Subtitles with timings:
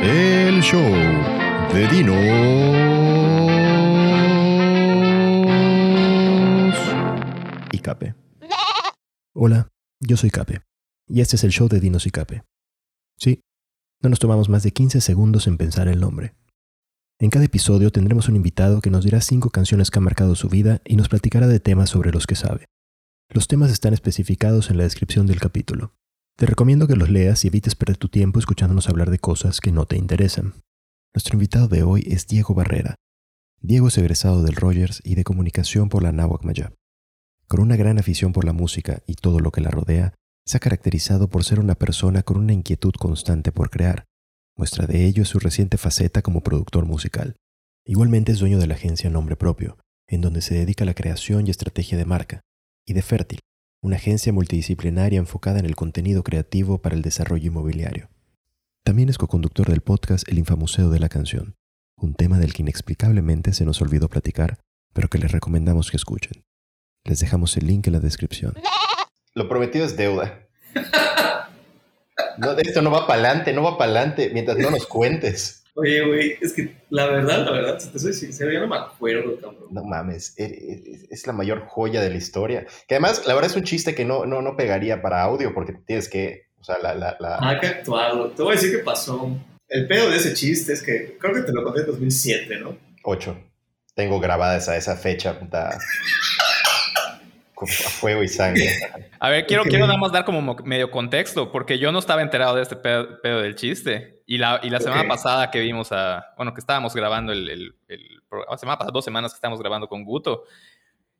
[0.00, 0.80] El show
[1.72, 2.14] de Dinos
[7.72, 8.14] y Cape.
[9.34, 10.62] Hola, yo soy Cape,
[11.08, 12.44] y este es el show de Dinos y Cape.
[13.16, 13.40] Sí,
[14.00, 16.34] no nos tomamos más de 15 segundos en pensar el nombre.
[17.18, 20.48] En cada episodio tendremos un invitado que nos dirá cinco canciones que han marcado su
[20.48, 22.66] vida y nos platicará de temas sobre los que sabe.
[23.30, 25.92] Los temas están especificados en la descripción del capítulo.
[26.38, 29.72] Te recomiendo que los leas y evites perder tu tiempo escuchándonos hablar de cosas que
[29.72, 30.54] no te interesan.
[31.12, 32.94] Nuestro invitado de hoy es Diego Barrera.
[33.60, 36.74] Diego es egresado del Rogers y de comunicación por la Nahuac Mayab.
[37.48, 40.14] Con una gran afición por la música y todo lo que la rodea,
[40.46, 44.04] se ha caracterizado por ser una persona con una inquietud constante por crear.
[44.56, 47.34] Muestra de ello es su reciente faceta como productor musical.
[47.84, 49.76] Igualmente es dueño de la agencia Nombre Propio,
[50.06, 52.42] en donde se dedica a la creación y estrategia de marca,
[52.86, 53.40] y de Fértil,
[53.80, 58.08] una agencia multidisciplinaria enfocada en el contenido creativo para el desarrollo inmobiliario.
[58.84, 61.54] También es coconductor del podcast El Infamuseo de la Canción,
[61.96, 64.58] un tema del que inexplicablemente se nos olvidó platicar,
[64.92, 66.44] pero que les recomendamos que escuchen.
[67.04, 68.54] Les dejamos el link en la descripción.
[69.34, 70.48] Lo prometido es deuda.
[72.58, 75.57] Esto no va para adelante, no va para adelante mientras no nos cuentes.
[75.80, 78.76] Oye, güey, es que la verdad, la verdad, si te soy sincero, yo no me
[78.76, 79.68] acuerdo, cabrón.
[79.70, 82.66] No mames, e, e, es, la mayor joya de la historia.
[82.88, 85.74] Que además, la verdad es un chiste que no, no, no pegaría para audio porque
[85.86, 86.96] tienes que, o sea, la...
[86.96, 87.38] la, la...
[87.40, 88.32] Ah, que actuado.
[88.32, 89.30] Te voy a decir qué pasó.
[89.68, 92.76] El pedo de ese chiste es que creo que te lo conté en 2007, ¿no?
[93.04, 93.38] Ocho.
[93.94, 95.78] Tengo grabada esa, esa fecha, puta
[97.64, 98.68] a fuego y sangre.
[99.20, 102.54] A ver, quiero, quiero nada más dar como medio contexto, porque yo no estaba enterado
[102.56, 104.22] de este pedo, del chiste.
[104.26, 107.74] Y la, y la semana pasada que vimos a, bueno, que estábamos grabando el, el,
[108.48, 110.44] la semana pasada, dos semanas que estábamos grabando con Guto,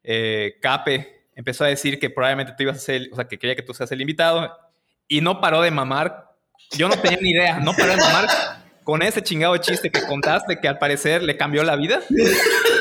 [0.02, 3.56] eh, Cape empezó a decir que probablemente tú ibas a ser, o sea, que quería
[3.56, 4.52] que tú seas el invitado,
[5.06, 6.34] y no paró de mamar.
[6.72, 8.26] Yo no tenía ni idea, no paró de mamar
[8.88, 12.00] con ese chingado chiste que contaste que al parecer le cambió la vida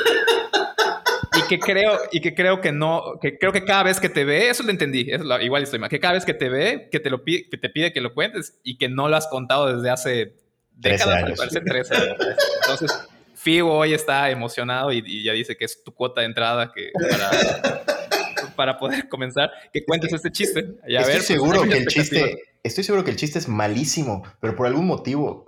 [1.47, 4.49] que creo, y que creo que no, que creo que cada vez que te ve,
[4.49, 5.09] eso lo entendí,
[5.41, 7.69] igual estoy mal, que cada vez que te ve, que te lo pide, que te
[7.69, 10.33] pide que lo cuentes y que no lo has contado desde hace
[10.71, 11.37] décadas, años.
[11.37, 12.17] Parece, tres años.
[12.61, 16.91] Entonces, Figo hoy está emocionado y, ya dice que es tu cuota de entrada que
[17.09, 17.83] para,
[18.55, 20.75] para poder comenzar, que cuentes este chiste.
[20.87, 24.55] estoy ver, pues, seguro que el chiste, estoy seguro que el chiste es malísimo, pero
[24.55, 25.45] por algún motivo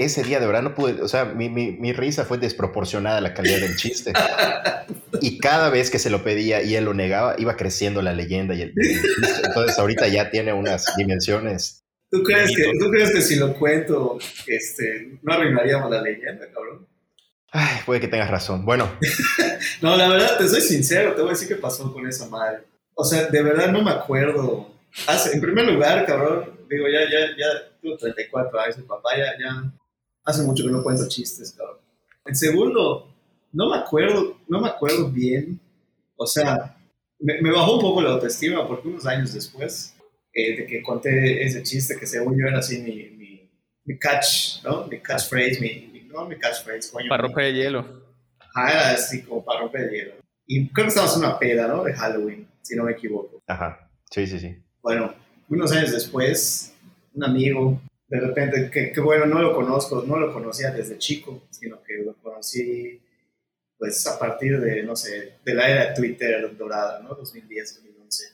[0.00, 3.20] ese día de verdad no pude, o sea, mi, mi, mi, risa fue desproporcionada a
[3.20, 4.14] la calidad del chiste.
[5.20, 8.54] Y cada vez que se lo pedía y él lo negaba, iba creciendo la leyenda
[8.54, 8.72] y el,
[9.44, 11.84] Entonces ahorita ya tiene unas dimensiones.
[12.10, 16.86] ¿Tú crees, que, ¿Tú crees que si lo cuento, este, no arruinaríamos la leyenda, cabrón?
[17.52, 18.64] Ay, puede que tengas razón.
[18.64, 18.90] Bueno.
[19.82, 22.60] no, la verdad, te soy sincero, te voy a decir qué pasó con esa madre.
[22.94, 24.70] O sea, de verdad no me acuerdo.
[25.06, 27.46] Hace, en primer lugar, cabrón, digo, ya, ya, ya,
[27.82, 29.70] tuve 34 años, papá ya, ya
[30.24, 31.78] hace mucho que no cuento chistes, cabrón.
[32.26, 33.14] En segundo,
[33.52, 35.60] no me acuerdo, no me acuerdo bien,
[36.16, 36.76] o sea,
[37.18, 39.96] me, bajó un poco la autoestima porque unos años después
[40.32, 43.50] eh, de que conté ese chiste que según yo era así mi, mi,
[43.84, 44.86] mi catch, ¿no?
[44.86, 47.08] Mi catchphrase, mi, mi, no mi catchphrase, coño.
[47.08, 48.04] Para romper el hielo.
[48.38, 50.14] Ajá, era así como para romper el hielo.
[50.46, 51.84] Y creo que estábamos en una peda, ¿no?
[51.84, 53.42] De Halloween, si no me equivoco.
[53.46, 54.56] Ajá, sí, sí, sí.
[54.82, 55.14] Bueno,
[55.48, 56.74] unos años después,
[57.14, 61.80] un amigo de repente, que, bueno, no lo conozco, no lo conocía desde chico, sino
[61.80, 63.00] que lo conocí
[63.78, 67.14] pues a partir de, no sé, de la era de Twitter dorada, ¿no?
[67.14, 68.24] 2010, 2011.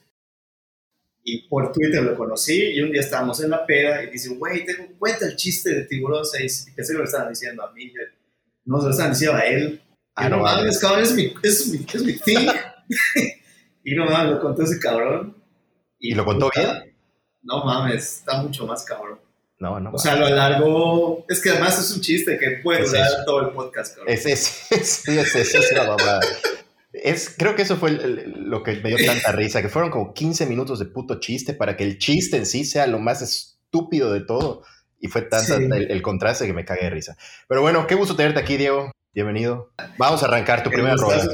[1.24, 4.64] Y por Twitter lo conocí y un día estábamos en la peda y dice, güey,
[4.64, 6.68] tengo cuenta el chiste de Tiburón 6.
[6.68, 7.92] Y pensé que lo estaban diciendo a mí,
[8.64, 9.82] no se lo estaban diciendo a él.
[10.14, 12.48] Ah, no mames, cabrón, es mi, es mi, es mi thing.
[13.84, 15.36] y no mames, lo contó ese cabrón.
[15.98, 16.96] ¿Y, lo contó bien?
[17.42, 19.25] No mames, está mucho más cabrón.
[19.58, 19.92] No, no.
[19.92, 21.24] O sea, lo alargó.
[21.28, 24.12] Es que además es un chiste que puede durar todo el podcast, cabrón.
[24.12, 26.20] Es, es, es, es, es, es la mamada.
[26.92, 30.46] Es, creo que eso fue lo que me dio tanta risa, que fueron como 15
[30.46, 34.20] minutos de puto chiste para que el chiste en sí sea lo más estúpido de
[34.20, 34.62] todo.
[34.98, 37.16] Y fue tanto el, contraste que me cagué de risa.
[37.48, 38.90] Pero bueno, qué gusto tenerte aquí, Diego.
[39.12, 39.72] Bienvenido.
[39.98, 41.26] Vamos a arrancar tu primera rueda.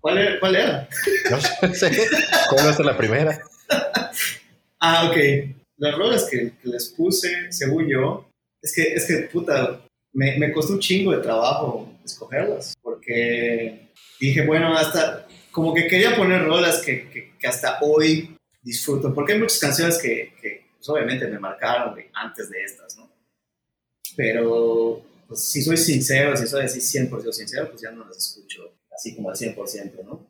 [0.00, 0.40] ¿Cuál era?
[0.40, 0.88] ¿Cuál era?
[1.30, 1.90] No sé.
[2.50, 3.38] ¿Cómo va a ser la primera?
[4.80, 8.28] ah, ok las rolas que, les puse, según yo,
[8.62, 13.90] es que, es que puta, me, me, costó un chingo de trabajo escogerlas, porque
[14.20, 19.38] dije, bueno, hasta como que quería poner rolas que, que, hasta hoy disfruto, porque hay
[19.38, 23.10] muchas canciones que, que pues, obviamente me marcaron antes de estas, ¿no?
[24.16, 28.72] Pero pues, si soy sincero, si soy así 100% sincero, pues ya no las escucho
[28.96, 30.26] así como al 100%, ¿no?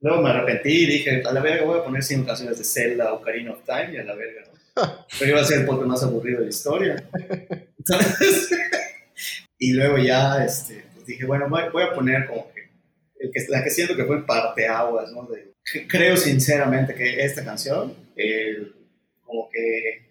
[0.00, 3.12] Luego me arrepentí y dije, a la verga voy a poner 100 canciones de Zelda
[3.12, 4.47] o Karina of Time y a la verga.
[5.18, 7.08] Pero iba a ser el podcast más aburrido de la historia.
[7.78, 8.50] Entonces,
[9.58, 12.70] Y luego ya este, pues dije, bueno, voy, a poner como que,
[13.18, 15.24] el que la que siento que fue parteaguas, ¿no?
[15.24, 15.52] De,
[15.88, 18.68] creo sinceramente que esta canción, eh,
[19.24, 20.06] como que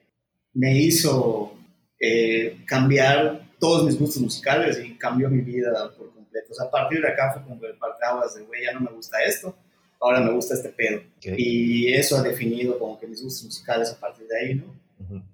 [0.54, 1.58] me hizo
[2.00, 6.48] eh, cambiar todos mis gustos musicales y cambió mi vida por completo.
[6.52, 8.92] O sea, a partir de acá fue como el parteaguas de, güey, ya no me
[8.92, 9.56] gusta esto,
[10.00, 11.02] ahora me gusta este pedo.
[11.38, 14.88] Y eso ha definido como que mis gustos musicales a partir de ahí, ¿no?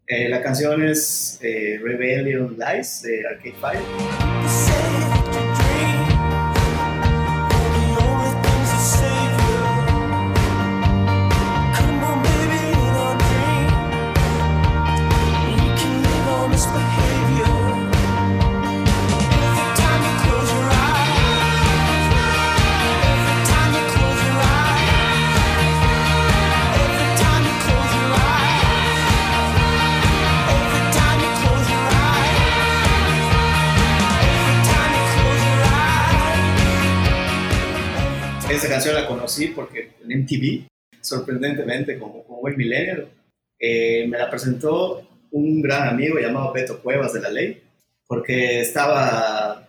[0.07, 5.22] eh, la canción es eh, Rebellion Lies de Arcade Fire.
[39.23, 40.67] Conocí porque en MTV,
[40.99, 43.07] sorprendentemente, como, como buen millennial,
[43.57, 47.63] eh, me la presentó un gran amigo llamado Beto Cuevas de la Ley,
[48.05, 49.65] porque estaba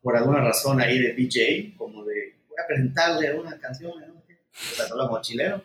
[0.00, 4.24] por alguna razón ahí de DJ, como de, voy a presentarle una canción, ¿no?
[4.90, 5.62] O la mochilero.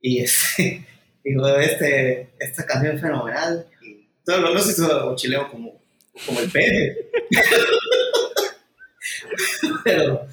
[0.00, 0.86] Y este,
[1.24, 3.66] digo, este, esta canción es fenomenal.
[3.82, 5.82] Y todo, no sé si todo mochileo como,
[6.24, 7.10] como el peje.
[9.84, 10.24] pero,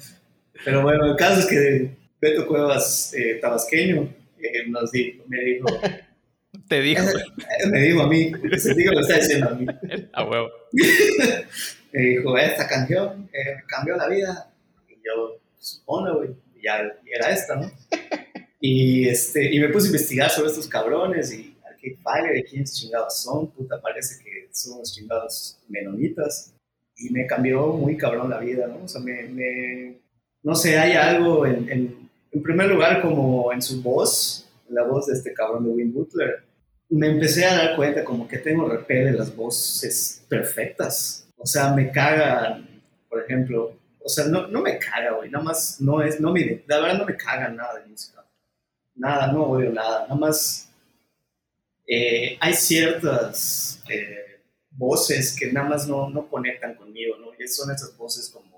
[0.64, 5.66] pero bueno, el caso es que Beto Cuevas, eh, tabasqueño, eh, nos dijo, me dijo...
[6.68, 7.04] Te dijo.
[7.70, 9.66] me dijo a mí, se dijo lo está diciendo a mí.
[10.12, 10.48] A huevo.
[11.92, 14.50] me dijo, esta canción eh, cambió la vida.
[14.88, 16.30] Y yo, supone, güey,
[16.62, 17.70] ya era esta, ¿no?
[18.60, 22.74] Y, este, y me puse a investigar sobre estos cabrones y Arcade Fire, de quiénes
[22.74, 26.52] chingados son, puta, parece que son los chingados menonitas.
[26.96, 28.84] Y me cambió muy cabrón la vida, ¿no?
[28.84, 29.98] O sea, me, me
[30.42, 32.07] no sé, hay algo en, en,
[32.38, 36.44] en, primer lugar como en su voz, la voz de este cabrón de Win Butler.
[36.90, 41.28] Me empecé a dar cuenta como que tengo repele las voces perfectas.
[41.36, 45.80] O sea, me cagan, por ejemplo, o sea, no, no me caga, güey, nada más
[45.80, 48.24] no es, no me, la verdad no me caga nada de música.
[48.94, 50.70] Nada, no odio nada, nada más
[51.86, 54.40] eh, hay ciertas eh,
[54.70, 57.28] voces que nada más no, no conectan conmigo, ¿no?
[57.38, 58.48] Y son esas voces como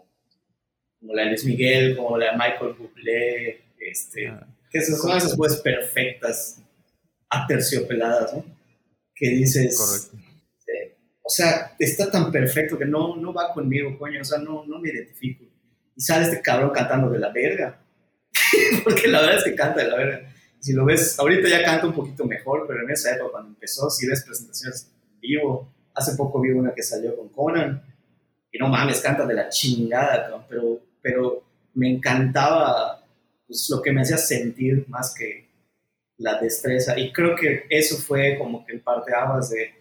[1.01, 4.47] como la de Luis Miguel, como la de Michael Bublé, este, ah.
[4.71, 6.61] que esas son esas voces perfectas,
[7.29, 8.45] aterciopeladas, ¿no?
[9.15, 10.11] Que dices.
[10.67, 14.65] Eh, o sea, está tan perfecto que no, no va conmigo, coño, o sea, no,
[14.67, 15.45] no me identifico.
[15.97, 17.81] Y sale este cabrón cantando de la verga,
[18.85, 20.33] porque la verdad es que canta de la verga.
[20.59, 23.89] Si lo ves, ahorita ya canta un poquito mejor, pero en esa época cuando empezó,
[23.89, 27.83] si ves presentaciones en vivo, hace poco vi una que salió con Conan,
[28.53, 31.43] y no mames, canta de la chingada, pero pero
[31.75, 33.00] me encantaba
[33.51, 35.49] pues, lo que me hacía sentir más que
[36.19, 36.97] la destreza.
[36.97, 39.11] Y creo que eso fue como que el parte
[39.51, 39.75] de...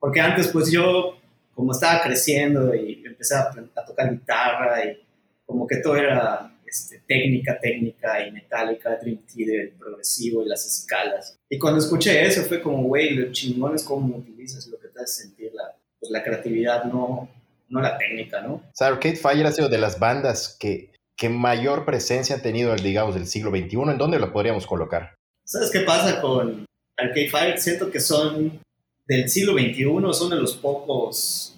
[0.00, 1.16] Porque antes pues yo,
[1.54, 5.00] como estaba creciendo y empecé a, a tocar guitarra y
[5.46, 11.38] como que todo era este, técnica, técnica y metálica, Dream Theater, progresivo y las escalas.
[11.48, 15.00] Y cuando escuché eso fue como, güey, lo chingón es cómo utilizas lo que te
[15.00, 17.28] hace sentir la, pues, la creatividad, no,
[17.68, 18.54] no la técnica, ¿no?
[18.54, 22.74] O sea, Arcade Fire ha sido de las bandas que, que mayor presencia han tenido,
[22.76, 23.76] digamos, del siglo XXI.
[23.90, 25.14] ¿En dónde lo podríamos colocar?
[25.44, 26.66] ¿Sabes qué pasa con
[26.96, 27.58] Arcade Fire?
[27.58, 28.60] Siento que son
[29.06, 31.56] del siglo XXI, son de los pocos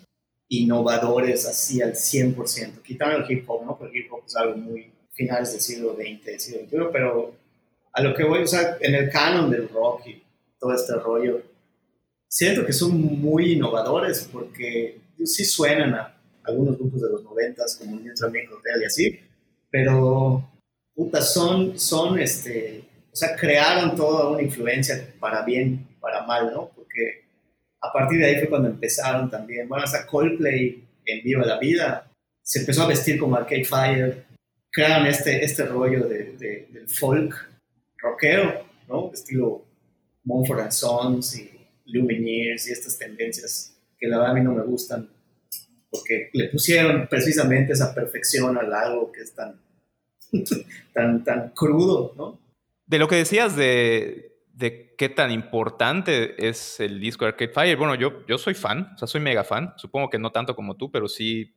[0.48, 2.82] innovadores así al 100%.
[2.82, 3.78] Quitando el hip hop, ¿no?
[3.78, 7.34] Porque el hip hop es algo muy finales del siglo XX, del siglo XXI, pero
[7.92, 10.22] a lo que voy, o sea, en el canon del rock y
[10.60, 11.42] todo este rollo,
[12.28, 17.98] siento que son muy innovadores porque sí suenan a algunos grupos de los noventas, como
[17.98, 19.20] Neutral Milk y así,
[19.70, 20.48] pero,
[20.94, 26.70] puta, son, son, este, o sea, crearon toda una influencia para bien, para mal, ¿no?
[26.74, 27.24] Porque
[27.80, 32.10] a partir de ahí fue cuando empezaron también, bueno, hasta Coldplay en Viva la Vida,
[32.42, 34.24] se empezó a vestir como Arcade Fire,
[34.70, 37.34] crearon este, este rollo de, de, del folk
[37.98, 39.10] rockero, ¿no?
[39.12, 39.64] Estilo
[40.24, 41.50] Mumford Sons y
[41.86, 45.08] Lumineers y estas tendencias que la verdad a mí no me gustan,
[45.90, 49.60] porque le pusieron precisamente esa perfección al algo que es tan,
[50.92, 52.38] tan, tan crudo, ¿no?
[52.86, 57.94] De lo que decías de, de qué tan importante es el disco Arcade Fire, bueno,
[57.94, 60.90] yo, yo soy fan, o sea, soy mega fan, supongo que no tanto como tú,
[60.90, 61.54] pero sí,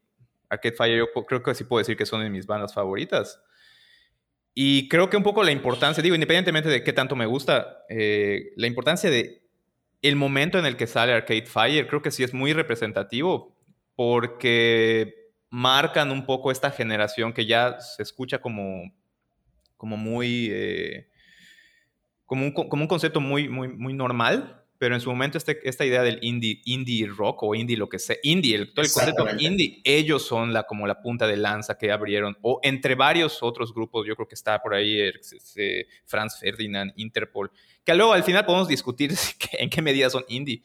[0.49, 3.41] Arcade Fire yo creo que sí puedo decir que son de mis bandas favoritas.
[4.53, 8.51] Y creo que un poco la importancia, digo, independientemente de qué tanto me gusta, eh,
[8.57, 9.43] la importancia de
[10.01, 13.55] el momento en el que sale Arcade Fire creo que sí es muy representativo
[13.99, 18.93] porque marcan un poco esta generación que ya se escucha como,
[19.75, 20.47] como muy...
[20.49, 21.09] Eh,
[22.25, 25.83] como, un, como un concepto muy, muy, muy normal, pero en su momento este, esta
[25.83, 29.27] idea del indie, indie rock o indie lo que sea, indie, el, todo el concepto
[29.37, 33.73] indie, ellos son la, como la punta de lanza que abrieron, o entre varios otros
[33.73, 35.11] grupos, yo creo que está por ahí
[36.05, 37.51] Franz Ferdinand, Interpol,
[37.83, 39.11] que luego al final podemos discutir
[39.51, 40.63] en qué medida son indie,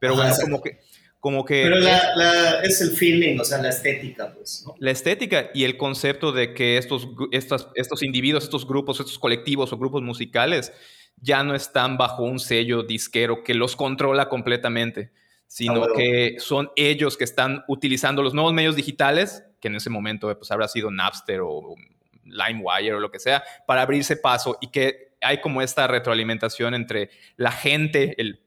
[0.00, 0.80] pero bueno, como que...
[1.22, 4.64] Como que pero la, es el feeling, o sea, la estética, pues.
[4.80, 9.72] La estética y el concepto de que estos, estos, estos individuos, estos grupos, estos colectivos
[9.72, 10.72] o grupos musicales
[11.20, 15.12] ya no están bajo un sello disquero que los controla completamente,
[15.46, 19.90] sino ah, que son ellos que están utilizando los nuevos medios digitales, que en ese
[19.90, 21.76] momento pues, habrá sido Napster o
[22.24, 27.10] LimeWire o lo que sea, para abrirse paso y que hay como esta retroalimentación entre
[27.36, 28.40] la gente, el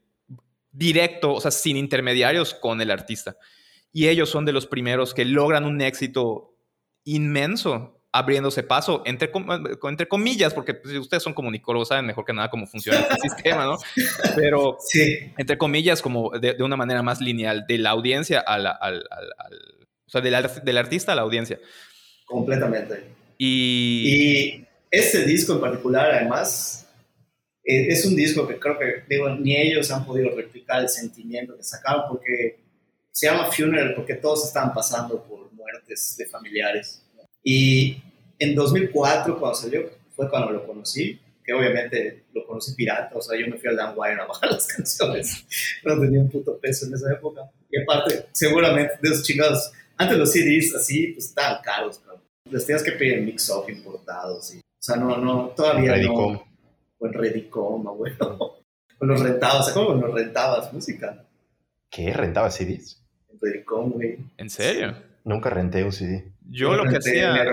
[0.76, 3.36] directo, o sea, sin intermediarios con el artista.
[3.92, 6.54] Y ellos son de los primeros que logran un éxito
[7.04, 9.30] inmenso abriéndose paso, entre,
[9.82, 13.64] entre comillas, porque pues, ustedes son comunicólogos, saben mejor que nada cómo funciona este sistema,
[13.64, 13.76] ¿no?
[14.34, 15.32] Pero, sí.
[15.36, 19.04] entre comillas, como de, una manera más lineal, de la audiencia al, al,
[20.06, 21.58] o sea, del, del, artista a la audiencia.
[22.24, 23.04] Completamente.
[23.36, 24.08] Y...
[24.08, 26.85] y este disco en particular, además,
[27.66, 31.64] es un disco que creo que, digo, ni ellos han podido replicar el sentimiento que
[31.64, 32.60] sacaron, porque
[33.10, 37.02] se llama Funeral, porque todos estaban pasando por muertes de familiares.
[37.42, 37.96] Y
[38.38, 43.38] en 2004, cuando salió, fue cuando lo conocí, que obviamente lo conocí pirata, o sea,
[43.38, 45.44] yo me fui al Wire a bajar las canciones,
[45.84, 47.50] no tenía un puto peso en esa época.
[47.70, 52.14] Y aparte, seguramente de esos chingados, antes los CDs así, pues estaban caros, ¿no?
[52.50, 56.45] Les tenías que pedir mix-off importados, y, o sea, no, no, todavía no.
[56.98, 58.56] O en Redicom, abuelo.
[58.98, 61.22] O los rentados, ¿cómo los rentabas música?
[61.90, 62.14] ¿Qué?
[62.14, 63.04] ¿Rentabas CDs?
[63.30, 64.16] En Redicom, güey.
[64.38, 64.94] ¿En serio?
[65.22, 66.32] Nunca renté un CD.
[66.48, 67.34] Yo, lo que hacía.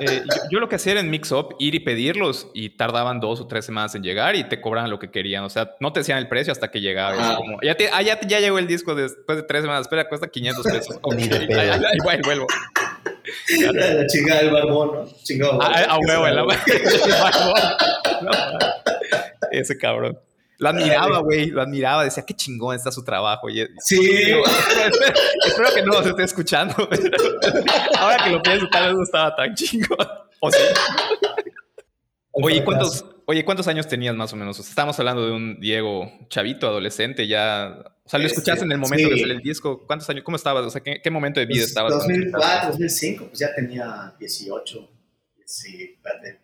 [0.00, 3.40] Eh, yo, lo que hacía era en Mix Up ir y pedirlos y tardaban dos
[3.40, 5.44] o tres semanas en llegar y te cobraban lo que querían.
[5.44, 7.16] O sea, no te decían el precio hasta que llegaba.
[7.18, 7.38] Ah.
[7.62, 9.82] ya, ah, ya, ya, llegó el disco después de tres semanas.
[9.82, 11.00] Espera, cuesta 500 pesos.
[11.94, 12.46] Igual vuelvo.
[13.72, 15.04] La chingada del barbón, ¿no?
[15.22, 15.62] Chingado.
[15.62, 16.56] A, a huevo, el barbón.
[19.50, 20.18] Ese cabrón.
[20.58, 23.48] Lo admiraba, güey, lo admiraba, decía, qué chingón está su trabajo.
[23.48, 23.96] Y, sí.
[25.46, 26.74] espero, que no los esté escuchando.
[27.98, 29.96] Ahora que lo pienso, tal vez no estaba tan chingón.
[30.40, 30.58] O sí.
[32.32, 34.58] Oye, ¿cuántos, oye, ¿cuántos años tenías más o menos?
[34.58, 37.84] estamos hablando de un Diego chavito, adolescente, ya...
[38.04, 39.84] O sea, lo este, escuchaste en el momento de el disco.
[39.86, 40.24] ¿Cuántos años?
[40.24, 40.64] ¿Cómo estabas?
[40.64, 41.92] O sea, ¿qué, qué momento de vida pues, estabas?
[41.92, 44.90] 2004, 2005, pues ya tenía 18.
[45.44, 46.38] Sí, espérate.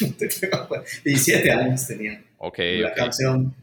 [1.04, 2.24] 17 años tenía.
[2.38, 2.58] Ok.
[2.80, 3.54] La canción.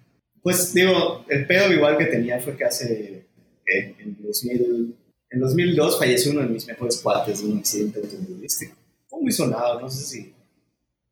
[0.43, 3.25] Pues digo, el pedo igual que tenía fue que hace.
[3.65, 4.95] En, 2000,
[5.31, 8.75] en 2002 falleció uno de mis mejores cuates de un accidente automovilístico.
[9.07, 10.33] Fue muy sonado, no sé si,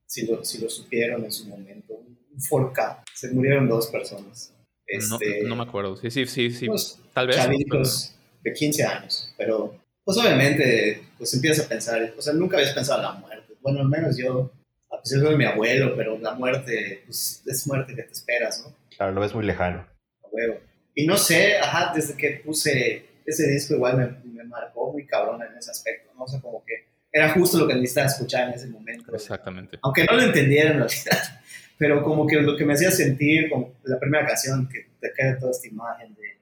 [0.09, 1.93] si, lo, si lo supieron en su momento.
[1.93, 3.03] Un 4K.
[3.13, 4.51] Se murieron dos personas.
[4.87, 5.95] Este, no, me acuerdo.
[5.97, 6.65] Sí, sí, sí, sí.
[6.65, 7.35] Pues, Tal vez.
[7.35, 9.33] Chavitos de 15 años.
[9.37, 12.13] Pero, pues obviamente, pues empiezas a pensar.
[12.17, 13.53] O sea, nunca habías pensado en la muerte.
[13.61, 14.51] Bueno, al menos yo
[14.91, 18.75] a pesar de mi abuelo, pero la muerte, pues es muerte que te esperas, ¿no?
[18.97, 19.85] Claro, lo ves muy lejano.
[20.23, 20.57] A huevo.
[20.95, 25.39] Y no sé, ajá, desde que puse ese disco igual me, me, marcó muy cabrón
[25.43, 26.23] en ese aspecto, ¿no?
[26.23, 29.13] O sea, como que era justo lo que necesitaba escuchar en ese momento.
[29.13, 29.79] Exactamente.
[29.81, 31.41] Aunque no lo entendiera en realidad,
[31.77, 35.39] pero como que lo que me hacía sentir, como la primera canción que te queda
[35.39, 36.39] toda esta imagen de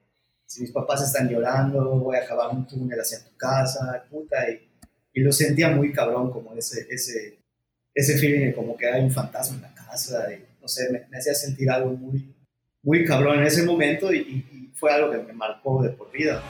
[0.48, 4.66] si mis papás están llorando, voy a acabar un túnel hacia tu casa, puta, y,
[5.12, 7.38] y lo sentía muy cabrón como ese, ese,
[7.94, 11.18] ese feeling de como que hay un fantasma en la casa, y, no sé, me,
[11.18, 12.34] hacía sentir algo muy,
[12.82, 16.42] muy cabrón en ese momento y, y fue algo que me marcó de por vida.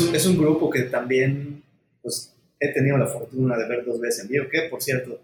[0.00, 1.62] Es un, grupo que también
[2.02, 5.20] pues, he tenido la fortuna de ver dos veces en vivo, que por cierto,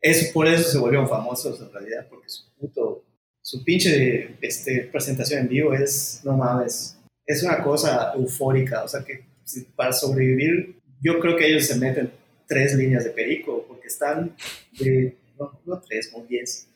[0.00, 3.04] es, por eso se volvieron famosos en realidad, porque su puto,
[3.40, 9.04] su pinche este, presentación en vivo es, no mames, es una cosa eufórica, o sea
[9.04, 9.24] que
[9.76, 12.10] para sobrevivir, yo creo que ellos se meten
[12.46, 14.36] tres líneas de perico, porque están
[14.78, 16.68] de, no, no tres, como diez,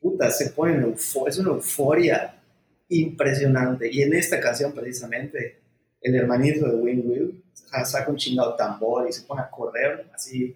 [0.00, 2.40] puta, se ponen, es una euforia
[2.88, 5.63] impresionante, y en esta canción precisamente,
[6.04, 7.44] el hermanito de Win Will
[7.84, 10.54] saca un chingado tambor y se pone a correr así,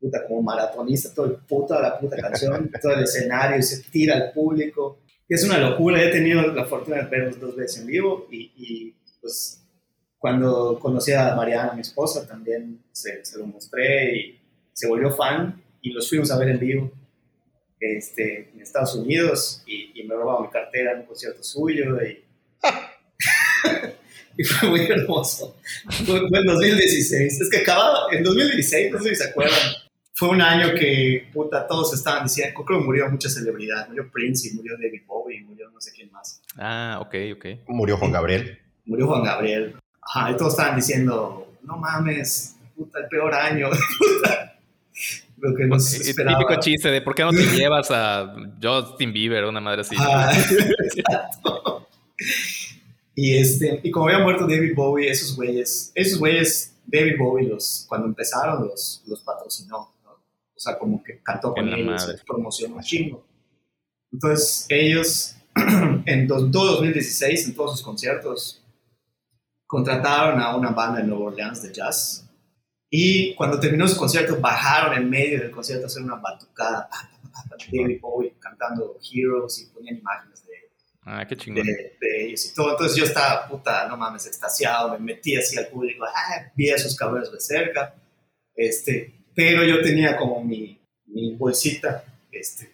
[0.00, 4.14] puta, como maratonista, todo el puto la puta canción, todo el escenario y se tira
[4.14, 5.00] al público.
[5.28, 8.94] Es una locura, he tenido la fortuna de verlos dos veces en vivo y, y
[9.20, 9.62] pues
[10.16, 14.40] cuando conocí a Mariana, mi esposa, también se, se, lo mostré y
[14.72, 16.90] se volvió fan y los fuimos a ver en vivo
[17.80, 22.24] este, en Estados Unidos y, y me robaron mi cartera en un concierto suyo y,
[24.38, 25.56] y fue muy hermoso.
[26.06, 29.58] Fue, en 2016, es que acababa, en 2016, no sé si se acuerdan,
[30.14, 34.48] fue un año que, puta, todos estaban diciendo, creo que murió muchas celebridades, murió Prince
[34.48, 36.40] y murió David Bowie y murió no sé quién más.
[36.56, 37.46] Ah, ok, ok.
[37.68, 38.58] Murió Juan Gabriel.
[38.86, 39.76] Murió Juan Gabriel.
[40.00, 43.68] Ajá, y todos estaban diciendo, no mames, puta, el peor año,
[43.98, 44.56] puta.
[45.40, 46.38] Lo que nos el esperaba.
[46.38, 49.96] típico chiste de por qué no te llevas a Justin Bieber una madre así.
[49.98, 50.32] Ah,
[50.84, 51.88] exacto.
[53.20, 57.84] Y, este, y como había muerto David Bowie, esos güeyes, esos güeyes, David Bowie, los,
[57.88, 59.92] cuando empezaron, los, los patrocinó.
[60.04, 60.10] ¿no?
[60.12, 63.26] O sea, como que cantó con En ellos, promocionó chingo.
[64.12, 65.34] Entonces, ellos,
[66.06, 68.62] en todo 2016, en todos sus conciertos,
[69.66, 72.24] contrataron a una banda de Nueva Orleans de jazz.
[72.88, 76.88] Y cuando terminó su concierto, bajaron en medio del concierto a hacer una batucada.
[76.88, 77.08] pa,
[77.72, 80.47] David Bowie cantando Heroes y ponían imágenes de
[81.10, 81.64] Ah, qué chingón.
[81.64, 82.72] de, de ellos y todo.
[82.72, 86.76] Entonces yo estaba, puta, no mames, extasiado, me metí así al público, ah, vi a
[86.76, 87.94] esos cabrones de cerca,
[88.54, 92.70] este, pero yo tenía como mi, mi bolsita, este,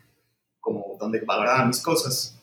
[0.58, 2.36] como donde guardaba mis cosas,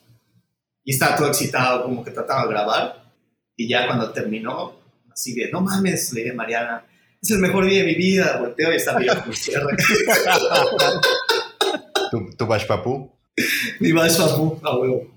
[0.86, 3.14] y estaba todo excitado, como que trataba de grabar,
[3.58, 4.80] y ya cuando terminó,
[5.12, 6.86] así de, no mames, le dije a Mariana,
[7.22, 8.98] es el mejor día de mi vida, volteo y está
[9.34, 9.76] cierre.
[12.12, 13.10] Tu, tu Bash Papu.
[13.80, 15.11] Mi Bash Papu, a huevo.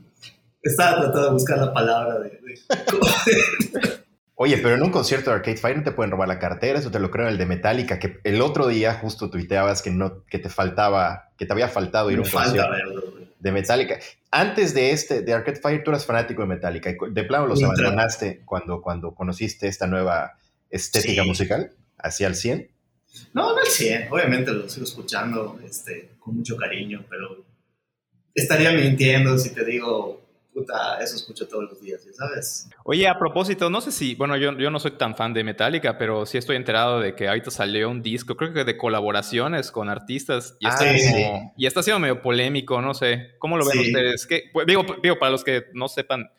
[0.65, 2.55] Estaba tratando de buscar la palabra de- de
[4.37, 6.91] Oye, pero en un concierto de Arcade Fire no te pueden robar la cartera, eso
[6.91, 10.25] te lo creo en el de Metallica, que el otro día justo tuiteabas que no,
[10.25, 12.69] que te faltaba, que te había faltado ir a un concierto
[13.39, 13.99] de Metallica.
[14.33, 17.63] Antes de este, de Arcade Fire, tú eras fanático de Metallica y de plano los
[17.63, 20.37] abandonaste cuando, cuando conociste esta nueva
[20.69, 21.29] estética Sí.
[21.29, 22.69] musical, hacia el 100.
[23.35, 24.09] No, no al 100.
[24.11, 27.45] Obviamente lo sigo escuchando este, con mucho cariño, pero
[28.35, 30.24] estaría mintiendo si te digo,
[30.55, 32.69] puta, eso escucho todos los días, ¿ya ¿sabes?
[32.85, 35.99] Oye, a propósito, no sé si, bueno, yo, yo no soy tan fan de Metallica,
[35.99, 39.89] pero sí estoy enterado de que ahorita salió un disco, creo que de colaboraciones con
[39.91, 41.13] artistas, y, Ah, está, sí.
[41.13, 43.33] como- y está siendo medio polémico, no sé.
[43.39, 43.87] ¿Cómo lo ven Sí.
[43.91, 44.27] ustedes?
[44.27, 46.31] ¿Qué- pues, digo, digo, para los que no sepan,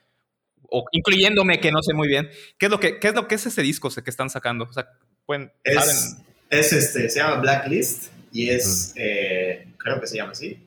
[0.70, 3.36] o incluyéndome que no sé muy bien, ¿qué es lo que, qué es, lo que
[3.36, 4.66] es ese disco que están sacando?
[4.66, 4.88] O sea,
[5.26, 6.26] pueden, Es, ¿saben?
[6.50, 10.58] es este, se llama Blacklist y es, eh, creo que se llama así,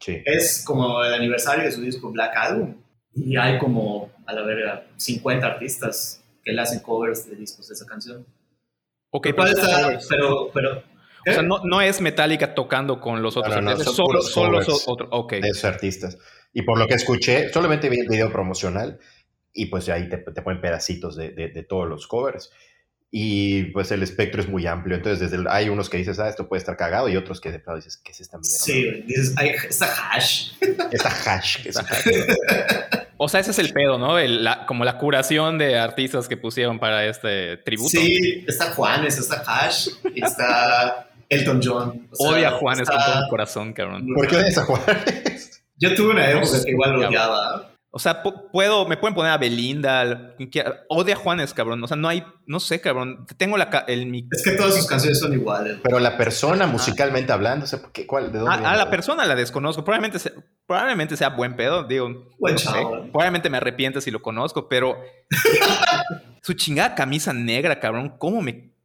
[0.00, 0.22] Sí.
[0.24, 2.74] es como el aniversario de su disco Black Album
[3.16, 7.74] y hay como, a la verga, 50 artistas que le hacen covers de discos de
[7.74, 8.24] esa canción.
[9.10, 13.54] Ok, pero, está- pero, pero, o sea, no, no es Metallica tocando con los otros
[13.56, 14.66] No, no, no, artistas, son solo, solo covers.
[14.82, 15.32] so- otro, ok.
[15.34, 16.18] de esos artistas.
[16.52, 18.98] Y por lo que escuché, solamente vi el video promocional
[19.52, 22.50] y pues ahí te, te ponen pedacitos de, de- de todos los covers.
[23.10, 24.96] Y pues el espectro es muy amplio.
[24.96, 27.50] Entonces, desde el- hay unos que dices, ah, esto puede estar cagado, y otros que
[27.52, 28.58] de plano dices, ¿qué es esta mierda?
[28.58, 29.34] sí, dices,
[29.70, 30.52] está hash.
[30.92, 31.62] Esta hash.
[31.62, 31.78] que es-
[33.18, 34.18] O sea, ese es el pedo, ¿no?
[34.18, 37.88] El- la- como la curación de artistas que pusieron para este tributo.
[37.90, 42.08] Sí, está Juanes, está Hash, y está Elton John.
[42.12, 44.06] O sea, Odia a Juanes está- con todo el corazón, cabrón.
[44.14, 45.62] ¿Por qué odias a Juárez?
[45.78, 47.70] Yo tuve una época que igual lo odiaba.
[47.96, 50.34] O sea, pu- puedo, me pueden poner a Belinda,
[50.90, 51.82] odia a Juanes, cabrón.
[51.82, 53.24] O sea, no hay, no sé, cabrón.
[53.38, 55.78] Tengo la, el, mi- Es que todas sus canciones son iguales.
[55.82, 58.06] Pero la persona musicalmente hablando, o sea, ¿por qué?
[58.06, 58.32] ¿Cuál?
[58.32, 58.70] ¿De dónde a, viene?
[58.70, 59.82] a la persona la desconozco.
[59.82, 60.32] Probablemente sea,
[60.66, 62.28] probablemente sea buen pedo, digo.
[62.38, 62.68] Buen no sé.
[63.12, 64.98] Probablemente me arrepiente si lo conozco, pero
[66.42, 68.75] su chingada camisa negra, cabrón, ¿cómo me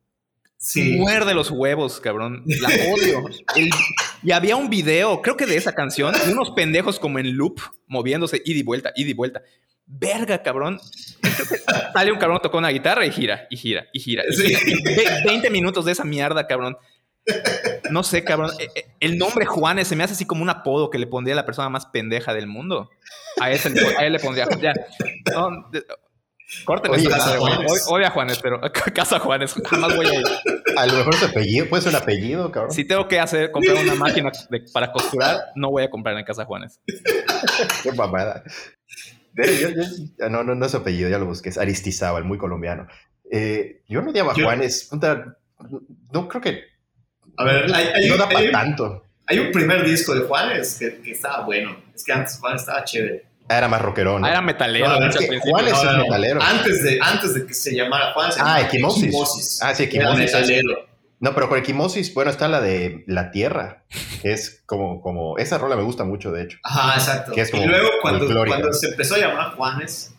[0.63, 0.93] Sí.
[0.97, 2.43] muerde los huevos, cabrón?
[2.45, 3.23] La odio.
[3.55, 3.71] El-
[4.23, 7.59] y había un video, creo que de esa canción, de unos pendejos como en loop,
[7.87, 9.41] moviéndose ida y vuelta, ida y vuelta.
[9.87, 10.79] Verga, cabrón.
[11.93, 14.23] Sale un cabrón, tocó una guitarra y gira, y gira, y gira.
[14.29, 14.53] y Sí.
[14.55, 14.77] gira.
[14.85, 16.77] Ve- 20 minutos de esa mierda, cabrón.
[17.89, 18.51] No sé, cabrón.
[18.59, 21.33] Eh, eh, El nombre Juanes se me hace así como un apodo que le pondría
[21.33, 22.89] a la persona más pendeja del mundo.
[23.39, 24.47] A, ese, a él le pondría.
[24.61, 24.73] Ya.
[25.33, 25.69] No,
[26.65, 27.37] córtenle Oye, Casa.
[27.37, 27.85] Juanes.
[27.87, 28.59] Odia a Juanes, pero
[28.93, 30.25] Casa Juanes, jamás voy a ir.
[30.77, 32.71] A lo mejor su apellido, puede ser un apellido, cabrón.
[32.73, 36.23] Si tengo que hacer, comprar una máquina de- para costurar, no voy a comprar en
[36.25, 36.79] Casa Juanes.
[37.83, 38.43] Qué mamada.
[39.33, 39.83] Yo- yo-
[40.21, 41.49] ah, no, no, no es su apellido, ya lo busqué.
[41.49, 42.87] Es Aristizábal, muy colombiano.
[43.31, 44.87] Eh, yo no odiaba a Juanes.
[44.89, 45.37] puta,
[46.11, 46.63] no creo que.
[47.37, 49.05] A ver, hay, hay no un, da hay para tanto.
[49.25, 51.77] hay un primer disco de Juanes que, que estaba bueno.
[51.95, 53.25] Es que antes Juanes estaba chévere.
[53.57, 54.23] Era más rockerón.
[54.25, 54.87] Ah, era metalero.
[54.99, 56.03] No, es que No, es no, no.
[56.03, 56.41] metalero.
[56.41, 59.59] Antes de, antes de que se llamara Juan, se Ah, llamaba Equimosis.
[59.61, 60.33] Ah, sí, Equimosis.
[60.33, 60.91] metalero.
[61.19, 63.83] No, pero con Equimosis, bueno, está la de La Tierra,
[64.23, 66.57] que es como, como, esa rola me gusta mucho, de hecho.
[66.63, 67.31] Ajá, exacto.
[67.33, 70.15] Que es como y luego cuando, cuando se empezó a llamar Juanes,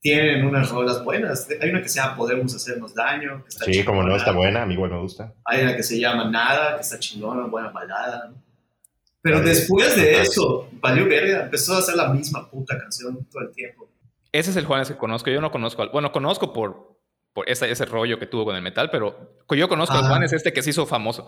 [0.00, 1.46] tienen unas rolas buenas.
[1.60, 3.42] Hay una que se llama Podemos Hacernos Daño.
[3.42, 5.34] Que está Sí, como no, está buena, a mí igual me gusta.
[5.44, 8.30] Hay una que se llama Nada, que está chingona, buena balada.
[8.30, 8.43] ¿no?
[9.24, 13.52] Pero después de eso, valió verga, empezó a hacer la misma puta canción todo el
[13.54, 13.88] tiempo.
[14.30, 15.30] Ese es el Juanes que conozco.
[15.30, 15.80] Yo no conozco.
[15.82, 16.98] al- Bueno, conozco por,
[17.32, 20.04] por ese, ese rollo que tuvo con el metal, pero yo conozco al.
[20.06, 21.26] Juanes este que se hizo famoso.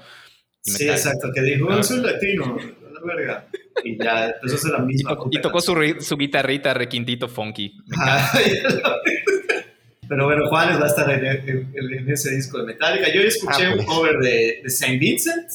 [0.62, 1.76] Y Sí, exacto, que dijo, Ah.
[1.78, 2.58] "Oh, soy latino,
[2.92, 3.46] la verga.
[3.82, 6.74] Y ya empezó a hacer la Y, misma to- puta y tocó su, su guitarrita
[6.74, 7.78] requintito funky.
[10.08, 13.08] Pero bueno, Juanes va a estar en, en- en ese disco de Metallica.
[13.12, 13.86] Yo ya escuché Ah, un pues.
[13.86, 15.48] cover de, de Saint Vincent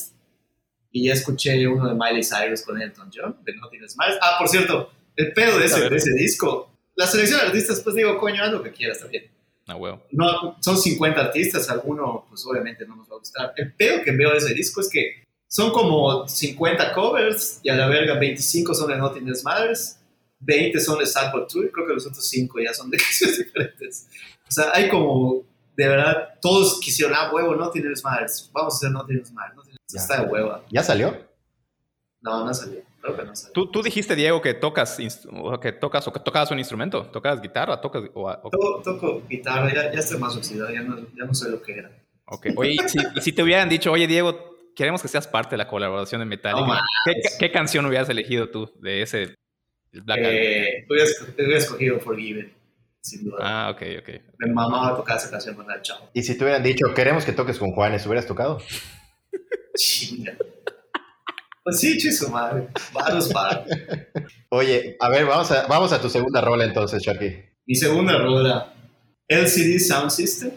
[0.91, 4.17] y ya escuché uno de Miley Cyrus con Elton John, de No Tienes Más.
[4.21, 7.95] Ah, por cierto, el pedo de ese, de ese disco, la selección de artistas, pues
[7.95, 9.31] digo, coño, haz lo que quieras también.
[9.67, 10.03] Ah, huevo.
[10.11, 13.53] No, son 50 artistas, alguno pues obviamente no nos va a gustar.
[13.55, 17.75] El pedo que veo de ese disco es que son como 50 covers y a
[17.75, 19.99] la verga 25 son de No Tienes Madres,
[20.39, 24.07] 20 son de Sad Tour, creo que los otros 5 ya son de canciones diferentes.
[24.47, 25.43] O sea, hay como,
[25.75, 29.55] de verdad, todos quisieron, ah, huevo, No Tienes Madres, vamos a hacer No Tienes Madres,
[29.55, 29.70] no tienes...
[29.93, 30.01] Ya.
[30.01, 30.63] está de hueva.
[30.69, 31.17] ¿Ya salió?
[32.21, 33.53] No, no salió, creo que no salió.
[33.53, 34.97] Tú, tú dijiste, Diego, que tocas,
[35.61, 37.07] que tocas o que tocabas un instrumento.
[37.07, 37.81] ¿Tocas guitarra?
[37.81, 38.03] ¿Tocas?
[38.13, 41.49] O, o- Toco, toco guitarra, ya, ya estoy más oxidado, ya no, ya no sé
[41.49, 41.89] lo que era.
[42.25, 42.47] ok.
[42.57, 45.57] Oye, y si, y si te hubieran dicho, oye, Diego, queremos que seas parte de
[45.57, 46.79] la colaboración de Metallica, No.
[47.05, 49.33] ¿qué, qué- qué canción hubieras elegido tú de ese
[49.91, 50.31] Black Album?
[50.31, 50.85] Eh,
[51.37, 52.53] hubiera escogido Forgiven,
[53.01, 53.37] sin duda.
[53.41, 54.09] Ah, ok, ok.
[54.37, 56.07] Me mamaba tocar esa canción con el chavo.
[56.13, 58.59] Y si te hubieran dicho, queremos que toques con Juanes, ¿hubieras tocado?
[59.75, 60.37] Chinga.
[61.63, 62.67] Pues sí, chiso madre.
[62.91, 63.63] Varos para.
[64.49, 67.35] Oye, a ver, vamos a, vamos a tu segunda rola entonces, Sharky.
[67.65, 68.73] Mi segunda rola.
[69.27, 70.51] LCD Sound System.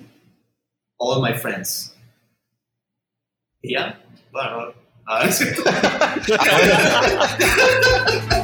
[0.96, 1.96] All My Friends.
[3.62, 4.03] ¿Y ya?
[4.33, 4.74] Bueno,
[5.07, 5.44] a ver si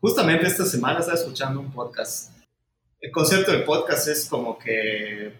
[0.00, 2.32] justamente esta semana estaba escuchando un podcast.
[3.00, 5.32] El concepto del podcast es como que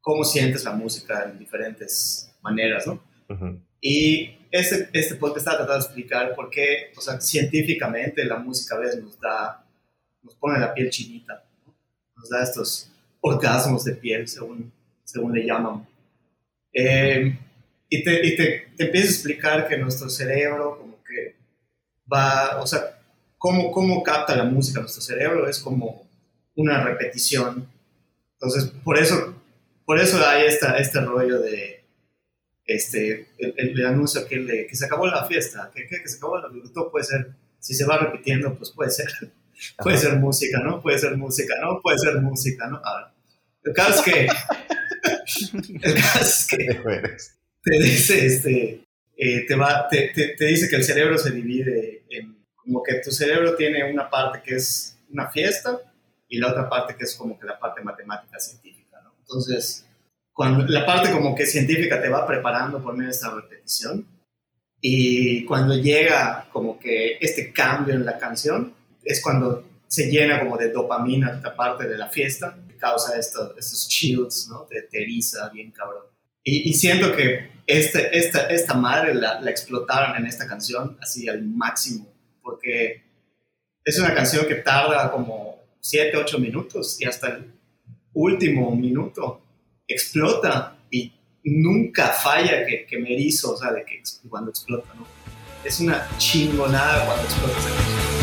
[0.00, 3.02] cómo sientes la música en diferentes maneras, ¿no?
[3.28, 3.60] Ujú.
[3.80, 8.76] Y este, este podcast está tratando de explicar por qué, o sea, científicamente la música
[8.76, 9.64] a veces nos da,
[10.22, 11.74] nos pone la piel chinita, ¿no?
[12.16, 14.72] nos da estos orgasmos de piel, según,
[15.04, 15.86] según le llaman.
[16.72, 17.38] Eh,
[17.88, 21.36] y te, y te, te empieza a explicar que nuestro cerebro como que
[22.12, 22.95] va, o sea,
[23.38, 26.08] cómo, cómo capta la música nuestro cerebro es como
[26.56, 27.68] una repetición.
[28.34, 29.34] Entonces, por eso,
[29.86, 31.84] por eso hay esta, este rollo de,
[32.66, 36.08] este, el, el- el anuncio que, le- que se acabó la fiesta, que, que, que
[36.08, 39.08] se acabó la todo puede ser, si se va repitiendo, pues puede ser,
[39.82, 40.82] puede ser música, ¿no?
[40.82, 41.80] Puede ser música, ¿no?
[41.82, 42.80] Puede ser música, ¿no?
[42.84, 43.12] Ahora,
[43.64, 44.28] el caso es que,
[45.82, 46.56] el caso es que
[47.62, 48.80] te dice, este,
[49.16, 52.35] eh, te, va, te, te, te dice que el cerebro se divide en,
[52.66, 55.78] como que tu cerebro tiene una parte que es una fiesta
[56.28, 59.14] y la otra parte que es como que la parte matemática científica, ¿no?
[59.20, 59.86] Entonces,
[60.32, 64.06] cuando la parte como que científica te va preparando por medio de esta repetición
[64.80, 70.56] y cuando llega como que este cambio en la canción es cuando se llena como
[70.56, 74.66] de dopamina esta parte de la fiesta, que causa estos, estos chills, ¿no?
[74.68, 76.04] Te, te eriza bien cabrón.
[76.42, 81.28] Y, y siento que este, esta, esta madre la, la explotaron en esta canción así
[81.28, 82.12] al máximo,
[82.46, 83.02] porque
[83.84, 87.52] es una canción que tarda como 7, 8 minutos y hasta el
[88.12, 89.42] último minuto
[89.88, 95.04] explota y nunca falla que, que me erizo, o sea, de que cuando explota, ¿no?
[95.64, 98.15] Es una chingonada cuando explota esa canción.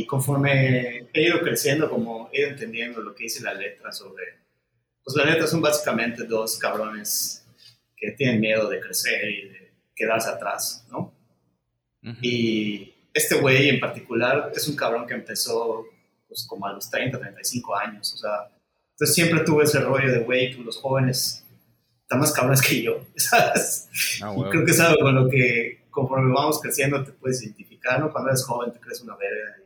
[0.00, 4.24] Y conforme he ido creciendo, como he ido entendiendo lo que dice la letra sobre...
[5.04, 7.44] Pues las letras son básicamente dos cabrones
[7.94, 11.12] que tienen miedo de crecer y de quedarse atrás, ¿no?
[12.02, 12.16] Ujú.
[12.22, 15.84] Y este güey en particular es un cabrón que empezó
[16.26, 18.48] pues como a los 30, 35 años, o sea,
[18.92, 21.44] entonces siempre tuve ese rollo de, güey, los jóvenes
[22.02, 23.88] están más cabrones que yo, ¿sabes?
[24.22, 28.00] Ah, Y creo que es algo con lo que conforme vamos creciendo te puedes identificar,
[28.00, 28.10] ¿no?
[28.10, 29.60] Cuando eres joven te crees una verga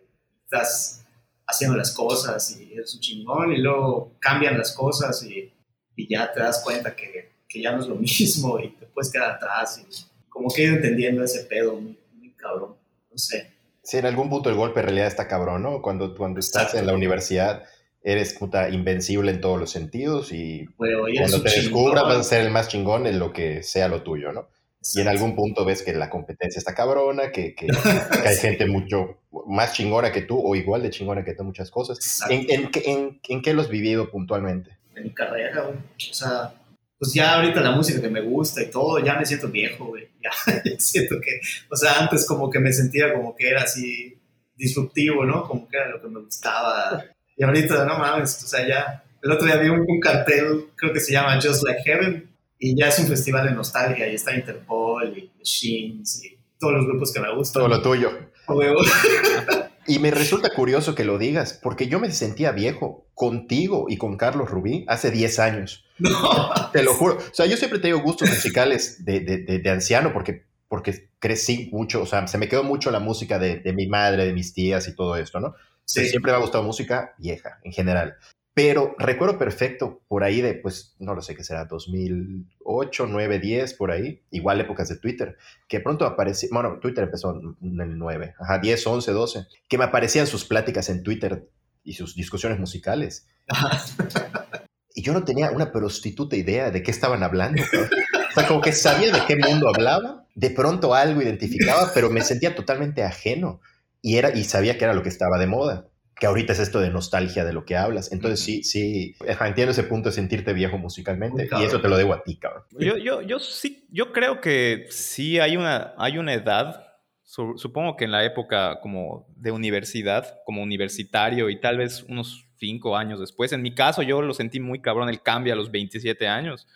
[0.54, 1.04] estás
[1.46, 5.52] haciendo las cosas y eres un chingón y luego cambian las cosas y,
[5.96, 9.10] y ya te das cuenta que, que ya no es lo mismo y te puedes
[9.10, 9.86] quedar atrás y
[10.28, 12.74] como que ido entendiendo ese pedo muy, muy cabrón,
[13.10, 13.50] no sé.
[13.82, 15.82] Sí, en algún punto el golpe en realidad está cabrón, ¿no?
[15.82, 17.64] Cuando, cuando estás en la universidad
[18.02, 22.40] eres puta invencible en todos los sentidos y eres cuando te descubras vas a ser
[22.42, 24.48] el más chingón en lo que sea lo tuyo, ¿no?
[24.94, 27.66] Y en algún punto ves que la competencia está cabrona, que, que-
[28.22, 31.70] que hay gente mucho más chingona que tú o igual de chingona que tú muchas
[31.70, 32.20] cosas.
[32.28, 34.70] ¿En, en, en, en qué lo has vivido puntualmente?
[34.96, 35.76] en mi carrera, güey.
[36.10, 36.54] O sea,
[36.98, 40.08] pues ya ahorita la música que me gusta y todo, ya me siento viejo, güey.
[40.24, 40.30] Ya,
[40.64, 41.38] ya siento que,
[41.70, 44.16] o sea, antes como que me sentía como que era así
[44.56, 45.46] disruptivo, ¿no?
[45.46, 47.04] Como que era lo que me gustaba.
[47.36, 49.04] Y ahorita, no mames, o sea, ya.
[49.22, 52.30] El otro día vi un, un cartel, creo que se llama Just Like Heaven,
[52.70, 56.74] y ya es un festival de nostalgia, y está Interpol y The Shins y todos
[56.74, 57.60] los grupos que me gustan.
[57.62, 58.10] Todo lo tuyo.
[59.86, 64.16] Y me resulta curioso que lo digas, porque yo me sentía viejo contigo y con
[64.16, 65.84] Carlos Rubí hace 10 años.
[65.98, 67.16] No, Te lo juro.
[67.18, 71.68] O sea, yo siempre tengo gustos musicales de, de- de- de anciano porque, porque crecí
[71.70, 74.54] mucho, o sea, se me quedó mucho la música de, de mi madre, de mis
[74.54, 75.54] tías y todo esto, ¿no?
[75.84, 78.16] sí, Siempre me ha gustado música vieja, en general.
[78.54, 83.74] Pero recuerdo perfecto por ahí de, pues, no lo sé qué será, 2008, 9, 10,
[83.74, 85.36] por ahí, igual épocas de Twitter,
[85.68, 89.84] que pronto aparecía, bueno, Twitter empezó en el 9, ajá, 10, 11, 12, que me
[89.84, 91.50] aparecían sus pláticas en Twitter
[91.82, 93.26] y sus discusiones musicales.
[94.96, 97.60] Y yo no tenía una prostituta idea de qué estaban hablando.
[97.64, 102.20] O sea, como que sabía de qué mundo hablaba, de pronto algo identificaba, pero me
[102.20, 103.60] sentía totalmente ajeno
[104.00, 105.88] y, era, y sabía que era lo que estaba de moda.
[106.18, 108.12] Que ahorita es esto de nostalgia de lo que hablas.
[108.12, 111.96] Entonces, sí, sí, ajá, entiendo ese punto de sentirte viejo musicalmente y eso te lo
[111.96, 112.62] debo a ti, cabrón.
[112.78, 116.86] Yo, yo, yo sí, yo creo que sí hay una, hay una edad,
[117.22, 122.46] su- supongo que en la época como de universidad, como universitario y tal vez unos
[122.56, 123.52] cinco años después.
[123.52, 126.66] En mi caso yo lo sentí muy cabrón el cambio a los 27 años.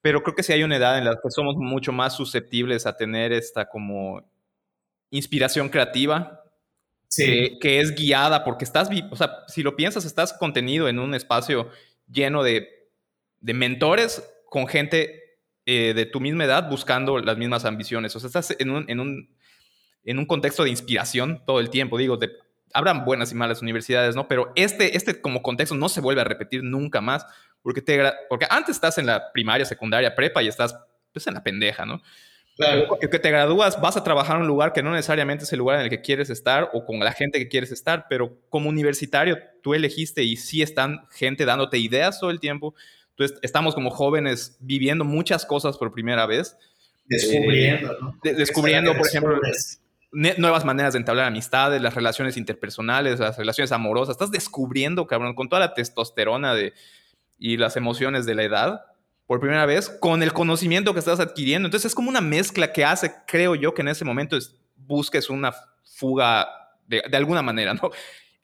[0.00, 2.96] Pero creo que sí hay una edad en la que somos mucho más susceptibles a
[2.96, 4.22] tener esta como
[5.10, 6.41] inspiración creativa
[7.12, 11.14] sí, que, es guiada porque estás, o sea, si lo piensas, estás contenido en un
[11.14, 11.68] espacio
[12.10, 12.68] lleno de,
[13.40, 15.22] de mentores con gente
[15.66, 18.14] eh, de tu misma edad buscando las mismas ambiciones.
[18.16, 19.36] O sea, estás en un, en un,
[20.04, 21.98] en un contexto de inspiración todo el tiempo.
[21.98, 22.30] Digo, de,
[22.72, 24.28] habrán buenas y malas universidades, ¿no?
[24.28, 27.26] Pero este, este como contexto no se vuelve a repetir nunca más
[27.62, 30.76] porque, te, porque antes estás en la primaria, secundaria, prepa y estás
[31.12, 32.02] pues, en la pendeja, ¿no?
[32.56, 32.98] Claro.
[33.00, 35.58] que, que te gradúas, vas a trabajar en un lugar que no necesariamente es el
[35.58, 38.68] lugar en el que quieres estar o con la gente que quieres estar, pero como
[38.68, 42.74] universitario tú elegiste y sí están gente dándote ideas todo el tiempo.
[43.10, 46.56] Entonces estamos como jóvenes viviendo muchas cosas por primera vez,
[47.04, 48.18] Descubriendo, ¿no?
[48.22, 49.38] de- descubriendo, por ejemplo,
[50.12, 54.14] nuevas maneras de entablar amistades, las relaciones interpersonales, las relaciones amorosas.
[54.14, 56.74] Estás descubriendo, cabrón, con toda la testosterona de,
[57.38, 58.84] y las emociones de la edad,
[59.26, 61.66] por primera vez, con el conocimiento que estás adquiriendo.
[61.66, 65.30] Entonces es como una mezcla que hace, creo yo, que en ese momento es- busques
[65.30, 65.52] una
[65.96, 66.48] fuga
[66.86, 67.90] de, de alguna manera, ¿no?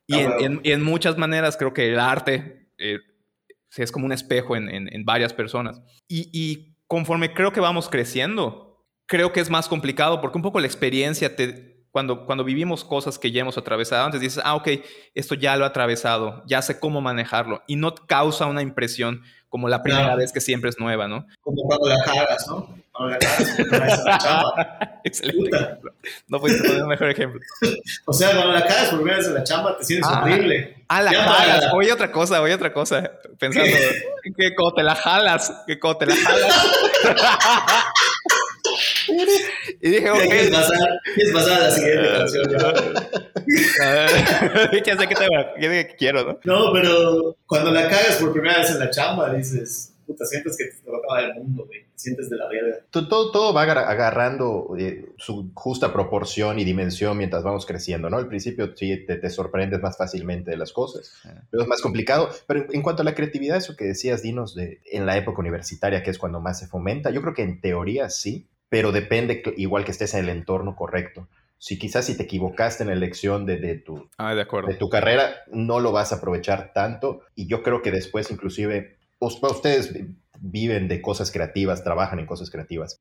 [0.07, 0.45] Y Ah, en, huevo.
[0.45, 2.99] en- y en muchas maneras creo que el arte eh,
[3.75, 5.81] es como un espejo en, en- en varias personas.
[6.07, 10.59] Y, y conforme creo que vamos creciendo, creo que es más complicado porque un poco
[10.59, 11.77] la experiencia te...
[11.91, 14.67] Cuando, cuando vivimos cosas que ya hemos atravesado antes, dices, ah, ok,
[15.15, 17.63] esto ya lo he atravesado, ya sé cómo manejarlo.
[17.67, 20.17] Y no causa una impresión como la primera Claro.
[20.19, 21.25] vez que siempre es nueva, ¿no?
[21.41, 22.75] Como cuando la cagas, ¿no?
[22.91, 24.91] Cuando la cagas, la chamba.
[25.03, 25.57] Excelente.
[26.27, 27.41] No puedes poner un mejor ejemplo.
[28.05, 30.21] O sea, cuando la cagas por primera vez en la chamba, te sientes Ah.
[30.23, 30.75] horrible.
[30.87, 31.73] Ah, la jalas.
[31.73, 33.11] Oye, otra cosa, oye, otra cosa.
[33.37, 33.69] Pensando
[34.37, 36.67] que como te la jalas, que como te la jalas.
[39.81, 40.19] y dije, ok.
[40.21, 42.45] Quieres pasar, quieres pasar a la siguiente canción.
[42.51, 42.67] ya.
[43.83, 43.91] A
[44.69, 45.27] ver, ya sé que te
[45.59, 46.39] que quiero, ¿no?
[46.43, 50.65] No, pero cuando la cagas por primera vez en la chamba, dices, puta, sientes que
[50.65, 51.87] te va a acabar el mundo, güey.
[51.95, 52.77] Sientes de la verga.
[52.91, 58.15] Todo, todo, va agar- agarrando eh, su justa proporción y dimensión mientras vamos creciendo, ¿no?
[58.17, 61.13] Al principio sí te, te sorprendes más fácilmente de las cosas,
[61.51, 62.29] pero es más complicado.
[62.47, 65.39] Pero en, en cuanto a la creatividad, eso que decías, Dinos, de, en la época
[65.41, 69.41] universitaria, que es cuando más se fomenta, yo creo que en teoría sí, pero depende,
[69.57, 71.27] igual que estés en el entorno correcto.
[71.61, 74.69] si quizás si te equivocaste en la elección de, de tu, Ah, de acuerdo.
[74.69, 77.21] de tu carrera, no lo vas a aprovechar tanto.
[77.35, 82.25] Y yo creo que después, inclusive, us- ustedes vi- viven de cosas creativas, trabajan en
[82.27, 82.95] cosas creativas.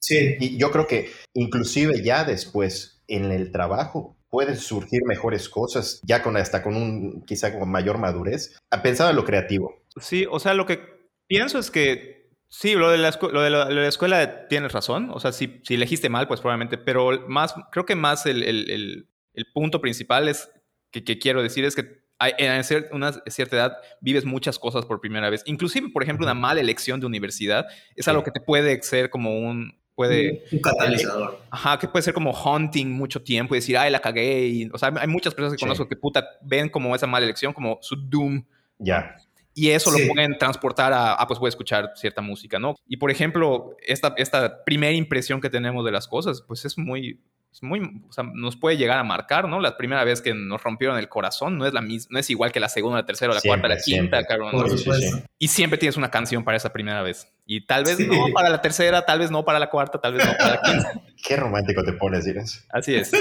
[0.00, 6.00] Sí, Y yo creo que inclusive ya después, en el trabajo, pueden surgir mejores cosas,
[6.04, 8.56] ya con hasta con un, quizá con mayor madurez.
[8.70, 9.74] A pensar en lo creativo.
[10.00, 10.78] Sí, o sea, lo que
[11.26, 12.23] pienso es que
[12.58, 15.10] sí, lo de la, lo de la, lo de la escuela tienes razón.
[15.12, 16.78] O sea, si, si elegiste mal, pues probablemente.
[16.78, 20.48] Pero más, creo que más el, el- el- el punto principal es
[20.92, 22.62] que, que quiero decir es que hay- en
[22.92, 25.42] una cierta edad vives muchas cosas por primera vez.
[25.46, 28.10] Inclusive, por ejemplo, una mala elección de universidad es Sí.
[28.10, 29.78] algo que te puede ser como un...
[29.96, 31.40] Puede, un catalizador.
[31.52, 34.46] Ajá, que puede ser como haunting mucho tiempo y decir, ay, la cagué.
[34.48, 35.64] Y, o sea, hay muchas personas que Sí.
[35.64, 38.44] conozco que puta ven como esa mala elección, como su doom.
[38.78, 39.14] Ya.
[39.54, 40.06] Y eso Sí.
[40.06, 42.74] lo pueden transportar a, ah, pues voy a escuchar cierta música, ¿no?
[42.88, 47.20] Y por ejemplo, esta, esta primera impresión que tenemos de las cosas, pues es muy,
[47.52, 49.60] es muy, o sea, nos puede llegar a marcar, ¿no?
[49.60, 52.50] La primera vez que nos rompieron el corazón no es la misma, no es igual
[52.50, 54.50] que la segunda, la tercera, la Siempre, cuarta, la quinta, cabrón.
[54.50, 55.18] Por supuesto.
[55.38, 57.28] Y siempre tienes una canción para esa primera vez.
[57.46, 58.08] Y tal vez Sí.
[58.08, 60.60] no para la tercera, tal vez no para la cuarta, tal vez no para la
[60.62, 60.92] quinta.
[61.28, 62.66] Qué romántico te pones, Inés.
[62.72, 63.12] Así es.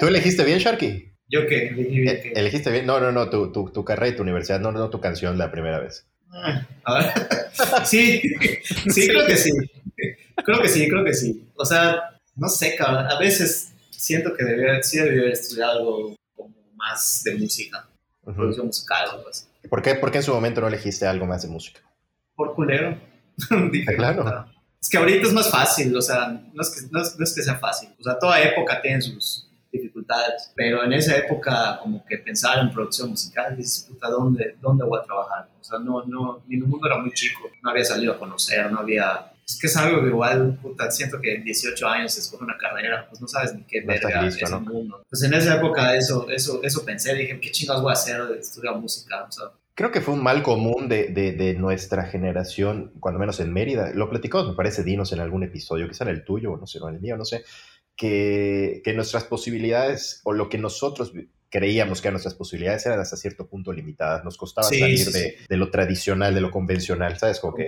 [0.00, 1.12] ¿Tú elegiste bien, Sharky?
[1.28, 2.86] Yo que elegí bien que- ¿Elegiste bien?
[2.86, 5.50] No, no, no, tu, tu, tu carrera y tu universidad, no, no tu canción la
[5.50, 6.06] primera vez.
[6.32, 6.66] Ah.
[7.84, 8.22] Sí,
[8.88, 9.50] sí, creo que sí.
[10.44, 11.48] Creo que sí, creo que sí.
[11.56, 13.06] O sea, no sé, cabrón.
[13.10, 17.86] A veces siento que debería, sí debería haber estudiado algo como más de música,
[18.24, 19.46] producción musical o algo así.
[19.68, 21.80] ¿Por qué, por qué en su momento no elegiste algo más de música?
[22.36, 22.96] Por culero.
[23.72, 24.22] Dije, Claro.
[24.22, 24.52] "Puta".
[24.80, 27.34] Es que ahorita es más fácil, o sea, no es, que, no, es, no es
[27.34, 27.88] que sea fácil.
[27.98, 32.72] O sea, toda época tiene sus dificultades, pero en esa época como que pensar en
[32.72, 35.48] producción musical, dices, puta, ¿dónde, ¿dónde voy a trabajar?
[35.60, 38.80] O sea, no, no, mi mundo era muy chico, no había salido a conocer, no
[38.80, 39.32] había...
[39.46, 43.06] Es que es algo que igual, puta, siento que en 18 años escoge una carrera,
[43.08, 44.58] pues no sabes ni qué No verga listo, es ¿no?
[44.58, 45.02] el mundo.
[45.08, 48.38] Pues en esa época eso, eso, eso pensé, dije, ¿qué chingados voy a hacer de
[48.38, 49.24] estudiar música?
[49.26, 49.44] O sea,
[49.78, 53.92] Creo que fue un mal común de, de, de nuestra generación, cuando menos en Mérida.
[53.94, 56.88] Lo platicamos, me parece, Dinos, en algún episodio, quizá en el tuyo, no sé, o
[56.88, 57.44] en el mío, no sé,
[57.98, 61.12] que, que nuestras posibilidades o lo que nosotros
[61.50, 64.24] creíamos que nuestras posibilidades eran hasta cierto punto limitadas.
[64.24, 67.40] Nos costaba Sí, salir sí, de, de lo tradicional, de lo convencional, ¿sabes?
[67.40, 67.66] Como que.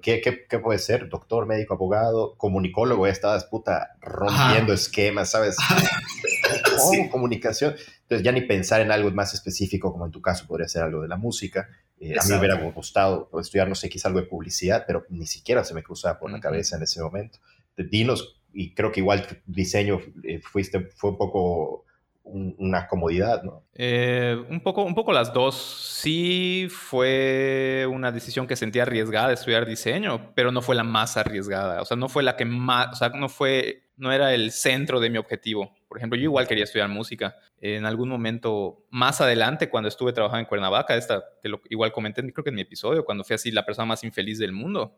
[0.00, 1.10] ¿qué, qué, qué puede ser?
[1.10, 5.56] Doctor, médico, abogado, comunicólogo, ya estabas puta rompiendo esquemas, ¿sabes?
[5.58, 6.90] ¿Cómo?
[6.90, 7.08] Sí.
[7.10, 7.74] Comunicación.
[8.02, 11.02] Entonces ya ni pensar en algo más específico, como en tu caso podría ser algo
[11.02, 11.68] de la música.
[12.00, 15.26] Eh, a mí me hubiera gustado estudiar, no sé, quizá algo de publicidad, pero ni
[15.26, 17.38] siquiera se me cruzaba por la cabeza en ese momento.
[17.76, 21.84] Dinos, y creo que igual diseño eh, fuiste, fue un poco
[22.24, 23.64] un- una comodidad, ¿no?
[23.74, 25.54] Eh, un, poco, un poco las dos.
[26.00, 31.16] Sí fue una decisión que sentí arriesgada de estudiar diseño, pero no fue la más
[31.16, 31.82] arriesgada.
[31.82, 35.00] O sea, no fue la que más, o sea, no fue, no era el centro
[35.00, 35.74] de mi objetivo.
[35.88, 37.36] Por ejemplo, yo igual quería estudiar música.
[37.60, 42.22] En algún momento más adelante, cuando estuve trabajando en Cuernavaca, esta, que lo, igual comenté,
[42.32, 44.96] creo que en mi episodio, cuando fui así la persona más infeliz del mundo,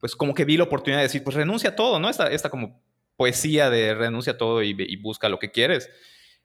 [0.00, 2.08] pues como que vi la oportunidad de decir, pues renuncia a todo, ¿no?
[2.08, 2.80] Esta, esta como
[3.16, 5.90] poesía de renuncia a todo y, y busca lo que quieres.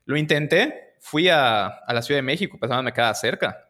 [0.05, 3.69] Lo intenté, fui a, a la Ciudad de México, pues nada, me cerca.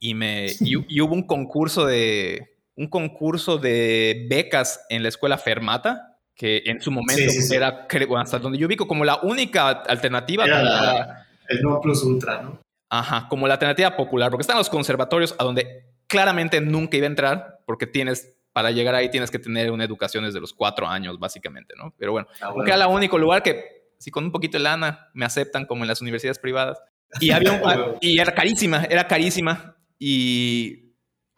[0.00, 5.36] Y, me, y, y hubo un concurso de un concurso de becas en la escuela
[5.36, 7.88] Fermata, que en su momento Sí, sí, era,
[8.20, 10.44] hasta donde yo ubico, como la única alternativa.
[10.44, 12.60] Era como la- la- El no plus ultra, ¿no?
[12.90, 17.10] Ajá, como la alternativa popular, porque están los conservatorios a donde claramente nunca iba a
[17.10, 21.16] entrar, porque tienes, para llegar ahí tienes que tener una educación desde los cuatro años,
[21.20, 21.94] básicamente, ¿no?
[21.96, 25.08] Pero bueno, Ah, porque era el único lugar que, si con un poquito de lana,
[25.14, 26.80] me aceptan como en las universidades privadas.
[27.20, 27.60] Y, había un-
[28.00, 29.76] y era carísima, era carísima.
[29.96, 30.92] Y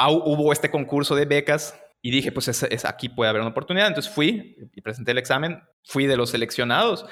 [0.08, 3.88] hubo este concurso de becas y dije, pues es, es- aquí puede haber una oportunidad.
[3.88, 7.04] Entonces fui y presenté el examen, fui de los seleccionados.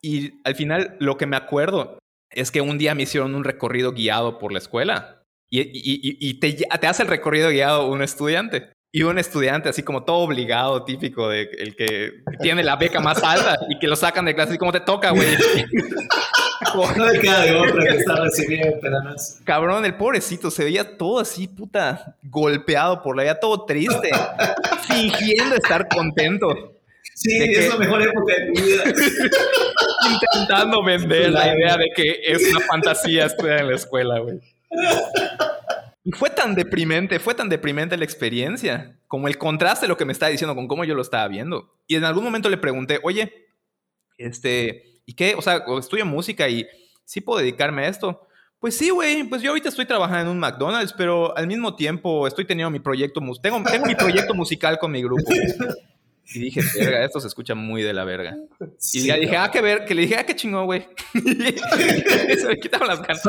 [0.00, 1.98] Y al final lo que me acuerdo
[2.30, 6.16] es que un día me hicieron un recorrido guiado por la escuela y, y- y-
[6.30, 8.72] y te, te hace el recorrido guiado un estudiante.
[8.94, 13.22] Y un estudiante así como todo obligado, típico de el que tiene la beca más
[13.24, 15.28] alta y que lo sacan de clase así como te toca, güey.
[16.96, 19.40] No le queda de otra que estar recibiendo pedazos.
[19.44, 24.10] Cabrón, el pobrecito se veía todo así, puta, golpeado por la vida, todo triste,
[24.86, 26.72] fingiendo estar contento,
[27.14, 28.84] Sí, es la mejor época de mi vida.
[30.10, 34.40] intentando vender la idea de que es una fantasía estudiar en la escuela, güey.
[36.04, 40.04] Y fue tan deprimente, fue tan deprimente la experiencia, como el contraste de lo que
[40.04, 41.76] me estaba diciendo con cómo yo lo estaba viendo.
[41.86, 43.32] Y en algún momento le pregunté, oye,
[44.18, 45.34] este, ¿y qué?
[45.36, 46.66] O sea, estudio música y
[47.04, 48.26] sí puedo dedicarme a esto.
[48.58, 52.26] Pues sí, güey, pues yo ahorita estoy trabajando en un McDonald's, pero al mismo tiempo
[52.26, 55.24] estoy teniendo mi proyecto, tengo, tengo mi proyecto musical con mi grupo.
[56.34, 58.36] Y dije, verga, esto se escucha muy de la verga.
[58.60, 59.42] Y Sí, ya dije, no.
[59.42, 60.86] ah, qué ver, que le dije, ah, qué chingón, güey.
[61.14, 63.22] Y se me quitaron las ganas.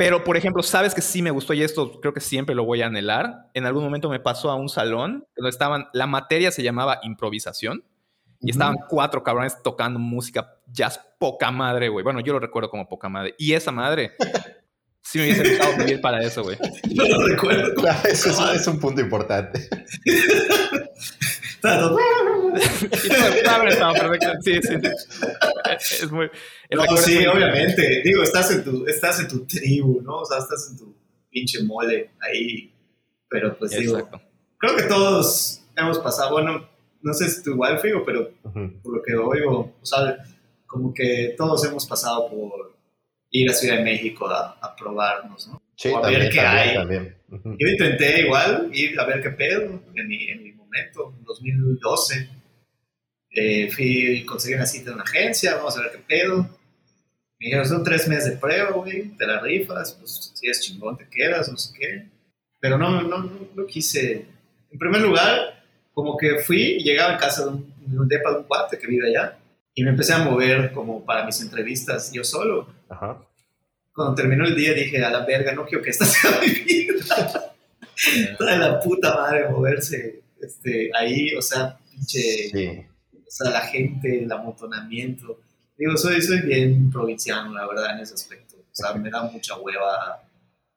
[0.00, 2.80] Pero, por ejemplo, sabes que sí me gustó y esto creo que siempre lo voy
[2.80, 3.50] a anhelar.
[3.52, 7.84] En algún momento me pasó a un salón donde estaban, la materia se llamaba improvisación
[8.40, 12.02] y estaban cuatro cabrones tocando música jazz poca madre, güey.
[12.02, 13.34] Bueno, yo lo recuerdo como poca madre.
[13.36, 14.12] Y esa madre
[15.02, 16.56] sí me hubiese gustado vivir para eso, güey.
[16.94, 17.74] No lo recuerdo.
[17.74, 19.68] Claro, eso es, es un punto importante.
[21.78, 21.98] Todo-.
[24.42, 24.88] Sí, sí, sí.
[26.04, 26.30] Es muy.
[26.70, 28.02] No, sí, muy- obviamente.
[28.04, 30.18] Digo, estás en, tu, estás en tu tribu, ¿no?
[30.18, 30.94] O sea, estás en tu
[31.30, 32.72] pinche mole ahí.
[33.28, 34.20] Pero pues digo, Exacto.
[34.58, 36.68] creo que todos hemos pasado, bueno,
[37.02, 38.72] no sé si tú igual, Figo, pero Ujú.
[38.82, 40.16] por lo que oigo, o sea,
[40.66, 42.76] como que todos hemos pasado por
[43.30, 45.62] ir a Ciudad de México a, a probarnos, ¿no?
[45.76, 46.74] Sí, O a ver también, qué también, hay.
[46.74, 47.16] también.
[47.30, 47.56] Ujú.
[47.58, 52.28] Yo intenté igual ir a ver qué pedo en mi, en mi momento, en 2012.
[53.32, 56.42] Eh, fui, conseguí una cita en una agencia, vamos a ver qué pedo.
[57.38, 60.96] Me dijeron, son tres meses de prueba, güey, te la rifas, pues si es chingón
[60.96, 62.06] te quedas, no sé qué.
[62.60, 64.26] Pero no, no, no, no quise.
[64.70, 68.32] En primer lugar, como que fui y llegaba en casa de un, de un depa
[68.32, 69.38] de un cuate que vive allá.
[69.74, 73.24] Y me empecé a mover como para mis entrevistas yo solo Ajá.
[73.94, 77.54] cuando terminó el día dije, a la verga, no quiero que esta sea mi vida.
[78.36, 82.20] Toda la puta madre moverse este, ahí, o sea, pinche,
[82.50, 82.86] Sí.
[83.14, 85.40] o sea, la gente, el amontonamiento.
[85.76, 88.56] Digo, soy, soy bien provinciano, la verdad, en ese aspecto.
[88.56, 90.22] O sea, me da mucha hueva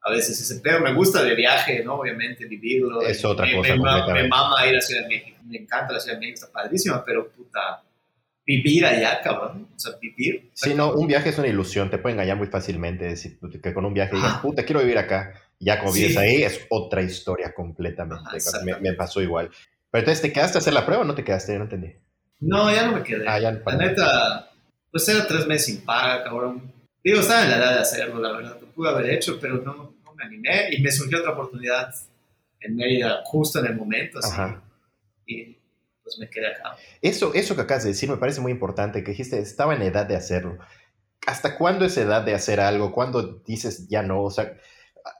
[0.05, 0.80] a veces ese pedo.
[0.82, 1.95] Me gusta de viaje, ¿no?
[1.95, 3.01] Obviamente, vivirlo.
[3.01, 3.76] Es otra me, cosa
[4.07, 5.38] Me, me mama ir a Ciudad de México.
[5.45, 7.84] Me encanta la Ciudad de México, está padrísima, pero puta,
[8.45, 9.68] vivir allá, cabrón.
[9.76, 10.49] O sea, vivir.
[10.53, 13.86] Sí, no, un viaje es una ilusión, te puede engañar muy fácilmente, decir que con
[13.86, 14.41] un viaje digas, Ajá.
[14.41, 15.34] puta, quiero vivir acá,
[15.80, 16.18] como Sí.
[16.18, 19.49] ahí, es otra historia completamente, Ajá, me, me pasó igual.
[19.91, 21.55] Pero entonces, ¿te quedaste a hacer la prueba o no te quedaste?
[21.57, 21.93] No entendí.
[22.39, 23.26] No, ya no me quedé.
[23.28, 23.86] Ah, ya, La perdón.
[23.86, 24.51] neta,
[24.91, 26.74] pues era tres meses sin paga, cabrón.
[27.03, 28.57] Digo, estaba en la edad de hacerlo, la verdad.
[28.59, 30.70] Lo pude haber hecho, pero no, no me animé.
[30.72, 31.93] Y me surgió otra oportunidad
[32.59, 34.32] en Mérida, justo en el momento, así.
[34.32, 34.61] Ajá.
[35.26, 35.57] Y
[36.01, 36.76] pues me quedé acá.
[37.01, 40.05] Eso, eso que acabas de decir me parece muy importante, que dijiste, estaba en edad
[40.05, 40.57] de hacerlo.
[41.28, 42.91] ¿Hasta cuándo es edad de hacer algo?
[42.91, 44.22] ¿Cuándo dices ya no?
[44.24, 44.57] O sea,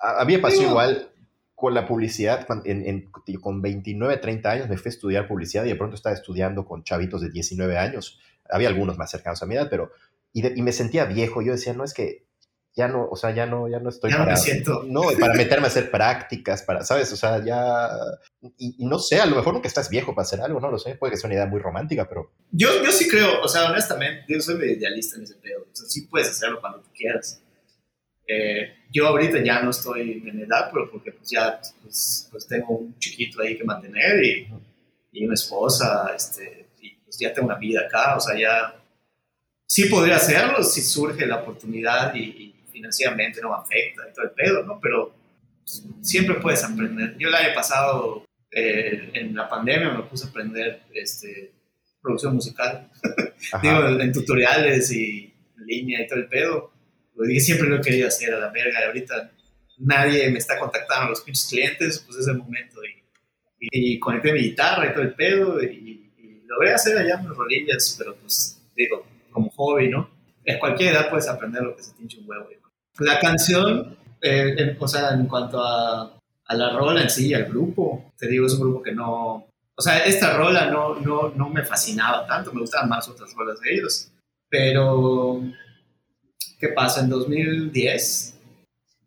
[0.02, 1.10] a, a mí me pasó Digo- igual
[1.56, 5.70] con la publicidad, en, en- con 29, 30 años me fui a estudiar publicidad y
[5.70, 8.20] de pronto estaba estudiando con chavitos de 19 años.
[8.50, 9.92] Había algunos más cercanos a mi edad, pero...
[10.34, 11.42] Y, de- y me sentía viejo.
[11.42, 12.26] Yo decía, no, es que
[12.76, 14.32] ya no, o sea, ya no, ya no estoy Ya para...
[14.32, 14.84] me siento.
[14.88, 17.14] No, para meterme a hacer prácticas, para, ¿sabes?
[17.14, 17.88] O sea, ya...
[18.58, 20.80] Y, y no sé, a lo mejor nunca estás viejo para hacer algo, no lo
[20.80, 20.96] sé.
[20.96, 22.32] Puede que sea una idea muy romántica, pero...
[22.52, 25.62] Yo, yo sí creo, o sea, honestamente, yo soy medio idealista en ese pedo.
[25.72, 27.40] O sea, sí puedes hacerlo cuando tú quieras.
[28.28, 32.78] Eh, yo ahorita ya no estoy en edad, pero porque pues ya pues, pues tengo
[32.78, 34.48] un chiquito ahí que mantener y,
[35.12, 38.76] y una esposa, este, y pues ya tengo una vida acá, o sea, ya
[39.66, 44.32] sí podría hacerlo si surge la oportunidad y, y financieramente no afecta y todo el
[44.32, 44.80] pedo, ¿no?
[44.82, 45.14] Pero
[45.64, 47.16] pues, siempre puedes aprender.
[47.18, 51.54] Yo el año pasado, eh, en la pandemia, me puse a aprender este,
[52.02, 52.90] producción musical.
[53.62, 56.73] Digo, en tutoriales y en línea y todo el pedo.
[57.16, 59.32] Lo dije, siempre lo he querido hacer a la verga y ahorita
[59.80, 62.80] nadie me está contactando, los pinches clientes, pues es el momento.
[62.86, 63.04] Y,
[63.60, 67.38] y, y conecté mi guitarra y todo el pedo y, y logré hacer allá unas
[67.38, 70.10] rolillas, pero pues digo, como hobby, ¿no?
[70.48, 72.50] A cualquier edad puedes aprender lo que se te hinche un huevo.
[73.00, 77.46] La canción, eh, en- o sea, en cuanto a, a la rola en sí, al
[77.46, 79.48] grupo, te digo, es un grupo que no...
[79.76, 83.60] O sea, esta rola no, no, no me fascinaba tanto, me gustaban más otras rolas
[83.62, 84.12] de ellos.
[84.50, 85.42] Pero,
[86.64, 87.02] ¿qué pasa?
[87.02, 88.40] En 2010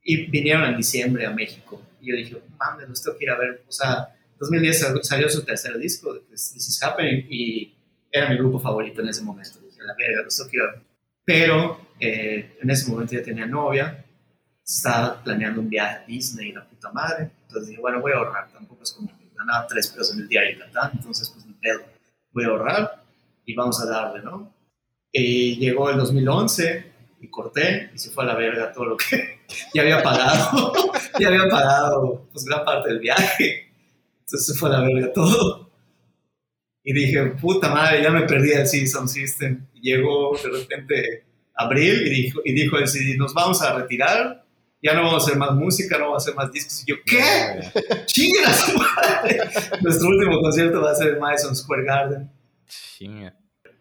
[0.03, 1.81] y vinieron en diciembre a México.
[2.03, 3.65] Y yo dije, mames, los tengo que ir a ver.
[3.67, 7.75] O sea, 2010 sal- salió su tercer disco, This Is Happening, y
[8.13, 9.59] era mi grupo favorito en ese momento.
[9.61, 10.83] Dije, la verga, los tengo que ir a ver.
[11.25, 14.05] Pero eh, en ese momento ya tenía novia,
[14.63, 17.31] estaba planeando un viaje a Disney, la puta madre.
[17.47, 18.53] Entonces dije, bueno, voy a ahorrar.
[18.53, 21.55] Tampoco es como que ganaba tres pesos en el diario de Catán, entonces pues ni
[21.55, 21.81] pedo.
[22.33, 23.03] Voy a ahorrar
[23.47, 24.53] y vamos a darle, ¿no?
[25.11, 26.96] Y llegó el 2011
[27.27, 29.41] y corté y se fue a la verga todo lo que
[29.74, 30.72] ya había pagado.
[31.18, 33.72] ya había pagado pues gran parte del viaje.
[34.20, 35.70] Entonces se fue a la verga todo.
[36.83, 39.66] Y dije, puta madre, ya me perdí el Season System.
[39.74, 41.24] Y llegó de repente
[41.55, 44.45] abril y dijo, y dijo él, si nos vamos a retirar,
[44.81, 46.85] ya no vamos a hacer más música, no vamos a hacer más discos.
[46.87, 47.22] Y yo, ¿qué?
[48.07, 49.41] ¡Chinga su madre!
[49.81, 52.31] Nuestro último concierto va a ser en Madison Square Garden.
[52.68, 53.35] Chinga.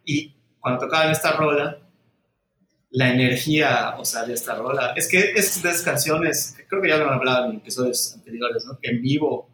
[0.04, 1.85] Y cuando tocaban esta rola,
[2.96, 6.88] la energía, o sea, de esta rola, es que es de esas canciones, creo que
[6.88, 8.80] ya lo han hablado en episodios anteriores, ¿no?
[8.80, 9.50] Que en vivo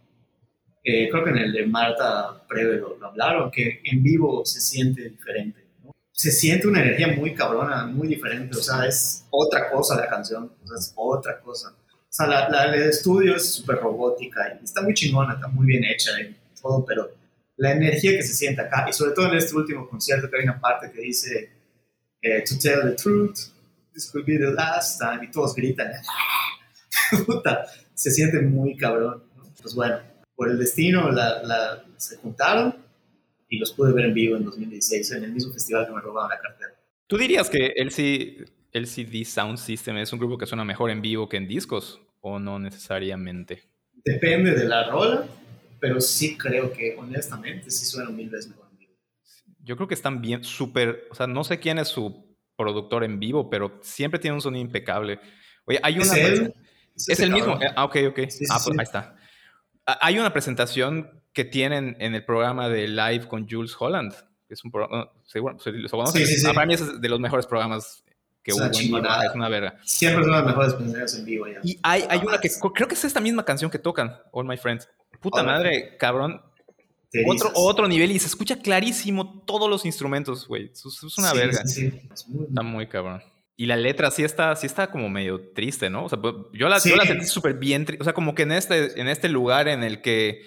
[0.84, 4.62] eh, creo que en el de Marta Preve lo, lo hablaron, que en vivo se
[4.62, 5.60] siente diferente.
[5.84, 5.92] ¿no?
[6.12, 8.58] Se siente una energía muy cabrona, muy diferente.
[8.58, 11.70] O sea, es otra cosa la canción, o sea, es otra cosa.
[11.70, 15.66] O sea, la, la el estudio es súper robótica y está muy chingona, está muy
[15.66, 17.10] bien hecha y todo, pero
[17.58, 20.44] la energía que se siente acá, y sobre todo en este último concierto que hay
[20.44, 21.61] una parte que dice
[22.22, 23.50] eh, To tell the truth,
[23.94, 25.92] this could be the last time, y todos gritan.
[27.26, 29.24] Puta, se siente muy cabrón.
[29.38, 29.44] ¿no?
[29.62, 30.00] Pues bueno,
[30.36, 32.76] por el destino la, la- se juntaron
[33.50, 36.30] y los pude ver en vivo en 2016 en el mismo festival que me robaron
[36.30, 36.72] la cartera.
[37.08, 41.28] ¿Tú dirías que LC, LCD Sound System es un grupo que suena mejor en vivo
[41.28, 42.00] que en discos?
[42.22, 43.64] ¿O no necesariamente?
[44.06, 45.26] Depende de la rola,
[45.80, 48.61] pero sí creo que honestamente sí suena mil veces mejor.
[49.64, 51.08] Yo creo que están bien, súper.
[51.12, 54.62] O sea, no sé quién es su productor en vivo, pero siempre tiene un sonido
[54.66, 55.20] impecable.
[55.66, 56.04] Oye, hay una.
[56.06, 56.54] ¿Es él?
[56.96, 57.60] Es, ese el mismo.
[57.62, 58.20] eh, Ah, ok, ok.
[58.30, 58.72] Sí, ah, pues sí.
[58.78, 59.16] ahí está.
[59.86, 64.14] Ah, Hay una presentación que tienen en el programa de Live con Jules Holland.
[64.50, 65.10] Es un programa.
[65.26, 66.26] Seguro, se lo conocen.
[66.26, 66.48] Sí, sí, sí.
[66.50, 68.04] Ah, Para mí es de los mejores programas
[68.44, 68.66] que Es hubo.
[68.66, 69.78] Es una verga.
[69.84, 71.60] Siempre son las mejores presentaciones en vivo ya.
[71.64, 74.58] Y hay, hay una que creo que es esta misma canción que tocan, All My
[74.58, 74.90] Friends.
[75.22, 76.42] Puta All madre, cabrón.
[77.28, 80.72] Otro, otro nivel y se escucha clarísimo todos los instrumentos, güey.
[80.72, 81.66] Es, es una Sí, verga.
[81.66, 82.02] sí, sí.
[82.14, 83.22] Es muy- Está muy cabrón.
[83.58, 86.06] Y la letra sí está, sí está como medio triste, ¿no?
[86.06, 87.86] O sea, pues, yo la, yo la sentí súper bien.
[87.86, 90.42] tri- O sea, como que en este, en este lugar en el que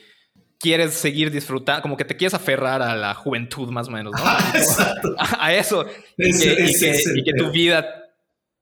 [0.59, 4.19] quieres seguir disfrutando, como que te quieres aferrar a la juventud más o menos, ¿no?
[4.59, 5.15] Exacto.
[5.19, 5.85] a eso.
[6.17, 7.87] Y Es- que, y que- y que tu vida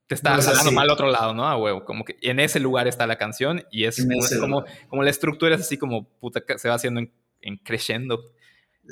[0.07, 0.75] te está No es jalando así.
[0.75, 1.47] mal al otro lado, ¿no?
[1.47, 1.85] A huevo.
[1.85, 5.55] Como que en ese lugar está la canción y es como, como, como la estructura
[5.55, 7.11] es así como puta, se va haciendo en,
[7.43, 8.19] en creciendo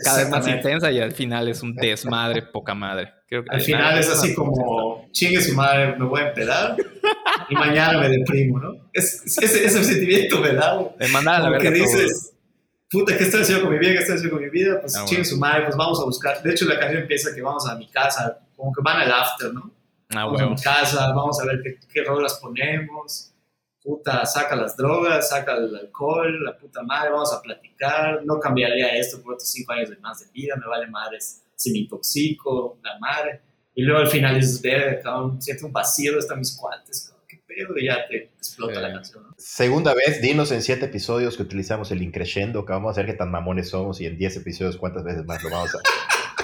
[0.04, 3.12] cada vez más intensa y al final es un desmadre poca madre.
[3.28, 6.76] Creo que Al final es así como, chingue su madre, me voy a empedar
[7.50, 8.74] y mañana me deprimo, ¿no?
[8.94, 10.52] Es, es- ese, ese sentimiento güey.
[11.00, 11.98] De mandar a la que verga todo.
[11.98, 12.34] dices,
[12.90, 13.94] puta, ¿qué estoy haciendo con mi vida?
[13.94, 14.80] ¿Qué estoy haciendo con mi vida?
[14.82, 15.30] Pues Ah, chingue bueno.
[15.30, 16.42] su madre, pues vamos a buscar.
[16.44, 19.54] De hecho, la canción empieza que vamos a mi casa, como que van al after,
[19.54, 19.72] ¿no?
[20.14, 20.52] Ah, Vamos huevo.
[20.52, 23.31] a mi casa, vamos a ver qué, qué rolas ponemos.
[23.84, 28.24] Puta, saca las drogas, saca el alcohol, la puta madre, vamos a platicar.
[28.24, 31.72] No cambiaría esto por otros cinco años de más de vida, me vale madres si
[31.72, 33.42] me intoxico, la madre.
[33.74, 35.02] Y luego al final dices, ver,
[35.40, 39.24] siento un vacío, están mis cuates, cabrón, qué pedo, y ya te explota la canción.
[39.24, 39.34] ¿no?
[39.38, 43.18] Segunda vez, dinos en siete episodios que utilizamos el increciendo, que vamos a ver qué
[43.18, 45.80] tan mamones somos y en diez episodios cuántas veces más lo vamos a...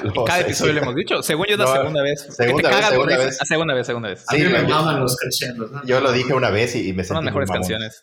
[0.27, 1.21] Cada episodio lo hemos dicho.
[1.23, 2.23] Según yo es la No, segunda vez.
[2.23, 3.37] Que segunda te vez, cagas de segunda vez.
[3.41, 4.25] Ah, segunda vez, segunda vez.
[4.27, 5.83] A Sí, mí me yo- maman los crescendos, ¿no?
[5.85, 8.01] Yo lo dije una vez y, y me Son las mejores canciones.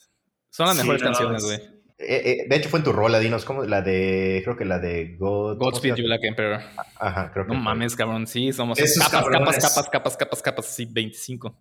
[0.51, 1.75] Son las Sí, mejores no, canciones, es- güey.
[1.97, 3.63] Eh, eh, de hecho fue en tu rola, dinos, ¿cómo?
[3.65, 5.59] La de, creo que la de God...
[5.59, 6.05] ¿cómo Godspeed You?
[6.07, 6.61] Black Emperor.
[6.99, 7.63] Ajá, creo que No fue.
[7.65, 8.27] mames, cabrón.
[8.27, 11.57] Sí, somos Esos capas, capas, capas, capas, capas, capas, sí, 25.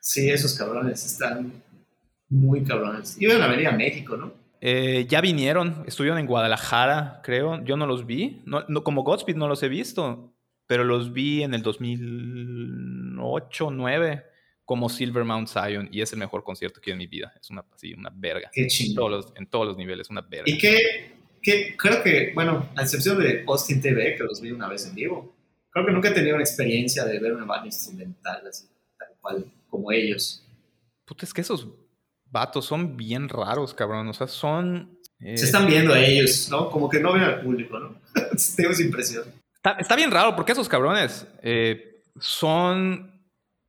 [0.00, 1.62] Sí, esos cabrones están
[2.28, 3.16] muy cabrones.
[3.18, 4.32] Iban a venir a México, ¿no?
[4.60, 7.62] Eh, ya vinieron, estuvieron en Guadalajara, creo.
[7.64, 8.42] Yo no los vi.
[8.44, 10.32] No, no- como Godspeed no los he visto,
[10.66, 14.24] pero los vi en el 2008, 9
[14.64, 17.32] como Silver Mount Zion y es el mejor concierto que he en mi vida.
[17.40, 18.50] Es una, así, una verga.
[18.52, 20.44] Qué En todos, los, en todos los niveles, una verga.
[20.46, 24.68] Y que, que creo que, bueno, a excepción de Austin TV, que los vi una
[24.68, 25.34] vez en vivo,
[25.70, 29.44] creo que nunca he tenido una experiencia de ver una banda instrumental así, tal cual,
[29.68, 30.46] como ellos.
[31.04, 31.66] Puta, es que esos
[32.30, 34.08] vatos son bien raros, cabrón.
[34.08, 34.98] O sea, son...
[35.20, 36.70] eh, Se están viendo a ellos, ¿no?
[36.70, 38.00] Como que no ven al público, ¿no?
[38.56, 39.24] Tengo esa impresión.
[39.56, 43.10] Está, está bien raro porque esos cabrones eh, son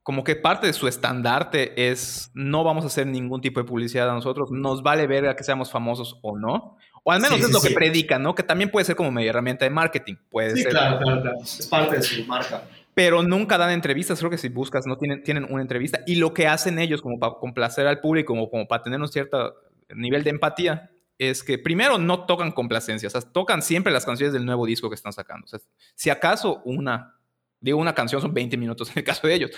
[0.04, 4.10] como que parte de su estandarte es no vamos a hacer ningún tipo de publicidad
[4.10, 6.78] a nosotros, nos vale ver a que seamos famosos o no.
[7.04, 7.74] O al menos Sí, es sí, lo que sí.
[7.74, 8.36] predican, ¿no?
[8.36, 10.72] Que también puede ser como media herramienta de marketing, puede Sí, ser.
[10.72, 11.38] claro, claro, claro.
[11.44, 12.64] Es parte de su marca.
[12.94, 16.02] Pero nunca dan entrevistas, creo que si buscas no tienen, tienen una entrevista.
[16.06, 19.08] Y lo que hacen ellos como para complacer al público, como, como para tener un
[19.08, 19.56] cierto
[19.96, 24.34] nivel de empatía, es que primero no tocan complacencia, o sea, tocan siempre las canciones
[24.34, 25.46] del nuevo disco que están sacando.
[25.46, 25.60] O sea,
[25.96, 27.16] si acaso una,
[27.60, 29.52] digo una canción son 20 minutos en el caso de ellos,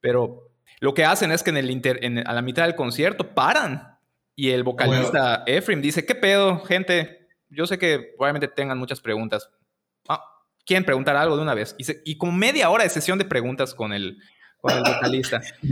[0.00, 0.50] pero
[0.80, 3.98] lo que hacen es que en el inter- en- a la mitad del concierto paran
[4.34, 7.28] y el vocalista Ephraim dice, ¿qué pedo, gente?
[7.50, 9.48] Yo sé que probablemente tengan muchas preguntas.
[10.08, 10.22] Ah,
[10.64, 11.74] ¿Quieren preguntar algo de una vez?
[11.78, 14.18] Y, se- y como media hora de sesión de preguntas con el,
[14.60, 15.40] con el vocalista.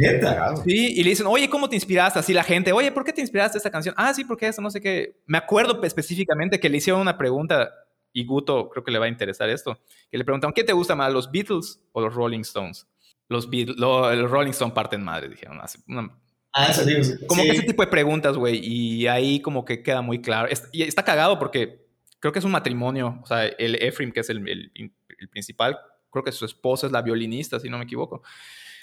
[0.65, 2.19] Sí, y le dicen, oye, ¿cómo te inspiraste?
[2.19, 3.95] Así la gente, oye, ¿por qué te inspiraste esta canción?
[3.99, 5.21] Ah, sí, porque eso, no sé qué.
[5.27, 7.71] Me acuerdo específicamente que le hicieron una pregunta,
[8.13, 9.79] y Guto creo que le va a interesar esto,
[10.11, 12.87] que le preguntaron, ¿qué te gusta más, los Beatles o los Rolling Stones?
[13.29, 15.59] Los, Beatles, lo- los Rolling Stones parten madre, dijeron.
[15.63, 16.11] así, una-
[16.55, 17.01] Ah, eso digo.
[17.27, 17.49] como sí.
[17.49, 20.51] que ese tipo de preguntas, güey, y ahí como que queda muy claro.
[20.71, 21.82] Y está cagado porque
[22.23, 24.71] creo que es un matrimonio, o sea, el Ephraim, que es el, el-
[25.19, 25.77] el principal,
[26.11, 28.23] creo que su esposa es la violinista, si no me equivoco.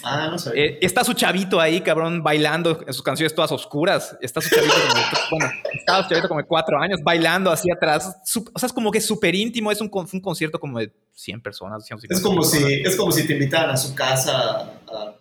[0.04, 0.64] Ah, no sabía.
[0.64, 4.18] Eh, está su chavito ahí, cabrón, bailando en sus canciones todas oscuras.
[4.22, 8.22] Está su chavito como, bueno, estaba su chavito como de cuatro años bailando así atrás.
[8.26, 9.72] Su- o sea, es como que súper íntimo.
[9.72, 11.86] Es un, un concierto como de 100 personas.
[11.86, 12.68] 150 es, como personas.
[12.70, 15.16] si, es como si te invitaran a su casa a,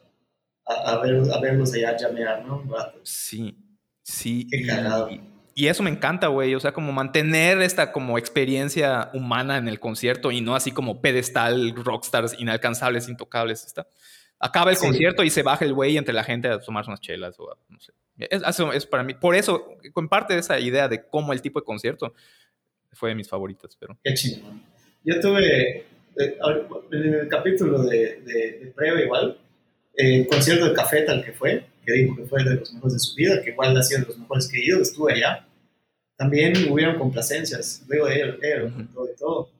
[0.66, 2.58] a, a ver, a verlos allá llamear, ¿no?
[2.58, 3.00] Un rato.
[3.02, 3.56] Sí,
[4.04, 4.46] sí.
[4.48, 5.20] Qué y-.
[5.60, 6.54] Y eso me encanta, güey.
[6.54, 11.00] O sea, como mantener esta como experiencia humana en el concierto y no así como
[11.00, 13.64] pedestal, rockstars inalcanzables, intocables.
[13.66, 13.88] Está.
[14.38, 14.86] Acaba el Sí.
[14.86, 17.56] concierto y se baja el güey entre la gente a tomarse unas chelas o a-
[17.70, 17.92] no sé.
[18.18, 19.14] Es, eso es para mí.
[19.14, 22.14] Por eso, en parte esa idea de cómo el tipo de concierto
[22.92, 23.98] fue de mis favoritas, pero.
[24.04, 24.62] Qué chingón.
[25.02, 25.84] Yo tuve, eh,
[26.92, 29.38] en el capítulo de, de, de Preva igual,
[29.94, 33.00] el concierto de Café tal que fue, que dijo que fue de los mejores de
[33.00, 35.44] su vida, que igual ha sido de los mejores que he ido, estuve allá.
[36.18, 38.84] También hubieron complacencias, de él, él, Ujú.
[38.92, 39.50] todo y todo.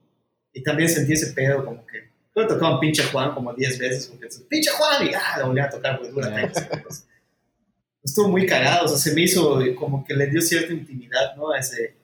[0.53, 4.09] Y también sentí ese pedo como que, creo que tocaban pinche Juan como 10 veces,
[4.09, 7.05] porque es, pinche Juan, y ah, la volví a tocar porque dura 30 segundos.
[8.03, 11.51] Estuvo muy cagado, o sea, se me hizo como que le dio cierta intimidad, ¿no?
[11.53, 11.95] A ese,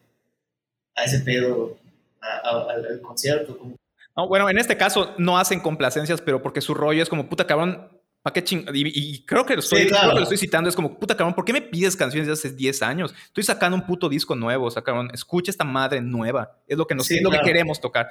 [0.94, 1.76] a ese pedo,
[2.20, 3.58] a- a- al, al concierto.
[3.58, 3.74] Como,
[4.16, 7.44] No, bueno, en este caso no hacen complacencias, pero porque su rollo es como puta
[7.46, 7.88] cabrón.
[8.24, 8.64] ¿Para qué ching?
[8.72, 10.04] Y, y creo, que lo estoy, Sí, claro.
[10.04, 10.70] creo que lo estoy citando.
[10.70, 11.34] Es como puta cabrón.
[11.34, 13.14] ¿Por qué me pides canciones de hace 10 años?
[13.26, 14.64] Estoy sacando un puto disco nuevo.
[14.64, 16.58] O sea, cabrón, escucha esta madre nueva.
[16.66, 17.46] Es lo que, nos, Sí, es lo que claro.
[17.46, 18.08] queremos tocar.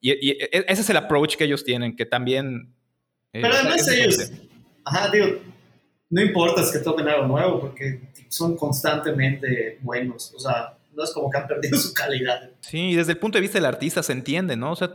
[0.00, 2.72] Y, y e- ese es el approach que ellos tienen, que también.
[3.32, 4.30] eh, Pero además ellos,
[4.84, 5.26] ajá, digo,
[6.10, 10.32] no importa es que toquen algo nuevo porque son constantemente buenos.
[10.34, 12.50] O sea, no es como que han perdido su calidad.
[12.60, 14.70] Sí, y desde el punto de vista del artista se entiende, ¿no?
[14.72, 14.92] O sea,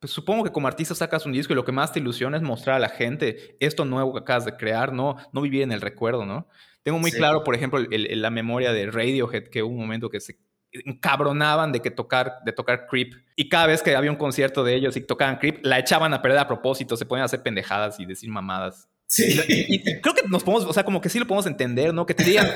[0.00, 2.42] pues supongo que como artista sacas un disco y lo que más te ilusiona es
[2.42, 5.80] mostrar a la gente esto nuevo que acabas de crear, no, no vivir en el
[5.80, 6.48] recuerdo, ¿no?
[6.82, 7.16] Tengo muy Sí.
[7.18, 10.38] claro, por ejemplo, el- el- la memoria de Radiohead, que hubo un momento que se
[10.70, 13.14] encabronaban de que tocar, de tocar Creep.
[13.36, 16.20] Y cada vez que había un concierto de ellos y tocaban Creep, la echaban a
[16.22, 18.88] perder a propósito, se ponían a hacer pendejadas y decir mamadas.
[19.06, 19.40] Sí.
[19.48, 22.04] Y, y creo que nos podemos, o sea, como que sí lo podemos entender, ¿no?
[22.06, 22.48] Que te digan,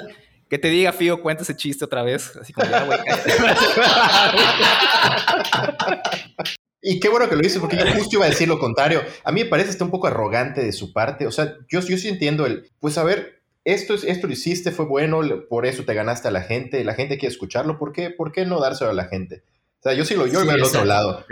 [0.51, 2.37] que te diga, Fío, cuenta ese chiste otra vez.
[2.37, 2.99] Así como, ya, güey.
[6.85, 9.03] Y qué bueno que lo dices, porque yo justo iba a decir lo contrario.
[9.23, 11.29] A mí me parece hasta un poco arrogante de su parte.
[11.29, 14.73] O sea, yo, yo sí entiendo el, pues a ver, esto, es, esto lo hiciste,
[14.73, 18.11] fue bueno, por eso te ganaste a la gente, la gente quiere escucharlo, ¿por qué,
[18.11, 19.45] ¿Por qué no dárselo a la gente?
[19.79, 21.25] O sea, yo sí lo, yo Sí, veo al otro lado.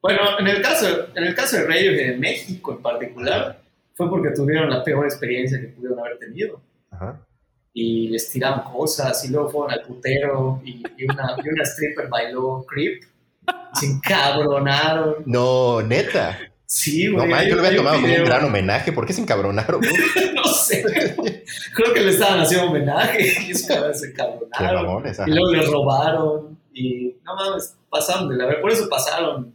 [0.00, 3.60] Bueno, en el caso, en el caso de Radiohead en México en particular,
[3.94, 6.60] fue porque tuvieron la peor experiencia que pudieron haber tenido.
[6.90, 7.20] Ajá.
[7.72, 12.08] Y les tiraron cosas y luego fueron al putero y, y una, y una stripper
[12.08, 13.02] bailó creep.
[13.74, 15.16] Se encabronaron.
[15.26, 16.38] No, neta.
[16.66, 17.28] Sí, No, güey.
[17.30, 18.92] man, hay- yo lo había tomado como un gran homenaje.
[18.92, 19.80] ¿Por qué se encabronaron?
[20.34, 20.82] no sé.
[21.74, 25.04] Creo que le estaban haciendo homenaje y cabrones se encabronaron.
[25.26, 26.58] Y luego les robaron.
[26.72, 28.60] Y no mames, pasaron de la verdad.
[28.60, 29.54] Por eso pasaron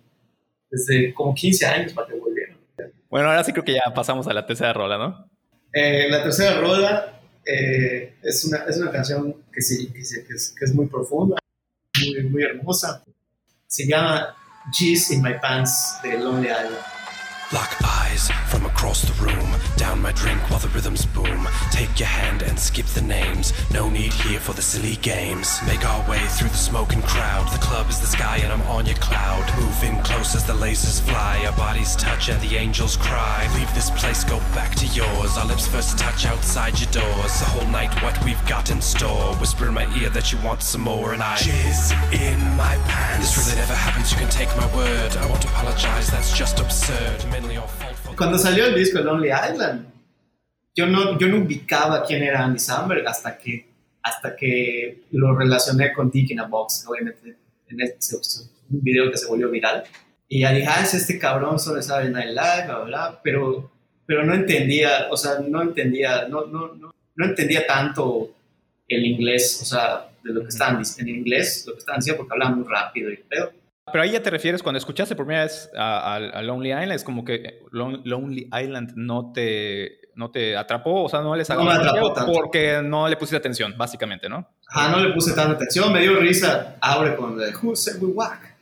[0.69, 2.57] desde como 15 años para que volvieran.
[3.09, 5.29] Bueno, ahora sí creo que ya pasamos a la tercera rola, ¿no?
[5.73, 10.33] Eh, la tercera rola eh, es, una, es una canción que, sí, que, sí- que
[10.35, 11.37] es, que es muy profunda,
[11.99, 13.03] muy, muy hermosa.
[13.71, 14.35] Se llama
[14.71, 16.98] G's in My Pants de Lonely Island.
[17.51, 19.55] Lock eyes from across the room.
[19.75, 21.47] Down my drink while the rhythms boom.
[21.71, 23.53] Take your hand and skip the names.
[23.71, 25.59] No need here for the silly games.
[25.65, 27.51] Make our way through the smoking crowd.
[27.51, 29.43] The club is the sky and I'm on your cloud.
[29.59, 31.43] Move in close as the lasers fly.
[31.47, 33.49] Our bodies touch and the angels cry.
[33.55, 35.35] Leave this place, go back to yours.
[35.35, 37.39] Our lips first touch outside your doors.
[37.39, 39.33] The whole night, what we've got in store.
[39.37, 43.35] Whisper in my ear that you want some more, and I jizz in my pants.
[43.35, 45.17] This really never happens, you can take my word.
[45.17, 47.25] I won't apologize, that's just absurd.
[48.15, 49.87] Cuando salió el disco Lonely Island,
[50.75, 53.67] yo no, yo no ubicaba quién era Andy Samberg hasta que,
[54.03, 57.37] hasta que lo relacioné con Dick in a Box, obviamente
[57.69, 58.15] en este,
[58.69, 59.83] un video que se volvió viral.
[60.27, 63.71] Y ya dije, ah, es este cabrón sobre Saturday Night Live, bla, bla, pero,
[64.05, 68.35] pero no entendía, o sea, no entendía, no, no, no, no entendía tanto
[68.87, 72.17] el inglés, o sea, de lo que estaban dic- en inglés, lo que estaban diciendo,
[72.19, 73.51] porque hablaban muy rápido y pedo.
[73.91, 76.91] Pero ahí ya te refieres, cuando escuchaste por primera vez a, a- a Lonely Island,
[76.93, 81.49] es como que Lon- Lonely Island no te, no te atrapó, o sea, no les
[81.49, 82.31] No me atrapó tanto.
[82.33, 84.47] porque no le pusiste atención, básicamente, ¿no?
[84.67, 88.09] Ajá, no le puse tanta atención, me dio risa, abre con el Who said we
[88.11, 88.55] whack.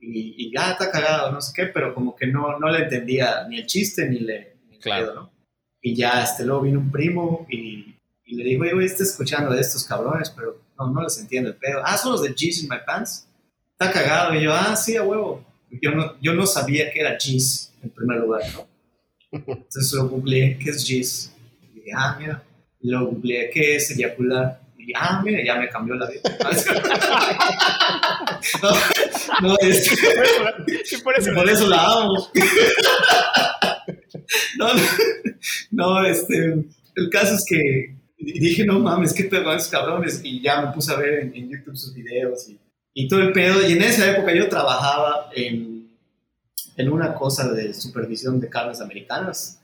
[0.00, 3.46] Y, y ya está cagado, no sé qué, pero como que no, no le entendía
[3.48, 5.14] ni el chiste ni le ni Claro.
[5.14, 5.32] ¿no?
[5.80, 9.52] Y ya, este, luego vino un primo y, y le dijo, oye, güey, estoy escuchando
[9.54, 11.80] de estos cabrones, pero no, no les entiendo el pedo.
[11.84, 13.28] Ah, son los de G's in my pants.
[13.82, 14.34] Está cagado.
[14.34, 15.44] Y yo, ah, sí, a huevo.
[15.70, 18.68] Yo no, yo no sabía que era G's en primer lugar, ¿no?
[19.32, 21.32] Entonces lo googleé, ¿qué es G's?
[21.62, 22.42] Y dije, ah, mira.
[22.80, 24.60] Lo googleé, ¿qué es eyacular?
[24.78, 26.22] Y ah, mira, ya me cambió la vida.
[28.62, 28.70] no,
[29.48, 29.88] no, es
[31.02, 32.28] por por eso la amo.
[34.58, 34.68] no,
[35.70, 36.64] no, este,
[36.96, 40.96] el caso es que dije, no mames, qué esos cabrones, y ya me puse a
[40.96, 42.58] ver en, en YouTube sus videos y,
[42.94, 45.90] y todo el pedo, y en esa época yo trabajaba en,
[46.76, 49.60] en una cosa de supervisión de carnes americanas,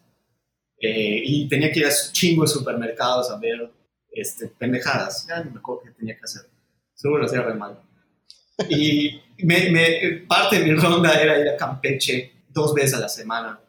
[0.80, 3.70] eh, y tenía que ir a chingo de supermercados a ver
[4.12, 6.42] este, pendejadas, ya no me acuerdo qué tenía que hacer,
[6.94, 7.78] seguro lo hacía re mal.
[8.68, 13.08] Y me, me- parte de mi ronda era ir a Campeche dos veces a la
[13.08, 13.60] semana.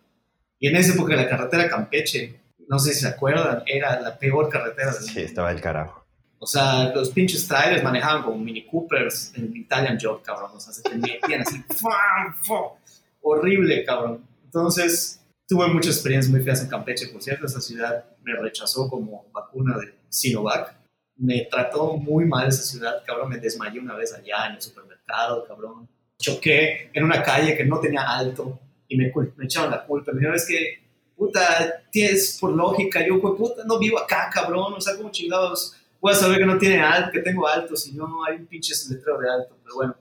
[0.58, 4.50] Y en esa época la carretera Campeche, no sé si se acuerdan, era la peor
[4.50, 5.99] carretera del Sí, estaba del carajo.
[6.40, 10.52] O sea, los pinches trailers manejaban como Mini Coopers en Italian Job, cabrón.
[10.56, 11.62] O sea, se te metían así.
[11.76, 12.36] ¡fua!
[12.42, 12.78] ¡fua!
[13.22, 14.26] Horrible, cabrón.
[14.46, 17.08] Entonces, tuve muchas experiencias muy feas en Campeche.
[17.08, 20.76] Por cierto, esa ciudad me rechazó como vacuna de Sinovac.
[21.18, 23.30] Me trató muy mal esa ciudad, cabrón.
[23.30, 25.90] Me desmayé una vez allá en el supermercado, cabrón.
[26.18, 30.14] Choqué en una calle que no tenía alto y me, me echaron la culpa.
[30.14, 30.82] Me dijeron, es que,
[31.18, 33.06] puta, tienes por lógica.
[33.06, 34.74] Yo, pues, puta, no vivo acá, cabrón.
[34.76, 37.94] O sea, como chingados voy a saber que no tiene alto, que tengo alto, si
[37.94, 39.96] no, hay un pinche letrero de alto, pero bueno.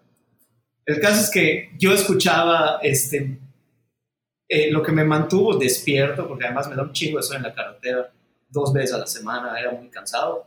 [0.85, 3.39] El caso es que yo escuchaba este,
[4.49, 7.51] eh, lo que me mantuvo despierto, porque además me da un chingo de sueño en
[7.51, 8.11] la carretera
[8.49, 10.47] dos veces a la semana, era muy cansado,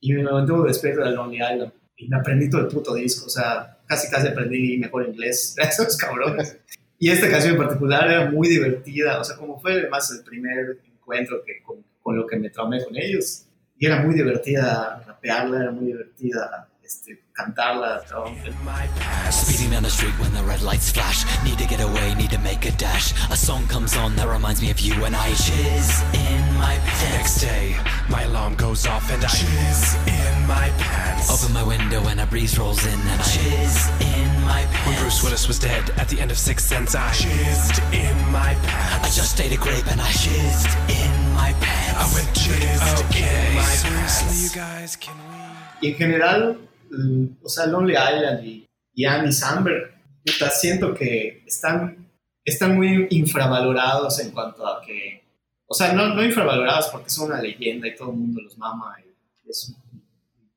[0.00, 3.30] y me mantuvo despierto de Lonely Island, y me aprendí todo el puto disco, o
[3.30, 6.58] sea, casi casi aprendí mejor inglés, esos cabrones.
[6.98, 10.78] Y esta canción en particular era muy divertida, o sea, como fue además el primer
[10.86, 13.46] encuentro que, con, con lo que me traumé con ellos,
[13.82, 18.00] y era muy divertida rapearla, era muy divertida este, cantarla.
[19.32, 21.24] Speeding down the street when the red lights flash.
[21.42, 23.12] Need to get away, need to make a dash.
[23.32, 27.02] A song comes on that reminds me of you and I shiz in my Next
[27.02, 27.40] pants.
[27.40, 27.74] day,
[28.08, 31.28] my alarm goes off and I jizz in my pants.
[31.32, 35.18] Open my window and a breeze rolls in and I shiz in my When Bruce
[35.18, 35.24] pants.
[35.24, 39.16] Willis was dead at the end of Sixth Sense, I jizzed in my I pants.
[39.16, 40.70] just ate a grape and I shizzed
[45.80, 46.58] Y en general,
[46.90, 49.92] mm, o sea, Lonely Island y, y Annie Samberg,
[50.52, 52.08] siento que están,
[52.44, 55.22] están muy infravalorados en cuanto a que,
[55.66, 58.96] o sea, no, no infravalorados porque son una leyenda y todo el mundo los mama
[59.04, 59.74] y es,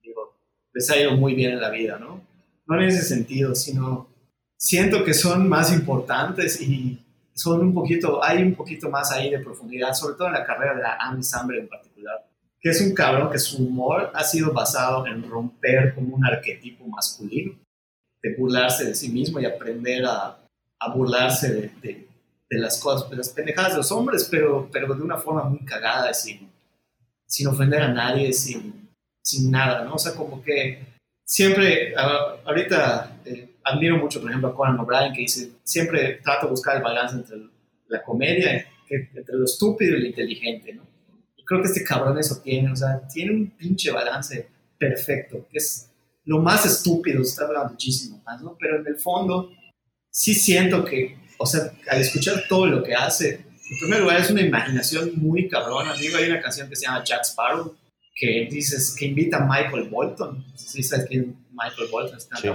[0.04, 0.38] digo,
[0.74, 2.22] les ha ido muy bien en la vida, ¿no?
[2.68, 4.10] No en ese sentido, sino
[4.58, 7.00] siento que son más importantes y
[7.34, 10.76] son un poquito, hay un poquito más ahí de profundidad, sobre todo en la carrera
[10.76, 11.85] de la Annie Samberg en particular
[12.60, 16.86] que es un cabrón que su humor ha sido basado en romper como un arquetipo
[16.88, 17.54] masculino,
[18.24, 20.40] de burlarse de sí mismo y aprender a,
[20.80, 22.08] a burlarse de, de-
[22.48, 25.66] de las cosas, de las pendejadas de los hombres, pero, pero de una forma muy
[25.66, 26.48] cagada, sin,
[27.28, 28.88] sin ofender a nadie, sin,
[29.24, 29.96] sin nada, ¿no?
[29.96, 30.86] O sea, como que
[31.26, 36.46] siempre, ah, ahorita eh, admiro mucho, por ejemplo, a Conan O'Brien, que dice, siempre trato
[36.46, 37.38] de buscar el balance entre
[37.88, 40.84] la comedia, entre lo estúpido y lo inteligente, ¿no?
[41.46, 45.90] Creo que este cabrón eso tiene, o sea, tiene un pinche balance perfecto, que es
[46.26, 48.58] lo más estúpido, se está hablando muchísimo más, ¿no?
[48.60, 49.52] Pero en el fondo,
[50.10, 54.30] sí siento que, o sea, al escuchar todo lo que hace, en primer lugar es
[54.30, 55.96] una imaginación muy cabrona.
[55.96, 57.76] Digo, hay una canción que se llama Jack Sparrow,
[58.16, 60.46] que dices, que invita a Michael Bolton.
[60.56, 62.18] ¿Sí sabes quién Michael Bolton?
[62.18, 62.50] Está Sí.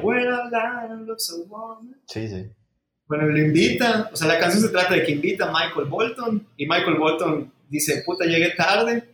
[2.06, 2.50] Sí, sí.
[3.06, 6.46] Bueno, lo invita, o sea, la canción se trata de que invita a Michael Bolton
[6.56, 9.04] y Michael Bolton dice, puta, llegué tarde,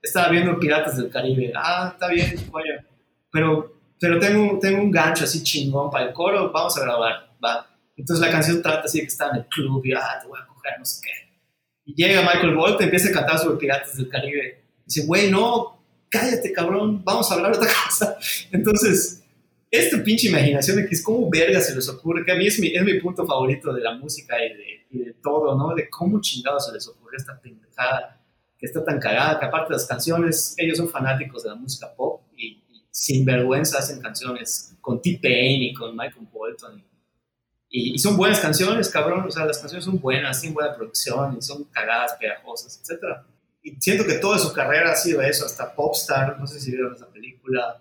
[0.00, 1.52] estaba viendo Piratas del Caribe.
[1.54, 2.74] Ah, está bien, coño.
[3.30, 7.68] Pero, pero tengo, tengo un gancho así chingón para el coro, vamos a grabar, va.
[7.96, 10.38] Entonces la canción trata así de que está en el club y, ah, te voy
[10.40, 11.10] a coger, no sé qué.
[11.86, 14.62] Y llega Michael Bolton, empieza a cantar sobre Piratas del Caribe.
[14.86, 18.16] Dice, güey, no, cállate, cabrón, vamos a hablar de otra cosa.
[18.52, 19.22] Entonces,
[19.70, 22.60] esta pinche imaginación de que es como verga se les ocurre, que a mí es
[22.60, 25.74] mi, es mi punto favorito de la música y de, y de todo, ¿no?
[25.74, 28.20] De cómo chingados se les ocurre esta pendejada
[28.56, 31.92] que está tan cagada, que aparte de las canciones, ellos son fanáticos de la música
[31.94, 36.82] pop y, y sin vergüenza hacen canciones con T-Pain y con Michael Bolton.
[37.68, 41.36] Y, y son buenas canciones, cabrón, o sea, las canciones son buenas, tienen buena producción
[41.36, 43.02] y son cagadas, pegajosas, etc.
[43.62, 46.94] Y siento que toda su carrera ha sido eso, hasta Popstar, no sé si vieron
[46.94, 47.80] esa película,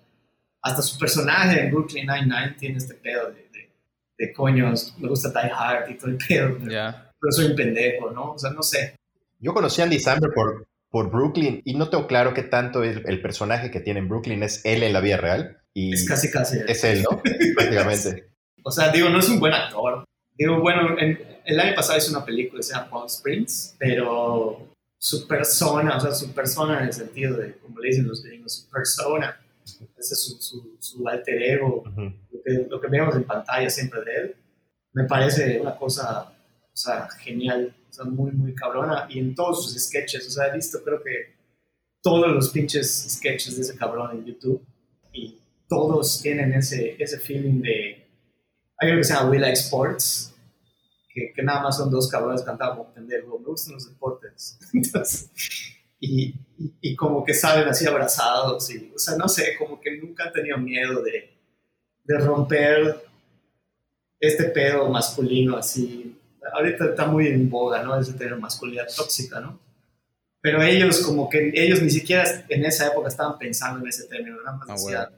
[0.64, 3.70] hasta su personaje en Brooklyn Nine-Nine tiene este pedo de, de,
[4.18, 7.03] de coños, me gusta Die Hard y todo el pedo, Ya.
[7.24, 8.34] Pero soy un pendejo, ¿no?
[8.34, 8.95] O sea, no sé.
[9.39, 13.03] Yo conocí a Andy Samberg por, por Brooklyn y no tengo claro qué tanto el,
[13.07, 15.57] el personaje que tiene en Brooklyn es él en la vida real.
[15.74, 16.59] Y Es casi, casi.
[16.67, 17.21] es él, ¿no?
[17.55, 18.30] Prácticamente.
[18.63, 20.03] O sea, digo, no es un buen actor.
[20.38, 24.67] Digo, bueno, en- el año pasado hizo una película que se llama Palm Springs, pero
[24.97, 28.53] su persona, o sea, su persona en el sentido de, como le dicen los gringos,
[28.63, 32.01] su persona, ese es su, su, su alter ego, Ujú.
[32.32, 34.36] lo que, lo que vemos en pantalla siempre de él,
[34.93, 36.32] me parece una cosa,
[36.74, 37.76] o sea, genial.
[37.89, 41.01] o sea, muy, muy cabrona, y en todos sus sketches, o sea, he visto creo
[41.03, 41.36] que
[42.01, 44.65] todos los pinches sketches de ese cabrón en YouTube,
[45.11, 48.05] y todos tienen ese, ese feeling de,
[48.78, 50.34] hay algo que se llama We Like Sports,
[51.09, 54.59] que, nada más son dos cabrones cantando como pendejo, me gustan los deportes,
[55.99, 56.34] y,
[56.82, 60.34] y como que salen así abrazados, y, o sea, no sé, como que nunca han
[60.34, 61.34] tenido miedo de,
[62.03, 63.03] de romper
[64.19, 66.17] este pedo masculino así.
[66.54, 67.99] Ahorita está muy en boga, ¿no?
[67.99, 69.60] Ese tener masculinidad tóxica, ¿no?
[70.41, 74.38] Pero ellos como que ellos ni siquiera en esa época estaban pensando en ese término,
[74.43, 75.10] nada más Ah, decían,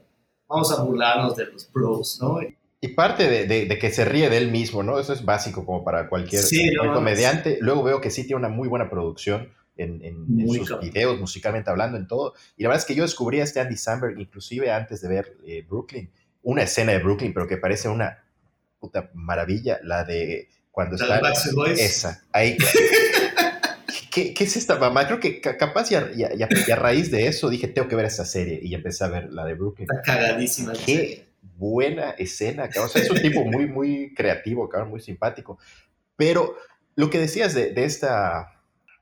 [0.48, 2.38] vamos a burlarnos de los bros, ¿no?
[2.80, 4.98] Y parte de, de- de que se ríe de él mismo, ¿no?
[5.00, 7.58] Eso es básico como para cualquier Sí, no comediante.
[7.60, 10.88] Luego veo que sí tiene una muy buena producción en, en- en sus cabrón.
[10.88, 12.34] videos, musicalmente hablando, en todo.
[12.56, 15.36] Y la verdad es que yo descubrí a este Andy Samberg inclusive antes de ver
[15.44, 16.08] eh, Brooklyn.
[16.42, 18.22] Una escena de Brooklyn, pero que parece una
[18.78, 21.18] puta maravilla, la de cuando está...
[21.54, 21.80] Boys.
[21.80, 22.58] Esa, ahí.
[24.12, 25.06] ¿Qué, qué es esta mamá?
[25.06, 28.04] Creo que ca- capaz y a, y a- raíz de eso dije, tengo que ver
[28.04, 29.88] esta serie y empecé a ver la de Brooklyn.
[29.90, 30.74] Está cagadísima.
[30.74, 30.84] serie.
[30.84, 32.90] Qué buena escena, cabrón.
[32.90, 35.58] O sea, es un tipo muy, muy creativo, cabrón, muy simpático.
[36.14, 36.56] Pero
[36.94, 38.60] lo que decías de, de esta,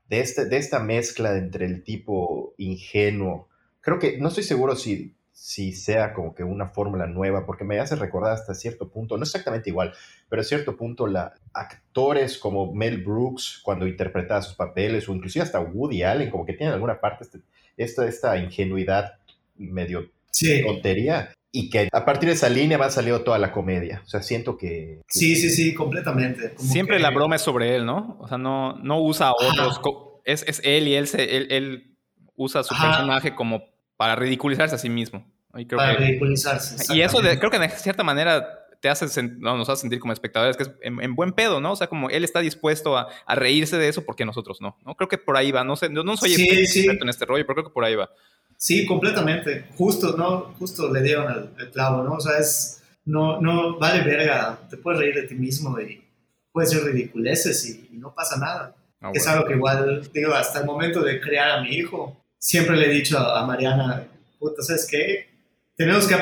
[0.09, 3.49] de, este, de esta mezcla entre el tipo ingenuo,
[3.81, 7.77] creo que no estoy seguro si, si sea como que una fórmula nueva, porque me
[7.79, 9.93] hace recordar hasta cierto punto, no exactamente igual,
[10.29, 15.43] pero a cierto punto la, actores como Mel Brooks cuando interpretaba sus papeles, o inclusive
[15.43, 17.41] hasta Woody Allen, como que tienen alguna parte este-
[17.77, 19.13] esta, esta ingenuidad
[19.57, 24.01] medio Sí, tontería y que a partir de esa línea va saliendo toda la comedia.
[24.05, 25.01] O sea, siento que...
[25.07, 26.53] sí, sí, sí, completamente.
[26.55, 28.17] Como Siempre que- la broma es sobre él, ¿no?
[28.21, 29.79] O sea, no, no usa a otros.
[30.25, 31.95] Es, es él y él, se, él, él
[32.35, 32.87] usa su Ajá.
[32.87, 33.63] personaje como
[33.97, 35.25] para ridiculizarse a sí mismo.
[35.55, 36.93] Y creo Para que- ridiculizarse.
[36.93, 38.45] Y eso de- creo que de cierta manera
[38.81, 41.71] te hace no, nos hace sentir como espectadores que es en, en buen pedo, ¿no?
[41.71, 44.95] O sea, como él está dispuesto a, a reírse de eso porque nosotros no, ¿no?
[44.95, 46.87] Creo que por ahí va, no sé, no, no soy Sí, experto sí.
[47.01, 48.09] en este rollo, pero creo que por ahí va.
[48.57, 49.65] Sí, completamente.
[49.77, 50.53] Justo, ¿no?
[50.59, 52.13] Justo le dieron el, el clavo, ¿no?
[52.15, 54.59] O sea, es, no, no vale verga.
[54.69, 56.03] Te puedes reír de ti mismo y
[56.51, 58.75] puedes ser ridiculeces y, y no pasa nada.
[59.01, 59.37] Ah, Es bueno.
[59.39, 62.15] algo que igual, digo, hasta el momento de crear a mi hijo,
[62.45, 65.27] siempre le he dicho a, a Mariana, puta, ¿sabes qué?
[65.75, 66.15] Tenemos que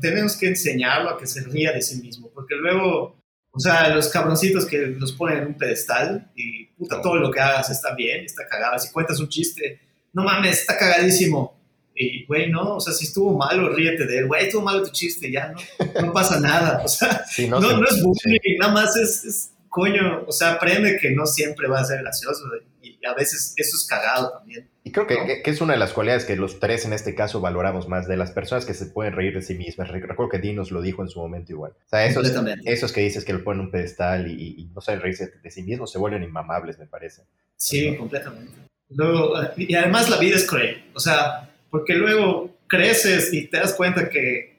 [0.00, 3.16] tenemos que enseñarlo a que se ría de sí mismo, porque luego,
[3.52, 7.38] o sea, los cabroncitos que los ponen en un pedestal y puta, todo lo que
[7.40, 8.76] hagas está bien, está cagado.
[8.80, 9.80] Si cuentas un chiste,
[10.12, 11.56] no mames, está cagadísimo.
[11.94, 14.90] Y, güey, no, o sea, si estuvo malo, ríete de él, güey, estuvo malo tu
[14.90, 15.58] chiste, ya no,
[16.06, 16.82] no pasa nada.
[16.84, 17.68] O sea, Sí, no, sé.
[17.68, 18.56] no, es bullying, Sí.
[18.58, 22.42] nada más es, es, coño, o sea, aprende que no siempre va a ser gracioso
[22.77, 22.77] y
[23.08, 24.68] a veces eso es cagado también.
[24.84, 25.26] Y creo que, ¿no?
[25.26, 28.16] que- es una de las cualidades que los tres en este caso valoramos más de
[28.16, 29.88] las personas que se pueden reír de sí mismas.
[29.88, 31.72] Re- Recuerdo que Dinos lo dijo en su momento igual.
[31.72, 32.30] O sea, esos,
[32.64, 35.62] esos que dices que lo ponen en un pedestal y, no saben reírse de, sí
[35.62, 37.22] mismos se vuelven inmamables, me parece.
[37.56, 38.52] Sí, completamente.
[38.90, 43.74] Luego, y además la vida es cruel, o sea, porque luego creces y te das
[43.74, 44.57] cuenta que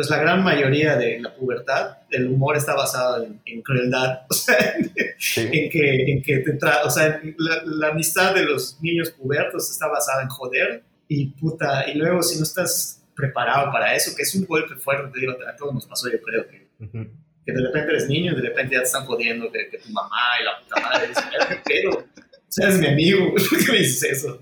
[0.00, 4.32] pues la gran mayoría de la pubertad, el humor está basado en, en crueldad, o
[4.32, 4.74] sea,
[5.18, 5.42] Sí.
[5.52, 9.70] en que, en que te tra o sea, la, la amistad de los niños pubertos
[9.70, 14.22] está basada en joder y puta, y luego si no estás preparado para eso, que
[14.22, 17.06] es un golpe fuerte, te digo, a todos nos pasó, yo creo que, Ujú.
[17.44, 19.90] que de repente eres niño y de repente ya te están jodiendo que, que tu
[19.90, 21.90] mamá y la puta madre, "Verga, ¿qué pedo?
[21.98, 22.04] O
[22.48, 24.40] sea, eres mi amigo, ¿por qué me dices eso?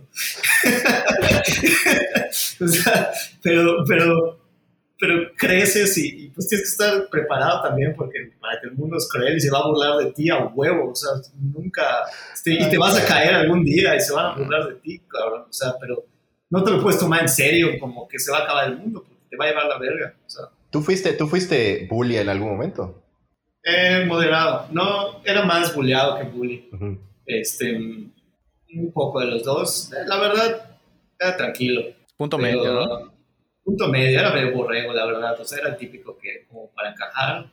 [2.60, 3.10] o sea,
[3.42, 4.38] pero, pero,
[4.98, 8.96] pero creces y, y, pues tienes que estar preparado también porque para que el mundo
[8.96, 11.84] es cruel y se va a burlar de ti a huevo, o sea, nunca,
[12.34, 15.00] este, y te vas a caer algún día y se van a burlar de ti,
[15.08, 16.04] cabrón, o sea, pero
[16.50, 19.04] no te lo puedes tomar en serio como que se va a acabar el mundo,
[19.06, 20.44] porque te va a llevar la verga, o sea.
[20.70, 23.02] ¿Tú fuiste, ¿Tú fuiste bully en algún momento?
[23.62, 26.98] Eh, moderado, no, era más bulleado que bully, Ujú.
[27.24, 30.78] este, un poco de los dos, la verdad,
[31.20, 31.82] era tranquilo.
[32.16, 33.17] Punto Pero, medio, ¿no?
[33.68, 35.38] Punto medio, era medio borrego, la verdad.
[35.38, 37.52] O sea, era el típico que, como para encajar,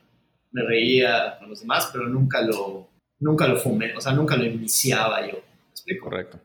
[0.50, 2.88] me reía con los demás, pero nunca lo,
[3.18, 5.34] nunca lo fumé, o sea, nunca lo iniciaba yo.
[5.34, 6.08] ¿Me explico?
[6.08, 6.40] Correcto.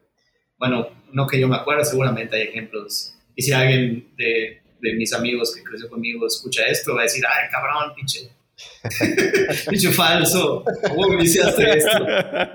[0.60, 3.16] Bueno, no que yo me acuerdo, seguramente hay ejemplos.
[3.34, 7.24] Y si alguien de, de mis amigos que creció conmigo escucha esto, va a decir,
[7.26, 8.30] ay, cabrón, pinche.
[9.70, 12.06] pinche falso, ¿cómo iniciaste esto?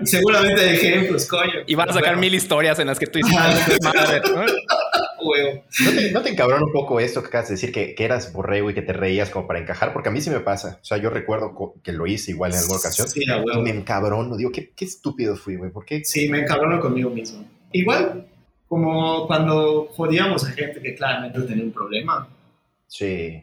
[0.05, 1.65] Seguramente hay ejemplos, coño.
[1.67, 3.39] Y van a sacar mil historias en las que tú hiciste
[3.83, 4.45] madre, ¿no?
[5.29, 5.65] Huevo.
[5.85, 8.33] ¿No te, no te encabrona un poco esto que acabas de decir, que, que eras
[8.33, 9.93] borrego y que te reías como para encajar?
[9.93, 10.79] Porque a mí sí me pasa.
[10.81, 13.09] O sea, yo recuerdo que lo hice igual en alguna ocasión.
[13.09, 14.37] Sí, a Y me encabrono.
[14.37, 15.71] Digo, qué, qué estúpido fui, güey.
[15.71, 16.05] ¿Por qué?
[16.05, 17.45] Sí, me encabrono conmigo mismo.
[17.73, 18.27] Igual,
[18.69, 22.29] como cuando jodíamos a gente que claramente tenía un problema.
[22.89, 23.43] Sí.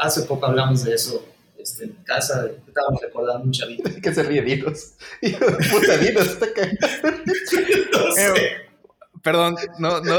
[0.00, 1.24] Hace poco hablamos de eso.
[1.58, 3.90] este, en casa, estábamos recordando un chavito.
[4.02, 4.94] ¿Qué se ríe Dinos?
[5.20, 6.78] Puta, Dinos está cagando.
[8.06, 8.65] No sé.
[9.22, 10.16] Perdón, no, no.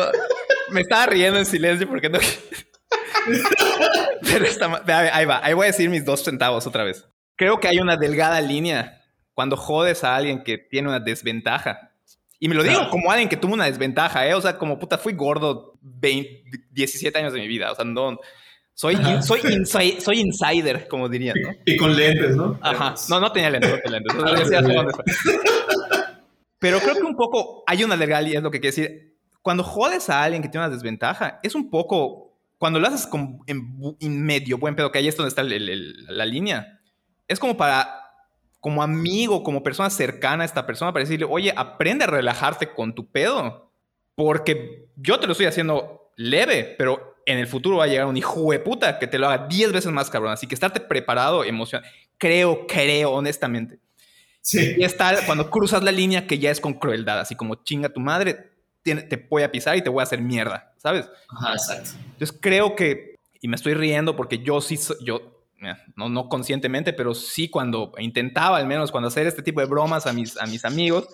[0.71, 2.19] Me estaba riendo en silencio porque no.
[4.21, 4.81] Pero está
[5.15, 7.05] ahí va, ahí voy a decir mis dos centavos otra vez.
[7.35, 9.01] Creo que hay una delgada línea
[9.33, 11.91] cuando jodes a alguien que tiene una desventaja.
[12.39, 14.33] Y me lo digo como alguien que tuvo una desventaja, ¿eh?
[14.35, 17.71] O sea, como puta, fui gordo 20, 17 años de mi vida.
[17.71, 18.19] O sea, no.
[18.73, 21.49] Soy, in- soy, insi- soy insider, como dirían, ¿no?
[21.65, 22.59] Y con lentes, ¿no?
[22.61, 22.93] Ajá.
[23.09, 24.15] No, no tenía lentes, no tenía lentes.
[24.15, 25.03] No, ya sé hacia dónde fue.
[26.59, 29.17] Pero creo que un poco hay una legalidad, es lo que quiere decir.
[29.41, 32.33] Cuando jodes a alguien que tiene una desventaja, es un poco.
[32.57, 36.79] Cuando lo haces con, en, medio buen pedo, que ahí es donde está la línea,
[37.27, 38.03] es como para.
[38.59, 42.95] Como amigo, como persona cercana a esta persona, para decirle, oye, aprende a relajarte con
[42.95, 43.71] tu pedo.
[44.15, 48.17] Porque yo te lo estoy haciendo leve, pero en el futuro va a llegar un
[48.17, 50.33] hijo de puta que te lo haga 10 veces más cabrón.
[50.33, 51.83] Así que estarte preparado, emoción.
[52.17, 53.79] Creo, creo, honestamente.
[54.47, 54.75] Sí.
[54.77, 57.99] Y está cuando cruzas la línea que ya es con crueldad, así como chinga tu
[57.99, 58.49] madre,
[58.81, 61.09] te voy a pisar y te voy a hacer mierda, ¿sabes?
[61.27, 61.89] Ajá, exacto.
[62.13, 65.43] Entonces creo que, y me estoy riendo porque yo sí, yo,
[65.97, 70.07] no, no conscientemente, pero sí cuando intentaba al menos cuando hacer este tipo de bromas
[70.07, 71.09] a mis, a mis amigos,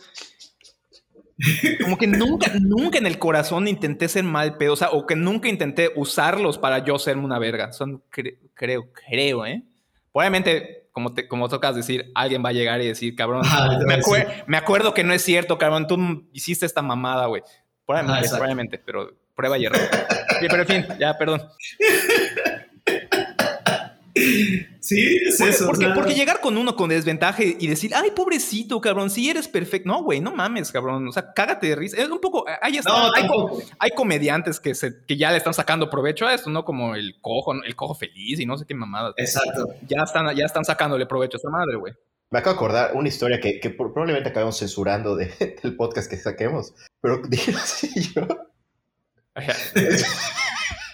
[1.82, 5.16] como que nunca, nunca en el corazón intenté ser mal pedo, o sea, o que
[5.16, 7.74] nunca intenté usarlos para yo serme una verga.
[7.74, 9.64] Son, cre- creo, creo, ¿eh?
[10.12, 13.80] Probablemente, como, te, como tocas decir, alguien va a llegar y decir, cabrón, Ajá,
[14.48, 17.42] me, acuerdo que no es cierto, cabrón, tú hiciste esta mamada, güey.
[17.86, 19.82] Probablemente, Ajá, probablemente, pero prueba y error.
[20.40, 21.42] Pero en fin, ya, perdón.
[24.16, 25.66] Sí, es eso.
[25.66, 29.30] Porque, o sea, porque llegar con uno con desventaja y decir, ay, pobrecito, cabrón, si
[29.30, 29.88] eres perfecto.
[29.90, 31.08] No, güey, no mames, cabrón.
[31.08, 31.98] O sea, cágate de risa.
[32.02, 32.46] Es un poco.
[32.62, 32.92] Ahí está.
[32.92, 33.28] No, hay,
[33.80, 36.64] hay comediantes que, se, que ya le están sacando provecho a esto, ¿no?
[36.66, 39.14] Como el cojo, el cojo feliz y no sé qué mamadas.
[39.18, 39.74] Exacto.
[39.88, 41.94] Ya están, ya están sacándole provecho a esa madre, güey.
[42.30, 46.18] Me acabo de acordar una historia que, que probablemente acabamos censurando de- del podcast que
[46.18, 46.74] saquemos.
[47.02, 47.22] Pero
[48.16, 48.28] yo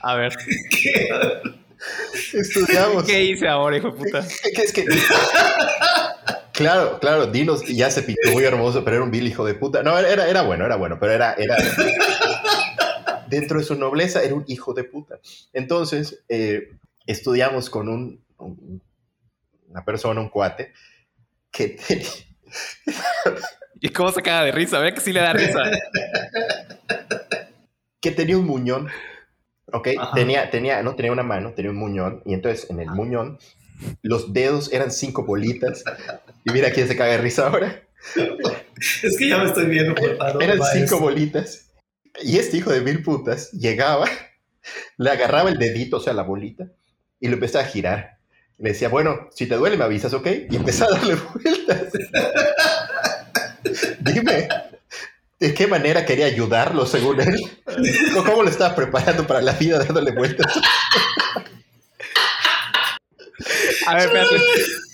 [0.02, 0.34] A ver,
[2.34, 3.04] estudiamos.
[3.06, 4.28] ¿qué hice ahora, hijo de puta?
[4.56, 4.86] Que es que.
[6.54, 9.82] Claro, claro, Dinos ya se pintó muy hermoso, pero era un vil hijo de puta.
[9.82, 11.56] No, era, era bueno, era bueno, pero era, era.
[13.30, 15.20] Dentro de su nobleza era un hijo de puta.
[15.54, 16.72] Entonces, eh,
[17.08, 18.82] estudiamos con un, un-
[19.70, 20.74] una persona, un cuate,
[21.50, 22.10] que tenía.
[23.80, 24.80] ¿Y cómo se caga de risa?
[24.80, 25.64] A ver que sí le da risa.
[28.02, 28.90] que tenía un muñón.
[29.74, 30.12] Ok, Ajá.
[30.16, 32.22] tenía, tenía, no tenía una mano, tenía un muñón.
[32.26, 33.38] Y entonces en el muñón,
[34.02, 35.84] los dedos eran cinco bolitas.
[36.46, 37.82] Y mira quién se caga de risa ahora.
[39.04, 40.42] Es que ya me estoy viendo por favor.
[40.44, 41.66] Eran cinco es- bolitas.
[42.24, 44.06] Y este hijo de mil putas llegaba,
[44.98, 46.68] le agarraba el dedito, o sea, la bolita,
[47.20, 48.18] y lo empezaba a girar.
[48.58, 50.28] Le decía, bueno, si te duele me avisas, ¿ok?
[50.50, 51.94] Y empezaba a darle vueltas.
[54.02, 54.48] Dime,
[55.40, 57.40] ¿de qué manera quería ayudarlo según él?
[58.14, 60.60] ¿Cómo lo estaba preparando para la vida dándole vueltas?
[63.88, 64.36] A ver, espérate.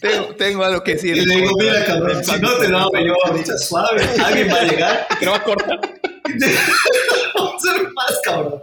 [0.02, 1.18] Tengo, tengo algo que decir.
[1.18, 4.60] Y le digo, mira, cabrón, si no te lo hago yo ahorita suave, alguien va
[4.60, 5.08] a llegar.
[5.20, 5.80] Te lo va a cortar.
[7.36, 8.62] Vamos a ser más, cabrón.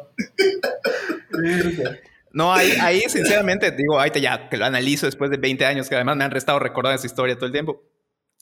[2.32, 5.96] No, ahí, ahí sinceramente, digo, ahorita ya que lo analizo después de 20 años, que
[5.96, 7.82] además me han restado recordar esa historia todo el tiempo.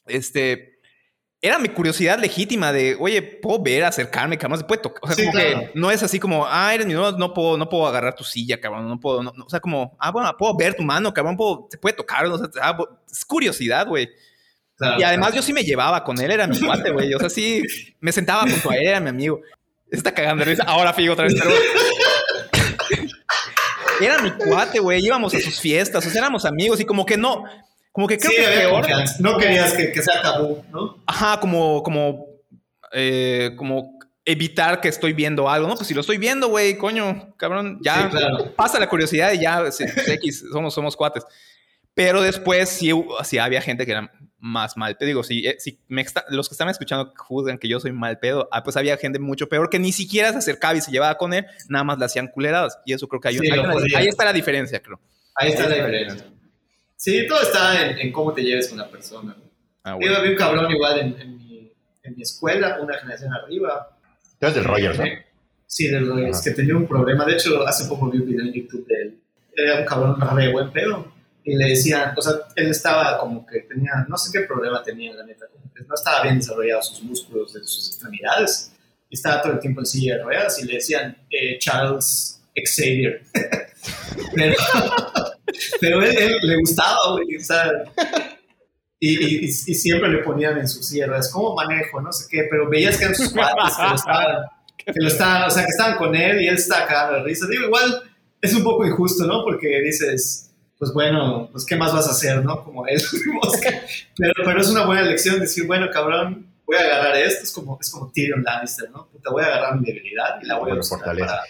[0.07, 0.80] Este,
[1.43, 5.01] era mi curiosidad legítima de, oye, puedo ver, acercarme, cabrón, se puede tocar.
[5.03, 5.61] O sea, Sí, como claro.
[5.61, 8.25] que no es así como, ah, eres mi no, no puedo, no puedo agarrar tu
[8.25, 9.45] silla, cabrón, no puedo, no- no.
[9.47, 12.37] o sea, como, ah, bueno, puedo ver tu mano, cabrón, puedo, se puede tocar, o
[12.39, 12.77] sea, ah,
[13.11, 14.11] es curiosidad, güey.
[14.77, 17.13] Claro, Y además yo sí me llevaba con él, era mi cuate, güey.
[17.15, 17.63] O sea, sí,
[18.01, 19.41] me sentaba junto a él, era mi amigo.
[19.91, 20.65] Está cagando de risa.
[20.67, 21.51] Ahora fijo otra vez, pero...
[24.01, 25.05] Era mi cuate, güey.
[25.05, 27.45] Íbamos a sus fiestas, o sea, éramos amigos y como que no...
[27.93, 28.87] Como que creo sí, que peor...
[29.19, 31.03] No querías que, que sea tabú, ¿no?
[31.07, 31.83] Ajá, como...
[31.83, 32.27] Como...
[32.93, 35.67] eh, como evitar que estoy viendo algo.
[35.67, 38.55] No, pues si lo estoy viendo, güey, coño, cabrón, ya Sí, claro.
[38.55, 39.65] pasa la curiosidad y ya,
[40.07, 41.25] X, somos, somos cuates.
[41.95, 42.93] Pero después sí,
[43.25, 45.09] sí había gente que era más mal pedo.
[45.09, 48.19] Digo, si, eh, si me está- los que están escuchando juzgan que yo soy mal
[48.21, 51.17] pedo, ah, pues había gente mucho peor que ni siquiera se acercaba y se llevaba
[51.19, 52.79] con él, nada más le hacían culeradas.
[52.87, 55.01] Y eso creo que hay, Sí, hay una- ahí está la diferencia, creo.
[55.35, 56.27] Ahí está la Ahí está la diferencia.
[57.01, 59.35] Sí, todo está en, en cómo te lleves con la persona.
[59.85, 60.17] Ah, Yo bueno.
[60.19, 61.73] había un cabrón igual en, en mi,
[62.03, 63.97] en mi escuela, una generación arriba.
[64.39, 65.05] Tú eres del Rogers, ¿no?
[65.67, 66.45] Sí, de los Ajá.
[66.45, 67.25] que tenía un problema.
[67.25, 69.19] De hecho, hace poco vi un video en YouTube de él.
[69.57, 71.11] Era un cabrón re buen pedo.
[71.43, 75.15] Y le decían, o sea, él estaba como que tenía, no sé qué problema tenía,
[75.15, 75.47] la neta.
[75.47, 78.73] como que no estaba bien desarrollados sus músculos de sus extremidades.
[79.09, 83.23] Y estaba todo el tiempo en silla de ruedas y le decían eh, Charles Xavier.
[84.35, 84.55] Pero
[85.81, 87.71] Pero él, él le gustaba, güey, o sea,
[88.99, 92.01] y, y- y- siempre le ponían en sus sierras, ¿cómo manejo?
[92.01, 94.45] No sé qué, pero veías que eran sus cuates que lo estaban,
[94.77, 97.47] que lo estaban, o sea, que estaban con él y él estaba cagado de risa.
[97.51, 98.03] Digo, igual
[98.43, 99.43] es un poco injusto, ¿no?
[99.45, 102.63] Porque dices, pues bueno, pues ¿qué más vas a hacer, no?
[102.63, 103.01] Como él.
[104.17, 107.79] pero, pero es una buena lección decir, bueno, cabrón, voy a agarrar esto, es como,
[107.81, 109.09] es como Tyrion Lannister, ¿no?
[109.09, 111.41] Puta, voy a agarrar mi debilidad y la voy a usar para-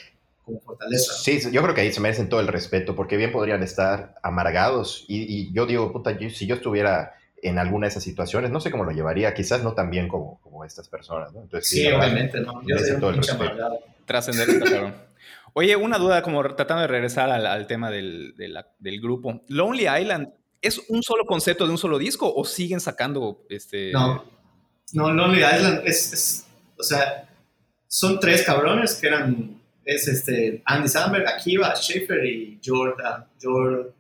[0.51, 1.13] como fortaleza.
[1.15, 5.05] Sí, yo creo que ahí se merecen todo el respeto, porque bien podrían estar amargados.
[5.09, 8.61] Y, y yo digo, puta, yo- si yo estuviera en alguna de esas situaciones, no
[8.61, 11.41] sé cómo lo llevaría, quizás no tan bien como, como estas personas, ¿no?
[11.43, 12.61] Entonces, Sí, verdad, obviamente, ¿no?
[12.67, 13.43] Yo soy todo el respeto.
[13.45, 13.79] amargado.
[14.05, 14.95] Trascender está cabrón.
[15.55, 19.41] Oye, una duda, como tratando de regresar al, al tema del, de la- del grupo.
[19.49, 20.29] Lonely Island,
[20.63, 23.91] ¿es un solo concepto de un solo disco o siguen sacando este?
[23.93, 24.25] No,
[24.93, 26.47] no, Lonely Island es, es-
[26.79, 27.27] o sea,
[27.89, 29.60] son tres cabrones que eran,
[29.95, 33.95] es este, Andy Samberg, Akiva, Schaefer y Jordan, Jor.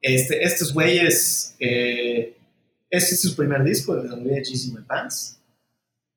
[0.00, 2.36] Este, estos güeyes, eh,
[2.90, 5.40] este es su primer disco, de donde Jeezy My Pants.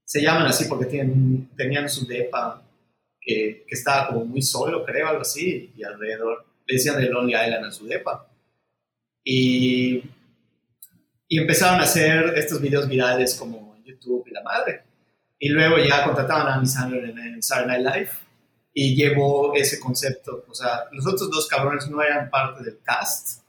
[0.03, 2.62] Se llaman así porque tienen, tenían su depa
[3.22, 6.45] que, que estaba como muy solo, creo, algo así, y alrededor.
[6.66, 8.30] Le decían de Lonely Island a su depa.
[9.24, 10.03] Y
[11.30, 14.84] y empezaron a hacer estos videos virales como en YouTube y la madre.
[15.39, 18.11] Y luego ya contrataron a Andy Sandler en, en Saturday Night Live
[18.73, 20.45] y llevó ese concepto.
[20.47, 23.43] O sea, los otros dos cabrones no eran parte del cast.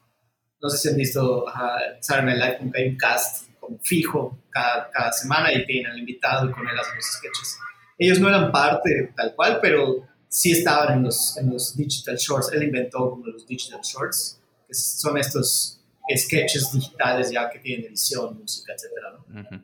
[0.60, 3.78] No sé si han visto ajá, Saturday Night Live, como que hay un cast como
[3.80, 7.58] fijo cada, cada semana y tienen al invitado y con él hacen los sketches.
[7.98, 12.52] Ellos no eran parte tal cual, pero sí estaban en los, en los digital shorts.
[12.52, 15.80] Él inventó como los digital shorts, que son estos
[16.16, 19.40] sketches digitales ya que tienen edición, música, etcétera, ¿no?
[19.40, 19.62] Ujú.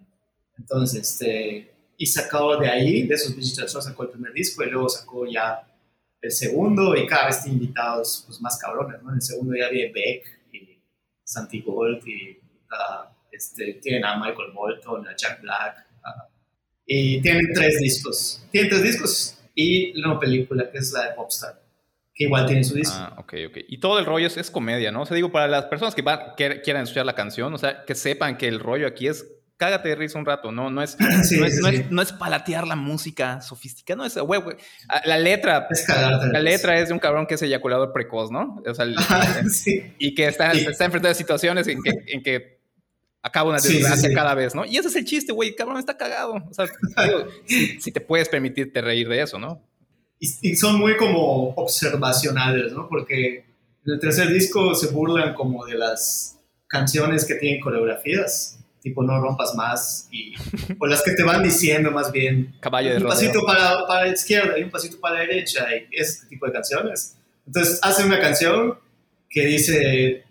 [0.59, 4.71] Entonces, este, y sacó de ahí, de esos digital shorts, sacó el primer disco y
[4.71, 5.67] luego sacó ya
[6.21, 9.11] el segundo y cada vez tiene invitados pues, más cabrones, ¿no?
[9.11, 10.81] En el segundo ya había Beck y
[11.23, 12.39] Santi Gold y
[12.71, 16.29] ah, este, tienen a Michael Bolton, a Jack Black ah,
[16.87, 21.63] y tienen tres discos, tienen tres discos y una película que es la de Popstar,
[22.15, 22.97] que igual tiene su disco.
[22.97, 23.59] Ah, ok, ok.
[23.69, 25.03] Y todo el rollo es, es comedia, ¿no?
[25.03, 27.85] O sea, digo, para las personas que van, que quieran escuchar la canción, o sea,
[27.85, 29.27] que sepan que el rollo aquí es
[29.57, 30.71] cágate de risa un rato, ¿no?
[30.71, 30.97] No es,
[31.29, 31.77] Sí, no, es, sí, no, sí.
[31.77, 34.57] es, no es palatear la música sofisticada, no es, güey, güey.
[34.89, 38.63] Ah, La letra, Es la letra es de un cabrón que es eyaculador precoz, ¿no?
[38.67, 38.97] O sea, el-
[39.51, 39.95] sí.
[39.99, 42.55] y que está, está enfrentado a situaciones en que, en que
[43.23, 44.65] acaba una desgracia cada vez, ¿no?
[44.67, 46.35] Y ese es el chiste, güey, el cabrón está cagado.
[46.35, 46.67] O sea,
[47.05, 49.63] digo, si, si te puedes permitirte reír de eso, ¿no?
[50.21, 52.89] y, y son muy como observacionales, ¿no?
[52.89, 53.39] Porque
[53.87, 59.19] en el tercer disco se burlan como de las canciones que tienen coreografías, tipo No
[59.21, 60.35] rompas más, y,
[60.79, 63.15] o las que te van diciendo más bien, Caballo de un rodeo.
[63.17, 66.53] pasito para, para la izquierda y un pasito para la derecha, y ese tipo de
[66.53, 67.17] canciones.
[67.47, 68.79] Entonces hacen una canción
[69.29, 70.25] que dice,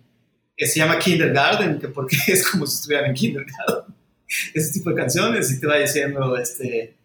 [0.56, 3.94] que se llama Kindergarten, que porque es como si estuvieran en Kindergarten,
[4.54, 6.96] ese tipo de canciones, y te va diciendo, este,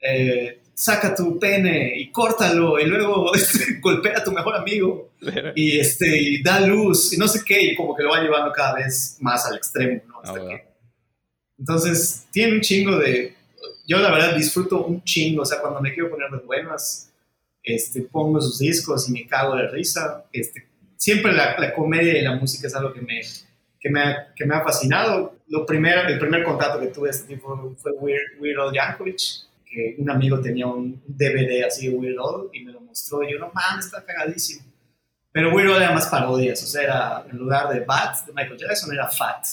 [0.00, 5.10] eh, saca tu pene y córtalo, y luego este, golpea a tu mejor amigo,
[5.56, 8.52] y, este, y da luz, y no sé qué, y como que lo van llevando
[8.52, 10.20] cada vez más al extremo, ¿no?
[10.20, 10.58] Hasta Ah, bueno.
[10.58, 10.71] que-
[11.58, 13.34] Entonces, tiene un chingo de...
[13.86, 17.12] Yo la verdad disfruto un chingo, o sea, cuando me quiero poner de buenas,
[17.62, 20.24] este, pongo sus discos y me cago de risa.
[20.32, 23.20] Este, siempre la, comedia y la música es algo que me,
[23.80, 25.36] que me, ha, que me ha fascinado.
[25.48, 29.20] Lo primero, el primer contacto que tuve este tipo fue Weird, Weird Yankovic,
[29.64, 33.32] que un amigo tenía un DVD así de Weird Al y me lo mostró y
[33.32, 34.64] yo, no mames, está cagadísimo.
[35.32, 38.92] Pero Weird Al era más parodias, o sea, en lugar de Bat de Michael Jackson
[38.92, 39.44] era Fat.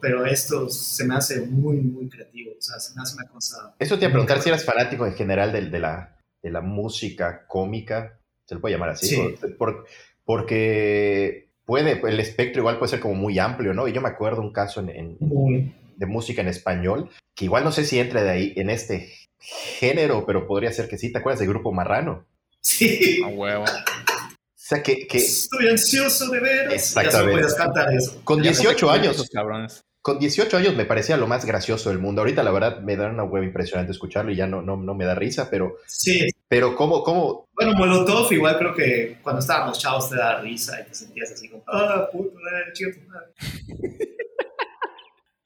[0.00, 3.74] Pero esto se me hace muy, muy creativo, o sea, se me hace una cosa...
[3.78, 6.60] Eso te iba a preguntar si eras fanático en general de, de la, de la
[6.60, 9.34] música cómica, se le puede llamar así, Sí.
[9.40, 9.86] Por- por-
[10.24, 13.88] porque puede, el espectro igual puede ser como muy amplio, ¿no?
[13.88, 17.64] Y yo me acuerdo un caso en, en- Muy, de música en español, que igual
[17.64, 21.18] no sé si entra de ahí en este género, pero podría ser que sí, ¿te
[21.18, 22.26] acuerdas del grupo Marrano?
[22.60, 23.22] Sí.
[23.24, 23.64] A huevo.
[23.64, 26.72] O sea, que, que Estoy ansioso de veras.
[26.72, 27.32] Ya solo Exactamente.
[27.40, 28.20] puedes cantar eso.
[28.24, 29.80] con Ya son 18 años, esos cabrones.
[30.06, 32.20] Con 18 años me parecía lo más gracioso del mundo.
[32.20, 35.04] Ahorita la verdad me da una hueva impresionante escucharlo y ya no, no, no me
[35.04, 36.28] da risa, pero, Sí.
[36.46, 37.48] pero ¿cómo, cómo?
[37.52, 41.48] Bueno, Molotov igual creo que cuando estábamos chavos te da risa y te sentías así
[41.48, 42.38] como, ah, puto,
[42.72, 43.32] chido tu madre.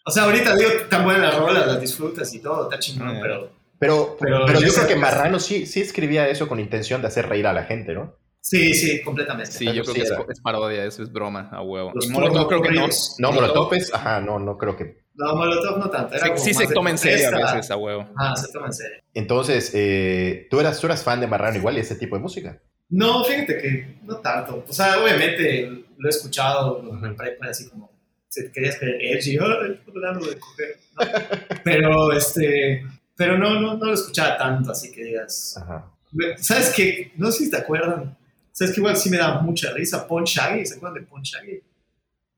[0.05, 3.19] o sea, ahorita digo, tan buenas las rolas, las disfrutas y todo, está chingón, Eh.
[3.23, 7.07] pero Pero, Pero pero, yo creo que Marrano sí, sí escribía eso con intención de
[7.09, 8.15] hacer reír a la gente, ¿no?
[8.41, 9.51] Sí, sí, completamente.
[9.53, 11.93] Sí, yo creo que es, es parodia, eso es broma, a huevo.
[11.95, 12.87] Los Molotov creo que no.
[13.19, 15.01] No, Molotov es, ajá, no, no creo que.
[15.15, 16.15] No, Molotov no tanto.
[16.15, 18.09] Era Sí, como sí más se toma en serio a veces, a huevo.
[18.17, 18.99] Ah, se toma en serio.
[19.15, 22.61] Entonces, eh, tú, eras, tú eras fan de Marrano igual y ese tipo de música.
[22.89, 24.65] No, fíjate que no tanto.
[24.69, 27.91] O sea, obviamente lo he escuchado lo- en prepa, así como,
[28.29, 31.01] si te querías creer edgy, "Ay, estoy hablando de coger", ¿no?
[31.65, 32.85] Pero, este,
[33.17, 35.57] pero no, no, no lo escuchaba tanto, así que digas.
[35.61, 35.91] Ajá.
[36.39, 37.13] ¿Sabes qué?
[37.17, 38.17] No sé si te acuerdan.
[38.61, 40.07] ¿Sabes que igual sí me da mucha risa?
[40.07, 41.63] Pon Shaggy, ¿se acuerdan de Pon Shaggy?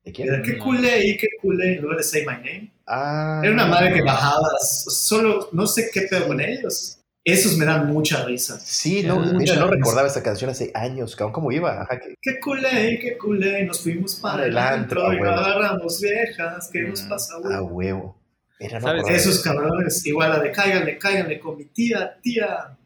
[0.04, 0.28] ¿De quién?
[0.28, 2.72] Era, qué culé y qué culé, lugar de Say My Name.
[2.86, 3.40] Ah.
[3.42, 6.98] Era una madre que bajaba, solo, no sé qué pedo con ellos.
[7.24, 8.56] Esos me dan mucha risa.
[8.60, 9.74] Sí, no, mira, no risa.
[9.76, 11.32] recordaba esta canción hace años, cabrón.
[11.32, 11.82] ¿Cómo iba?
[11.82, 15.34] Ajá, que- Qué culé, qué culé, nos fuimos para el antro y a huevo.
[15.34, 17.34] agarramos viejas, ¿qué nos Mm, pasa?
[17.52, 18.16] a huevo.
[18.60, 19.08] Era, no.
[19.08, 22.76] Esos cabrones, igual la de cáiganle, cáiganle con mi tía, tía.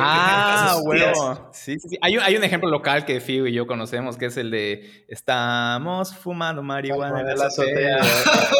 [0.00, 1.50] Ah, bueno.
[1.52, 1.98] Sí, sí, sí.
[2.00, 5.04] Hay un, hay un ejemplo local que Figo y yo conocemos, que es el de
[5.08, 7.98] estamos fumando marihuana en la azotea.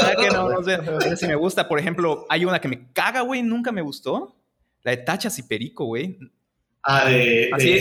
[0.01, 0.85] Para que no nos vean.
[1.01, 1.69] Ese sí me gusta.
[1.69, 4.37] Por ejemplo, hay una que me caga, güey, nunca me gustó.
[4.83, 6.19] La de Tachas y Perico, güey.
[6.83, 7.73] Ah, de, Así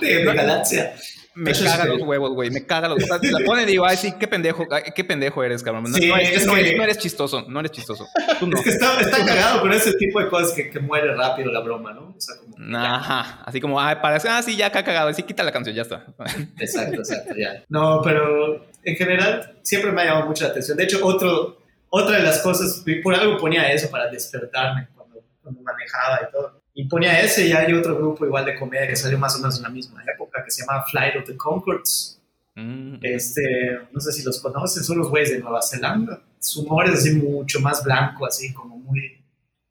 [0.00, 0.94] de, de, de Galaxia.
[1.34, 2.04] Me caga los Perico.
[2.04, 2.50] huevos, güey.
[2.50, 3.02] Me caga los.
[3.08, 5.84] La pone y digo, ay, sí, qué pendejo, qué pendejo eres, cabrón.
[5.84, 8.06] No, Sí, no eres, es no que- eres- no eres chistoso, no eres chistoso.
[8.38, 8.56] Tú no.
[8.58, 11.60] Es que está, está cagado con ese tipo de cosas que, que muere rápido la
[11.60, 12.14] broma, ¿no?
[12.16, 12.76] O sea, como.
[12.76, 13.42] Ajá.
[13.44, 14.16] Así como, ay, para.
[14.28, 15.12] Ah, sí, ya acá cagado.
[15.14, 16.04] Sí, quita la canción, ya está.
[16.58, 17.62] Exacto, exacto, ya.
[17.68, 20.76] No, pero en general siempre me ha llamado mucho la atención.
[20.76, 25.60] De hecho, otro, otra de las cosas, por algo ponía eso para despertarme cuando, cuando
[25.62, 26.61] manejaba y todo.
[26.74, 29.56] Y ponía ese y hay otro grupo igual de comedia que salió más o menos
[29.58, 32.18] en la misma época que se llama Flight of the Concords.
[32.54, 32.96] Mm.
[33.02, 33.42] Este,
[33.90, 36.22] no sé si los conocen, son los güeyes de Nueva Zelanda.
[36.38, 39.00] Su humor es así mucho más blanco, así como muy,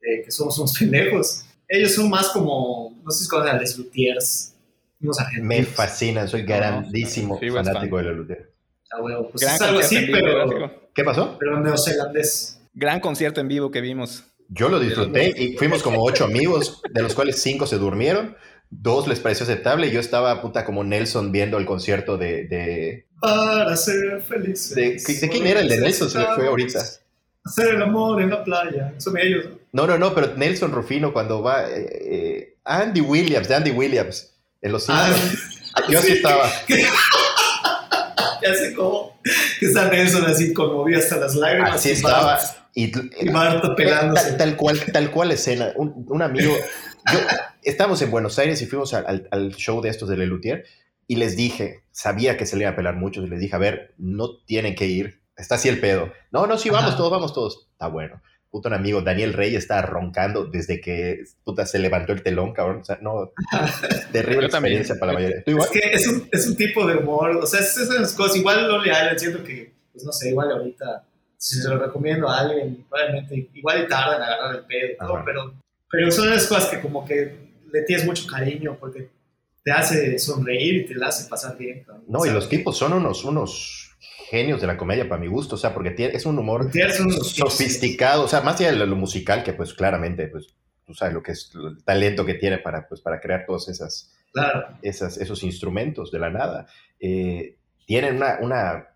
[0.01, 1.45] eh, que somos unos pendejos.
[1.67, 4.53] Ellos son más como, no sé si conocen a Les Luthiers,
[5.01, 5.47] unos argentinos.
[5.47, 8.05] Me fascina, soy grandísimo Sí, fanático fan.
[8.05, 8.51] de la Luther.
[8.91, 10.89] Ah, huevo, pues Gran es algo así, pero, gráfico.
[10.93, 11.37] ¿Qué pasó?
[11.39, 12.59] pero neozelandés.
[12.73, 14.25] Gran concierto en vivo que vimos.
[14.53, 18.35] Yo lo disfruté y fuimos como ocho amigos, de los cuales cinco se durmieron,
[18.69, 22.47] dos les pareció aceptable y yo estaba puta como Nelson viendo el concierto de...
[22.47, 24.75] de, Para ser felices.
[24.75, 26.09] de, ¿de quién era el de Nelson?
[26.09, 26.79] Se fue ahorita.
[27.43, 28.93] Hacer el amor en la playa.
[28.97, 29.45] Son ellos.
[29.71, 29.87] ¿no?
[29.87, 31.69] No, no, pero Nelson Rufino cuando va...
[31.69, 35.09] eh, eh, Andy Williams, de Andy Williams, en los Ah.
[35.87, 36.51] Yo así estaba.
[38.43, 39.10] ya sé cómo.
[39.59, 41.75] Que está Nelson así conmovido hasta las lágrimas.
[41.75, 42.23] Así y estaba.
[42.37, 42.91] Bart- Y,
[43.25, 44.29] Y Bart pelándose.
[44.29, 45.71] Tal, tal cual, tal cual escena.
[45.75, 46.53] Un, un amigo.
[47.11, 47.19] Yo,
[47.63, 50.65] estábamos en Buenos Aires y fuimos al, al- al show de estos de Lelutier
[51.07, 53.59] y les dije, sabía que se le iba a pelar mucho, y les dije, a
[53.59, 55.19] ver, no tienen que ir.
[55.35, 56.13] Está así el pedo.
[56.31, 56.97] No, no, sí, vamos Ajá.
[56.97, 57.67] todos, vamos todos.
[57.73, 58.21] Está bueno.
[58.51, 62.81] Puto un amigo, Daniel Rey, está roncando desde que puta, se levantó el telón, cabrón.
[62.81, 63.31] O sea, no.
[64.11, 65.43] Terrible experiencia para la mayoría.
[65.43, 65.69] ¿Tú igual?
[65.71, 68.35] Es que es un, es un tipo de humor, o sea, es esas cosas.
[68.35, 71.05] Igual Lonely Island, siento que, pues no sé, igual ahorita,
[71.37, 74.97] si se lo recomiendo a alguien, probablemente, igual y tarda en agarrar el pedo, y
[74.97, 75.25] todo, Ajá.
[75.25, 75.53] pero,
[75.89, 79.09] pero son esas cosas que como que le tienes mucho cariño porque
[79.63, 81.83] te hace sonreír y te la hace pasar bien.
[81.83, 82.05] cabrón.
[82.07, 83.95] No, O y los tipos son unos, unos
[84.29, 86.71] genios de la comedia para mi gusto, o sea, porque tiene, es un humor
[87.23, 90.47] sofisticado, o sea, más allá de lo musical, que pues claramente, pues,
[90.85, 94.13] tú sabes lo que es el talento que tiene para, pues, para crear todos esas,
[94.33, 94.77] Claro.
[94.81, 96.67] esas, esos instrumentos de la nada.
[96.99, 98.87] Eh, tienen una, una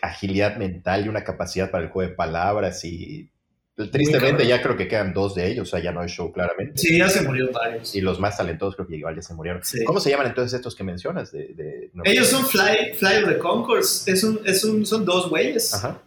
[0.00, 3.30] agilidad mental y una capacidad para el juego de palabras y
[3.76, 4.46] tristemente cabrón.
[4.48, 6.76] ya creo que quedan dos de ellos, o sea, ya no hay show claramente.
[6.76, 7.94] Sí, ya se murieron varios.
[7.94, 9.62] Y los más talentosos creo que igual ya se murieron.
[9.64, 9.84] Sí.
[9.84, 11.32] ¿Cómo se llaman entonces estos que mencionas?
[11.32, 15.04] De, de- no- Ellos son Fly, Fly of the Concourse, es un, es un, son
[15.04, 15.72] dos güeyes.
[15.72, 16.02] Ajá.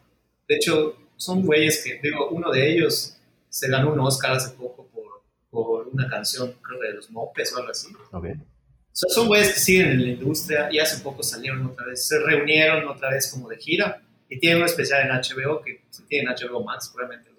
[0.48, 3.18] De hecho, son güeyes que, digo, uno de ellos
[3.50, 7.54] se ganó un Oscar hace poco por, por una canción, creo que de los Mopes
[7.54, 7.88] o algo así.
[8.12, 8.26] ok.
[8.26, 12.06] O sea, son güeyes que siguen en la industria y hace poco salieron otra vez,
[12.08, 16.04] se reunieron otra vez como de gira y tienen un especial en HBO que si
[16.04, 17.32] tienen HBO Max probablemente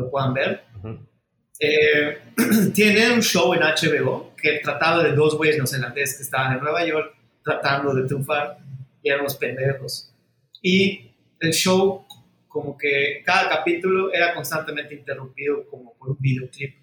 [0.00, 0.64] lo, puedan ver.
[0.78, 0.98] Ujú.
[1.58, 2.18] Eh,
[2.74, 6.84] tienen un show en HBO que trataba de dos güeyes neozelandeses que estaban en Nueva
[6.84, 8.58] York tratando de triunfar
[9.02, 10.12] y eran unos pendejos.
[10.62, 12.06] Y el show,
[12.48, 16.74] como que cada capítulo era constantemente interrumpido como por un videoclip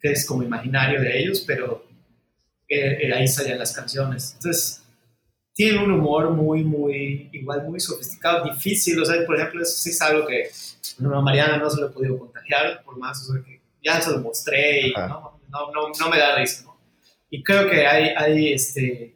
[0.00, 1.86] que es como imaginario de ellos, pero
[2.68, 4.34] eh, eh, ahí salían las canciones.
[4.34, 4.82] Entonces,
[5.54, 9.00] tienen un humor muy, muy, igual muy sofisticado, difícil.
[9.00, 10.50] O sea, por ejemplo, eso sí es algo que
[10.98, 14.20] Mariana no se lo he podido contagiar, por más, o sea, que ya se lo
[14.20, 16.76] mostré y no, no, no, no me da risa, ¿no?
[17.30, 19.14] Y creo que hay, hay este,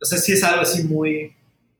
[0.00, 1.34] o sea, sí es algo así muy,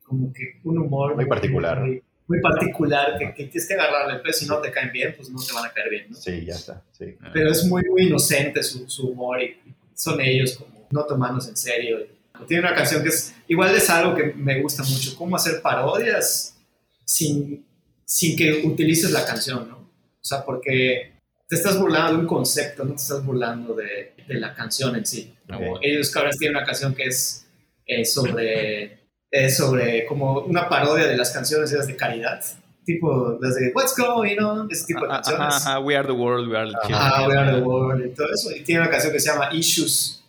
[0.05, 4.33] como que un humor Muy particular, muy, muy particular, que, que tienes que agarrarle, pero
[4.33, 6.17] si no te caen bien, pues no te van a caer bien, ¿no?
[6.17, 6.83] Sí, ya está.
[6.93, 7.17] Sí.
[7.33, 9.57] pero es muy, muy inocente su, su humor y
[9.95, 11.99] son ellos como no tomándose en serio.
[12.47, 16.57] Tiene una canción que es, igual es algo que me gusta mucho, cómo hacer parodias
[17.05, 17.65] sin,
[18.05, 19.82] sin que utilices la canción, ¿no?
[20.23, 21.13] O sea, porque
[21.49, 25.05] te estás burlando de un concepto, no te estás burlando de, de la canción en
[25.05, 25.35] sí.
[25.49, 25.79] Ah, bueno.
[25.83, 27.47] Ellos cabras tienen una canción que es
[27.87, 29.01] eh, sobre,
[29.31, 32.41] es sobre como una parodia de las canciones esas de caridad,
[32.85, 35.55] tipo las de What's Going On, ese tipo de Ajá, canciones.
[35.57, 36.99] ajá, ajá, We are the world, we are the children.
[37.01, 38.51] Ah, We Are the World y todo eso.
[38.53, 40.23] Y tiene una canción que se llama Issues.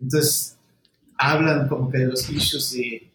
[0.00, 0.56] Entonces,
[1.16, 3.09] hablan como que de los issues y,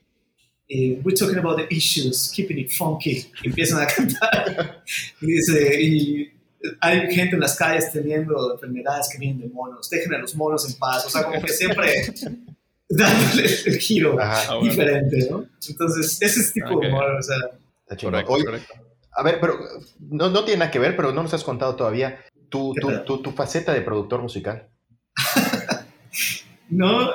[0.67, 3.31] y we're talking about the issues, keeping it funky.
[3.43, 4.83] Empiezan a cantar.
[5.21, 6.31] Y dice, y
[6.81, 9.89] hay gente en las calles teniendo enfermedades que vienen de monos.
[9.89, 11.05] Dejen a los monos en paz.
[11.05, 12.05] O sea, como que siempre
[12.89, 14.69] dándole el giro Ajá, Ah, bueno.
[14.71, 15.45] diferente, ¿no?
[15.67, 16.81] Entonces, ese es tipo Ok.
[16.83, 17.37] de humor, o sea,
[17.89, 18.05] está.
[18.07, 18.73] Correcto, Oye, correcto.
[19.17, 19.59] a ver, pero
[19.99, 22.19] no, no tiene nada que ver, pero no nos has contado todavía
[22.49, 24.67] tu, ¿Qué tu, tu, tu faceta de productor musical.
[26.69, 27.11] No,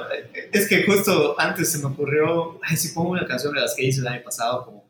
[0.52, 3.85] es que justo antes se me ocurrió, ay, si pongo una canción de las que
[3.85, 4.85] hice el año pasado, como,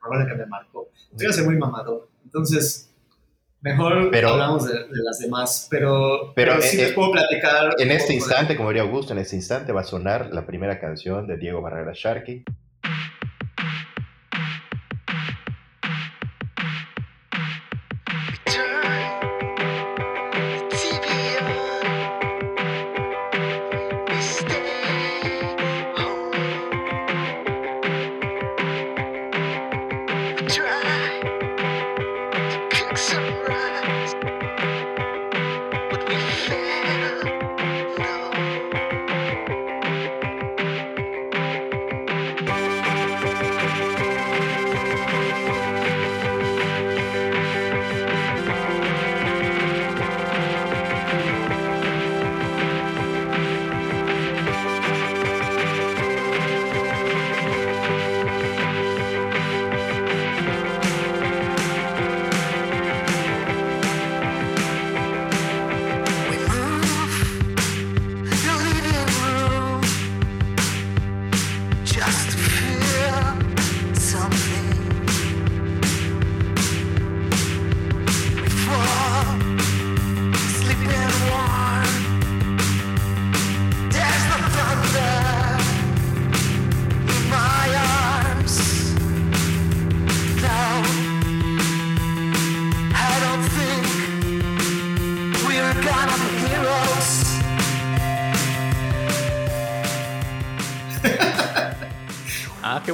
[0.00, 0.88] como que me marcó,
[1.18, 2.08] iba a ser muy mamador.
[2.24, 2.90] Entonces,
[3.60, 7.74] mejor Pero- hablamos de, de las demás, pero, Pero, pero, sí les puedo platicar.
[7.78, 10.80] En este de- instante, como diría Augusto, en este instante va a sonar la primera
[10.80, 12.44] canción de Diego Barrera Sharkey.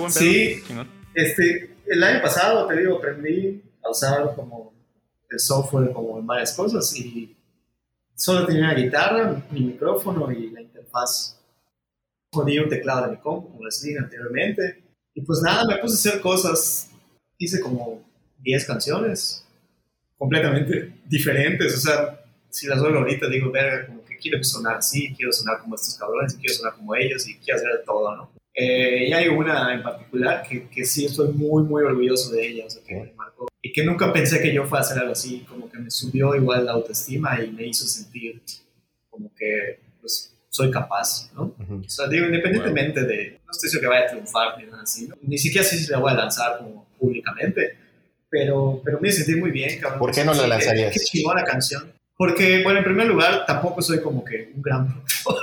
[0.07, 0.85] Buen pedo.
[0.85, 0.87] Sí.
[1.15, 4.75] Este, el año pasado, te digo, aprendí a usar como
[5.31, 7.35] el software como en varias cosas y
[8.15, 11.41] solo tenía una guitarra, mi micrófono y la interfaz.
[12.31, 14.83] Ponía un teclado de mi compu, como les dije anteriormente.
[15.15, 16.91] Y pues nada, me puse a hacer cosas.
[17.39, 18.03] Hice como
[18.41, 19.47] 10 canciones
[20.19, 21.75] completamente diferentes.
[21.75, 25.61] O sea, si las oigo ahorita, digo, verga, como que quiero sonar así, quiero sonar
[25.61, 28.36] como estos cabrones, y quiero sonar como ellos y quiero hacer todo, ¿no?
[28.59, 32.65] Eh, y hay una en particular que, que sí estoy muy, muy orgulloso de ella,
[32.67, 33.47] o sea, que me marcó.
[33.61, 36.35] Y que nunca pensé que yo fuera a hacer algo así, como que me subió
[36.35, 38.41] igual la autoestima y me hizo sentir
[39.11, 41.55] como que, pues, soy capaz, ¿no?
[41.59, 41.83] Ujú.
[41.85, 45.07] O sea, digo, independientemente de, no estoy seguro que vaya a triunfar ni nada así,
[45.07, 45.17] ¿no?
[45.21, 47.77] Ni siquiera sé si la voy a lanzar como públicamente,
[48.31, 49.99] pero, pero me sentí muy bien, cabrón.
[49.99, 50.93] ¿Por qué no la Sí, qué- lanzarías?
[50.95, 51.93] Qué chingona canción.
[52.17, 55.37] Porque, bueno, en primer lugar, tampoco soy como que un gran productor.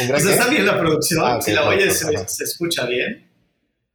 [0.00, 3.28] ¿Un O sea, está bien la producción, Ah, si la oyes se, se escucha bien,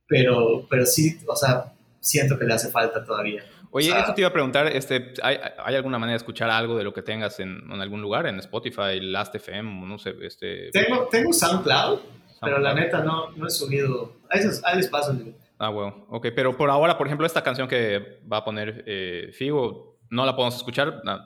[0.08, 3.44] pero, pero sí, o sea, siento que le hace falta todavía.
[3.72, 6.50] Oye, O sea, eso te iba a preguntar, este, ¿hay, ¿hay alguna manera de escuchar
[6.50, 8.28] algo de lo que tengas en, en algún lugar?
[8.28, 10.70] En Spotify, Last.fm, no sé, este...
[10.72, 12.00] Tengo, tengo SoundCloud,
[12.40, 12.76] pero la SoundCloud.
[12.76, 14.18] neta no, no he subido.
[14.30, 15.36] Ahí, les- ahí les paso el.
[15.58, 16.06] Ah, bueno.
[16.10, 20.26] Ok, pero por ahora, por ejemplo, esta canción que va a poner eh, Figo, ¿no
[20.26, 21.02] la podemos escuchar?
[21.04, 21.20] Co-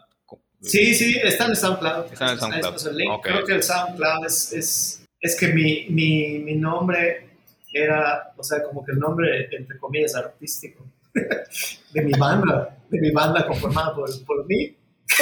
[0.68, 2.12] Sí, sí, está en el SoundCloud.
[2.14, 2.74] Está en SoundCloud.
[2.74, 3.12] paso el link.
[3.24, 7.28] Creo que el SoundCloud es, es, es que mi, mi, mi nombre
[7.74, 10.86] era, o sea, como que el nombre, entre comillas, artístico
[11.94, 14.76] de mi banda, de mi banda conformada por, por mí.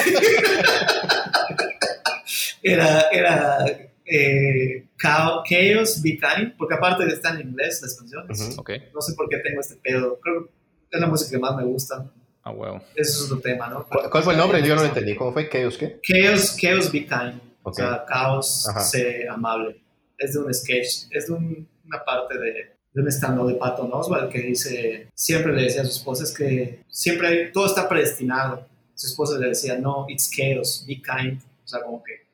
[2.62, 3.66] era, era
[4.06, 8.58] eh, Chao- Chaos Be Kind, porque aparte están en inglés las canciones.
[8.94, 10.20] No sé por qué tengo este pedo.
[10.22, 10.52] Creo que
[10.98, 12.06] es la música que más me gusta.
[12.48, 12.80] Ah, huevo.
[12.96, 13.86] Ese es otro tema, ¿no?
[13.88, 14.62] ¿Cuál, cuál fue el nombre?
[14.62, 15.16] Yo no lo entendí.
[15.16, 15.50] ¿Cómo fue?
[15.50, 16.00] ¿Chaos qué?
[16.04, 17.42] Chaos, Chaos Be Kind.
[17.64, 17.76] O Ok.
[17.76, 18.82] sea, caos, Ajá.
[18.82, 19.82] sé amable.
[20.18, 23.90] Es de un sketch, es de un- una parte de, de un stand de Patton
[23.92, 27.90] Oswald que dice, siempre le decía a su esposa, es que siempre hay, todo está
[27.90, 28.68] predestinado.
[28.94, 31.42] Su esposa le decía, no, it's chaos, be kind.
[31.64, 32.26] O sea, como que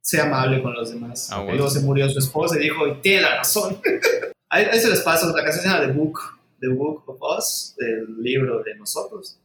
[0.00, 1.28] sé amable con los demás.
[1.30, 1.54] Ah, Y bueno.
[1.58, 3.78] luego se murió su esposa y dijo, y tiene la razón.
[4.48, 6.18] ahí, ahí se les paso, la canción se llama The Book,
[6.68, 9.38] The Book of Us, del libro de nosotros.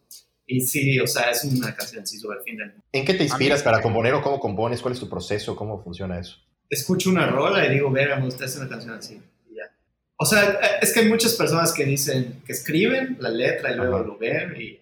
[0.46, 2.84] Y sí, o sea, es una canción así sobre el fin del mundo.
[2.92, 4.82] ¿En qué te inspiras para componer o cómo compones?
[4.82, 5.56] ¿Cuál es tu proceso?
[5.56, 6.38] ¿Cómo funciona eso?
[6.70, 9.22] Escucho una rola y digo, verga, me gusta hacer una canción así.
[9.50, 9.64] Y ya.
[10.18, 13.98] O sea, es que hay muchas personas que dicen, que escriben la letra y luego
[13.98, 14.06] Ajá.
[14.06, 14.56] lo ven.
[14.60, 14.80] Y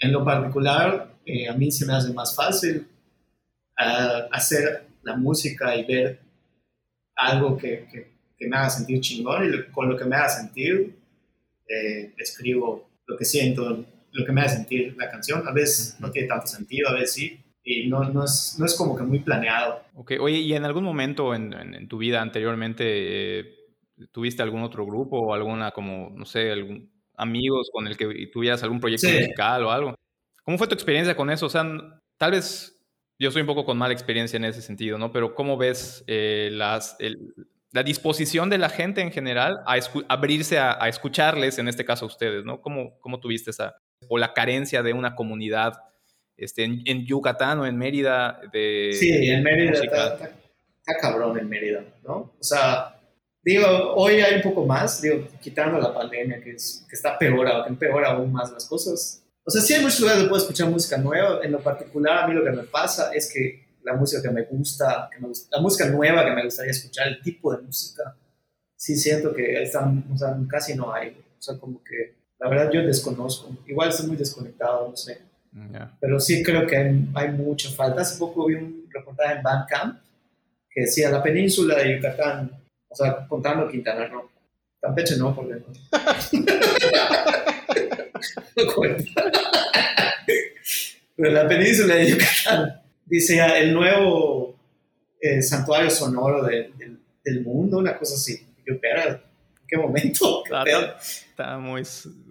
[0.00, 2.86] en lo particular, eh, a mí se me hace más fácil
[3.78, 6.20] ah, hacer la música y ver
[7.16, 10.28] algo que, que, que me haga sentir chingón y lo- con lo que me haga
[10.28, 10.98] sentir
[11.70, 15.46] eh, escribo lo que siento, lo que me haga sentir la canción.
[15.46, 17.40] A veces no tiene tanto sentido, a veces sí.
[17.62, 19.82] Y no, no, es, no es como que muy planeado.
[19.94, 23.54] Ok, oye, ¿y en algún momento en, en- en tu vida anteriormente eh,
[24.12, 28.62] tuviste algún otro grupo o alguna, como, no sé, algún amigos con el que tuvieras
[28.62, 29.14] algún proyecto Sí.
[29.14, 29.94] musical o algo?
[30.42, 31.46] ¿Cómo fue tu experiencia con eso?
[31.46, 31.64] O sea,
[32.16, 32.80] tal vez
[33.18, 35.12] yo soy un poco con mala experiencia en ese sentido, ¿no?
[35.12, 37.18] Pero ¿cómo ves eh, las, el-
[37.72, 39.76] la disposición de la gente en general a
[40.08, 42.60] abrirse a, a escucharles, en este caso a ustedes, ¿no?
[42.60, 43.76] ¿Cómo, ¿Cómo tuviste esa,
[44.08, 45.74] o la carencia de una comunidad
[46.36, 51.38] este, en, en Yucatán o en Mérida de Sí, en Mérida está, está- está cabrón
[51.38, 52.14] en Mérida, ¿no?
[52.14, 52.96] O sea,
[53.42, 57.46] digo, hoy hay un poco más, digo, quitando la pandemia, que, es, que está peor,
[57.64, 59.22] que empeora aún más las cosas.
[59.44, 61.40] O sea, sí hay muchos lugares donde puedo escuchar música nueva.
[61.42, 64.42] En lo particular, a mí lo que me pasa es que la música que me
[64.44, 68.14] gusta, que me gusta la música nueva que me gustaría escuchar, el tipo de música,
[68.76, 71.08] sí siento que están, o sea, casi no hay.
[71.10, 73.50] O sea, como que la verdad yo desconozco.
[73.66, 75.20] Igual estoy muy desconectado, no sé
[75.72, 75.96] Ya.
[76.00, 78.02] pero sí creo que hay, hay mucha falta.
[78.02, 80.00] Hace poco vi un reportaje en Bandcamp
[80.70, 82.50] que decía la península de Yucatán,
[82.88, 84.30] o sea, contando Quintana Roo.
[84.80, 85.66] Campeche no, porque no.
[88.56, 89.04] No cuenta.
[91.16, 92.80] Pero la península de Yucatán
[93.10, 94.56] dice ah, el nuevo
[95.20, 98.40] eh, santuario sonoro de- del- del mundo, una cosa así.
[98.66, 99.20] Yo, ¿en
[99.68, 100.42] qué momento?
[100.44, 100.94] ¿Qué Claro.
[100.98, 101.82] Está muy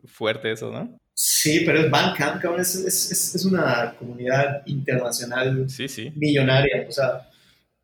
[0.08, 0.98] fuerte eso, ¿no?
[1.14, 6.12] Sí, pero es Bandcamp, cabrón, es, es, es- es una comunidad internacional Sí, sí.
[6.16, 7.30] millonaria, o sea,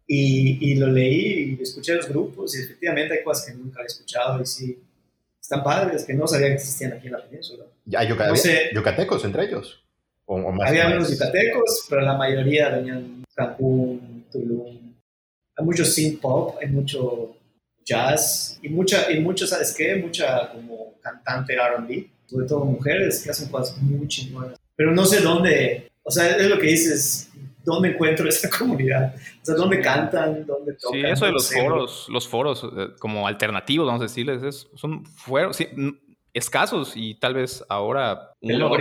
[0.07, 3.87] y, y lo leí y escuché los grupos y efectivamente hay cosas que nunca había
[3.87, 4.79] escuchado y sí,
[5.41, 7.65] están padres, que no sabía que existían aquí en la península.
[7.85, 8.69] ¿Ya hay yuca- No sé.
[8.73, 9.83] yucatecos entre ellos?
[10.25, 10.69] ¿O, o más?
[10.69, 10.93] Había más?
[10.95, 14.93] unos yucatecos, pero la mayoría venían Cancún, Tulum.
[15.57, 17.35] Hay mucho synth pop, hay mucho
[17.83, 19.95] jazz y mucha, y mucho, ¿sabes qué?
[19.95, 24.57] Mucha como cantante R&B, sobre todo mujeres que hacen cosas muy chingonas.
[24.75, 27.29] Pero no sé dónde, o sea, es lo que dices,
[27.63, 29.15] ¿dónde encuentro esa comunidad?
[29.15, 30.45] O sea, ¿dónde cantan?
[30.45, 30.99] ¿Dónde tocan?
[30.99, 35.05] Sí, eso de los foros, los foros eh, como alternativos, vamos a decirles, es- son
[35.05, 35.67] fueros sí,
[36.35, 38.71] escasos y tal vez ahora uno,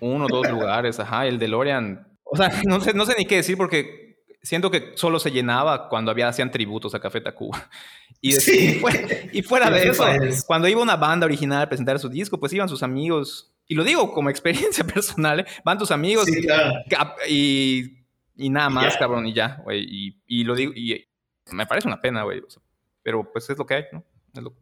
[0.00, 2.06] uno o dos lugares, ajá, el DeLorean.
[2.24, 5.88] O sea, no sé, no sé ni qué decir porque siento que solo se llenaba
[5.88, 7.68] cuando había, hacían tributos a Café Tacuba.
[8.20, 8.76] Y, Sí.
[8.76, 8.98] y fuera,
[9.32, 10.02] y fuera de eso,
[10.46, 13.84] cuando iba una banda original a presentar su disco, pues iban sus amigos, y lo
[13.84, 15.46] digo como experiencia personal, ¿eh?
[15.62, 16.72] van tus amigos Sí, claro.
[16.88, 17.98] Cap- Y,
[18.36, 18.98] y nada más, ya.
[18.98, 19.84] cabrón, y ya, güey.
[19.86, 21.06] Y, y lo digo, y
[21.52, 22.38] me parece una pena, güey.
[22.40, 22.62] o sea,
[23.02, 24.02] pero pues es lo que hay, ¿no?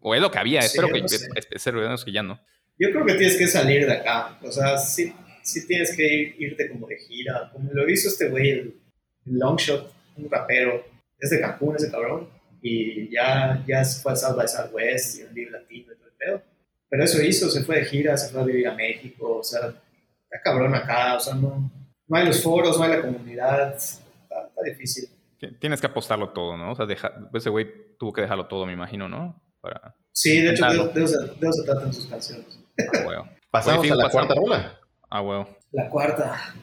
[0.01, 1.17] O es lo que había, Sí, espero que, no sé.
[1.35, 2.41] es- que ya no.
[2.79, 4.39] Yo creo que tienes que salir de acá.
[4.43, 5.13] O sea, sí,
[5.43, 7.51] sí tienes que ir- irte como de gira.
[7.53, 8.81] Como lo hizo este güey, el,
[9.27, 10.85] el Longshot, un rapero.
[11.19, 12.29] Es de Cancún ese cabrón.
[12.61, 16.15] Y ya, ya se fue a South by Southwest y Vive Latino y todo el
[16.17, 16.43] pedo.
[16.89, 19.39] Pero eso hizo, se fue de gira, se fue a vivir a México.
[19.39, 21.17] O sea, está cabrón acá.
[21.17, 21.71] O sea, no,
[22.09, 23.77] no hay los foros, no hay la comunidad.
[23.77, 24.03] Está,
[24.49, 25.09] está difícil.
[25.39, 26.73] Ti- Tienes que apostarlo todo, ¿no?
[26.73, 27.69] O sea, deja- ese güey
[27.99, 29.41] tuvo que dejarlo todo, me imagino, ¿no?
[29.63, 29.95] Para.
[30.13, 32.47] Sí, de hecho, de, de eso, se- de eso se tratan sus canciones.
[32.79, 33.29] Ah, huevo.
[33.51, 34.51] Pasamos Oye, a la Figo, cuarta pasamos.
[34.51, 34.81] rola.
[35.09, 35.49] Ah, huevo.
[35.73, 36.55] La cuarta.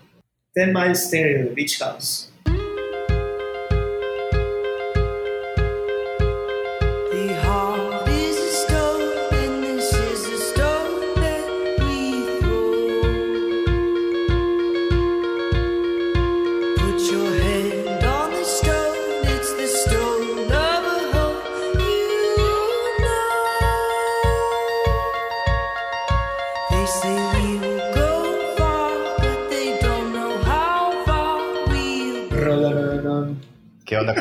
[0.54, 2.29] Ten Miles Stereo, Beach House.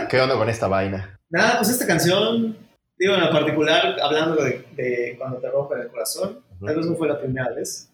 [0.08, 1.20] ¿Qué onda, ¿Qué onda con esta vaina?
[1.28, 2.56] Nada, pues esta canción,
[2.98, 7.08] digo en particular, hablando de, de cuando te rompen el corazón, tal vez no fue
[7.08, 7.90] la primera vez,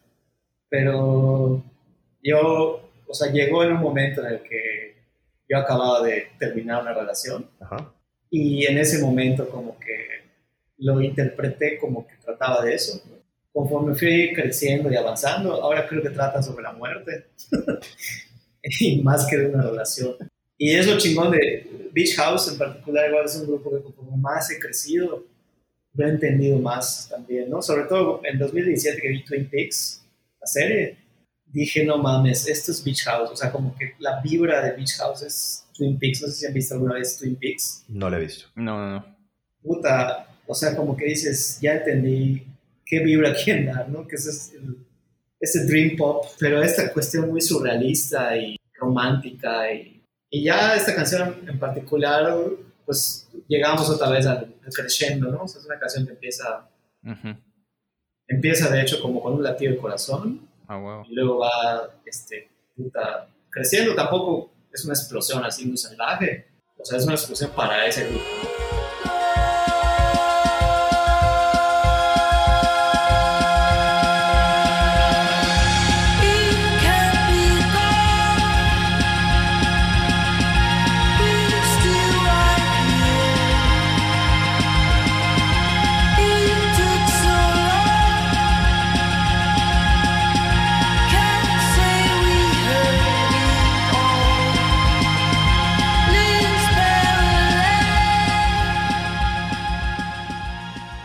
[0.68, 1.62] pero
[2.22, 4.96] yo, o sea, llegó en un momento en el que
[5.48, 7.92] yo acababa de terminar una relación Ajá.
[8.30, 10.24] y en ese momento como que
[10.78, 13.02] lo interpreté como que trataba de eso.
[13.52, 17.26] Conforme fui creciendo y avanzando, ahora creo que trata sobre la muerte
[18.80, 20.16] y más que de una relación.
[20.56, 24.16] Y es lo chingón de Beach House en particular, igual es un grupo que como
[24.16, 25.24] más he crecido,
[25.94, 27.62] lo he entendido más también, ¿no?
[27.62, 30.04] Sobre todo en 2017 que vi Twin Peaks,
[30.40, 30.96] la serie,
[31.54, 33.30] dije, no mames, esto es Beach House.
[33.30, 36.20] O sea, como que la vibra de Beach House es Twin Peaks.
[36.20, 37.84] No sé si han visto alguna vez Twin Peaks.
[37.88, 38.46] No lo he visto.
[38.56, 39.16] No, no, no.
[39.62, 42.44] Puta, o sea, como que dices, ya entendí
[42.84, 44.06] qué vibra quieren dar, ¿no?
[44.06, 44.76] Que ese es el,
[45.40, 49.72] ese dream pop, pero esta cuestión muy surrealista y romántica.
[49.72, 49.93] Y,
[50.38, 52.34] y ya esta canción en particular,
[52.86, 55.42] pues llegamos otra vez al, al crescendo, ¿no?
[55.44, 56.68] O sea, es una canción que empieza,
[57.04, 57.36] Ujú.
[58.26, 61.04] empieza de hecho como con un latido de corazón Ah, huevo.
[61.08, 63.94] y luego va este, puta, creciendo.
[63.94, 66.46] Tampoco es una explosión así muy salvaje.
[66.78, 68.24] O sea, es una explosión para ese grupo.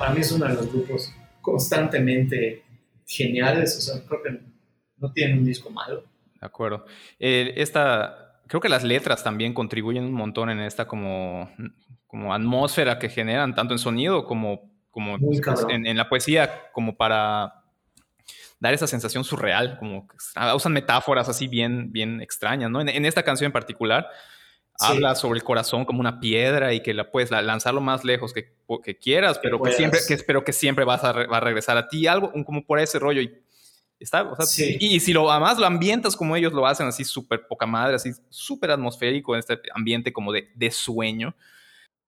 [0.10, 2.64] Para mí es uno de los grupos constantemente
[3.06, 3.78] geniales.
[3.78, 4.40] O sea, creo que
[4.98, 6.04] no tienen un disco malo.
[6.42, 6.84] De acuerdo.
[7.20, 11.52] Eh, esta, creo que las letras también contribuyen un montón en esta como,
[12.08, 15.70] como atmósfera que generan, tanto en sonido como, como cabrón.
[15.70, 17.66] en, en la poesía, como para
[18.60, 22.82] dar esa sensación surreal, como que ah, usan metáforas así bien, bien extrañas, ¿no?
[22.82, 24.10] En, en esta canción en particular
[24.80, 24.88] Sí.
[24.94, 28.04] habla sobre el corazón como una piedra y que la puedes la- lanzar lo más
[28.06, 28.54] lejos que,
[28.84, 31.78] que quieras, pero que siempre, que, pero que siempre vas a, re- va a regresar
[31.78, 33.34] a ti, algo como por ese rollo y
[34.00, 34.78] está, o sea, Sí.
[34.80, 37.96] y, y si lo además lo ambientas como ellos lo hacen, así súper poca madre,
[37.96, 41.36] así súper atmosférico en este ambiente como de, de sueño,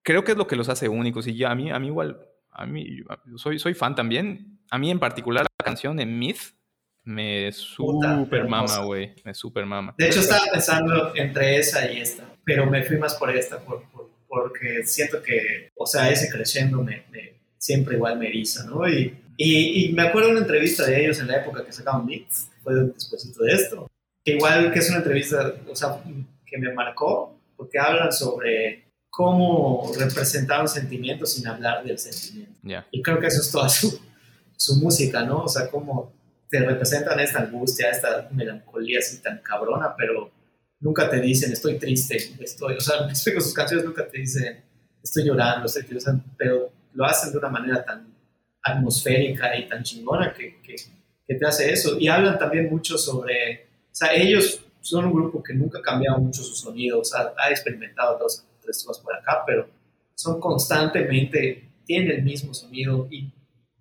[0.02, 1.28] creo que es lo que los hace únicos.
[1.28, 2.88] Y ya a mí, a mí igual, a mí,
[3.26, 4.60] yo soy, soy fan también.
[4.70, 6.54] A mí en particular la canción de Myth
[7.04, 9.14] me super mama, güey.
[9.24, 9.94] Me super mama.
[9.98, 13.84] De hecho, estaba pensando entre esa y esta, pero me fui más por esta, por,
[13.92, 18.88] por- porque siento que, o sea, ese creciendo me, me- siempre igual me eriza, ¿no?
[18.88, 22.06] Y, y, y me acuerdo de una entrevista de ellos en la época que sacaban
[22.06, 23.88] Mix, fue después de esto,
[24.24, 26.02] que igual que es una entrevista, o sea,
[26.46, 32.54] que me marcó, porque hablan sobre cómo representar un sentimiento sin hablar del sentimiento.
[32.64, 32.88] Ya.
[32.92, 34.00] Y creo que eso es toda su,
[34.56, 35.44] su música, ¿no?
[35.44, 36.14] O sea, cómo
[36.52, 40.30] te representan esta angustia, esta melancolía así tan cabrona, pero
[40.82, 44.62] nunca te dicen estoy triste, estoy, o sea, explico, sus canciones nunca te dicen
[45.02, 48.14] estoy llorando, estoy triste, pero lo hacen de una manera tan
[48.62, 50.76] atmosférica y tan chingona que, que,
[51.26, 51.98] que te hace eso.
[51.98, 56.20] Y hablan también mucho sobre, o sea, ellos son un grupo que nunca ha cambiado
[56.20, 59.70] mucho su sonido, o sea, ha experimentado dos, tres cosas por acá, pero
[60.16, 63.32] son constantemente, tienen el mismo sonido y,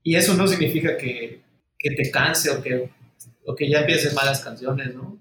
[0.05, 1.43] y eso no significa que,
[1.83, 2.91] que te canse o que,
[3.45, 5.19] o que ya empieces malas canciones, ¿no?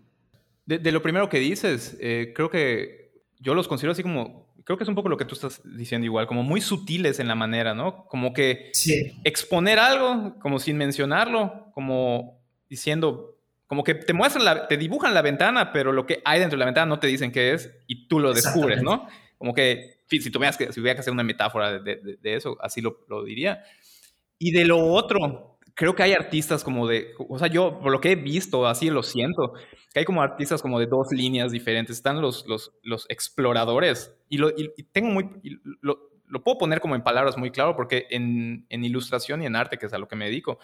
[0.66, 4.78] De, de lo primero que dices, eh, creo que yo los considero así como, creo
[4.78, 7.34] que es un poco lo que tú estás diciendo igual, como muy sutiles en la
[7.36, 8.06] manera, ¿no?
[8.06, 14.68] Como que Sí, exponer algo, como sin mencionarlo, como diciendo, como que te muestran, la,
[14.68, 17.32] te dibujan la ventana, pero lo que hay dentro de la ventana no te dicen
[17.32, 19.08] qué es y tú lo descubres, ¿no?
[19.38, 22.36] Como que, si, si tuvieras que, si hubiera que hacer una metáfora de, de- de
[22.36, 23.64] eso, así lo, lo diría.
[24.38, 25.49] Y de lo otro,
[25.80, 28.90] creo que hay artistas como de, o sea, yo por lo que he visto, así
[28.90, 29.54] lo siento,
[29.94, 31.96] que hay como artistas como de dos líneas diferentes.
[31.96, 36.58] Están los, los, los exploradores y, lo, y, y tengo muy, y lo, lo puedo
[36.58, 39.94] poner como en palabras muy claro porque en, en ilustración y en arte, que es
[39.94, 40.60] a lo que me dedico,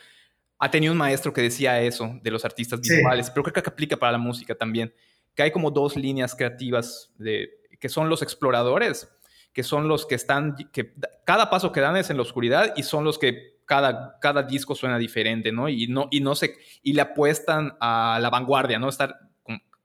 [0.60, 2.94] ha tenido un maestro que decía eso de los artistas Sí.
[2.94, 4.94] visuales, pero creo que aplica para la música también,
[5.34, 9.10] que hay como dos líneas creativas de, que son los exploradores,
[9.54, 10.92] que son los que están, que
[11.26, 14.76] cada paso que dan es en la oscuridad y son los que cada, cada disco
[14.76, 15.68] suena diferente, ¿no?
[15.70, 18.90] Y no, y no se, y le apuestan a la vanguardia, ¿no?
[18.90, 19.20] Estar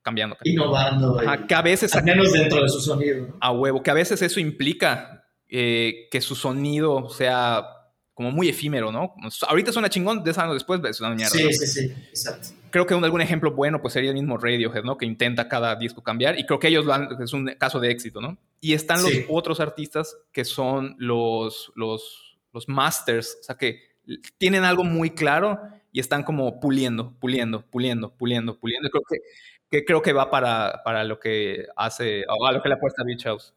[0.02, 0.36] cambiando.
[0.44, 3.36] innovando, Ajá, que a veces al menos dentro de su sonido, ¿no?
[3.40, 7.66] a huevo, que a veces eso implica eh, que su sonido sea
[8.14, 9.14] como muy efímero, ¿no?
[9.48, 11.30] Ahorita suena chingón, 10 años después es una mierda.
[11.30, 11.50] Sí, ¿no?
[11.50, 12.48] sí, sí, exacto.
[12.70, 14.96] Creo que un, algún ejemplo bueno pues sería el mismo Radiohead, ¿no?
[14.98, 17.90] Que intenta cada disco cambiar y creo que ellos lo han, es un caso de
[17.90, 18.36] éxito, ¿no?
[18.60, 19.24] Y están los Sí.
[19.28, 23.80] otros artistas que son los, los, los masters, o sea, que
[24.38, 25.60] tienen algo muy claro
[25.92, 28.90] y están como puliendo, puliendo, puliendo, puliendo, puliendo.
[28.90, 29.18] Creo que,
[29.70, 33.04] que creo que va para, para lo que hace, o a lo que le apuesta
[33.04, 33.54] Beach House.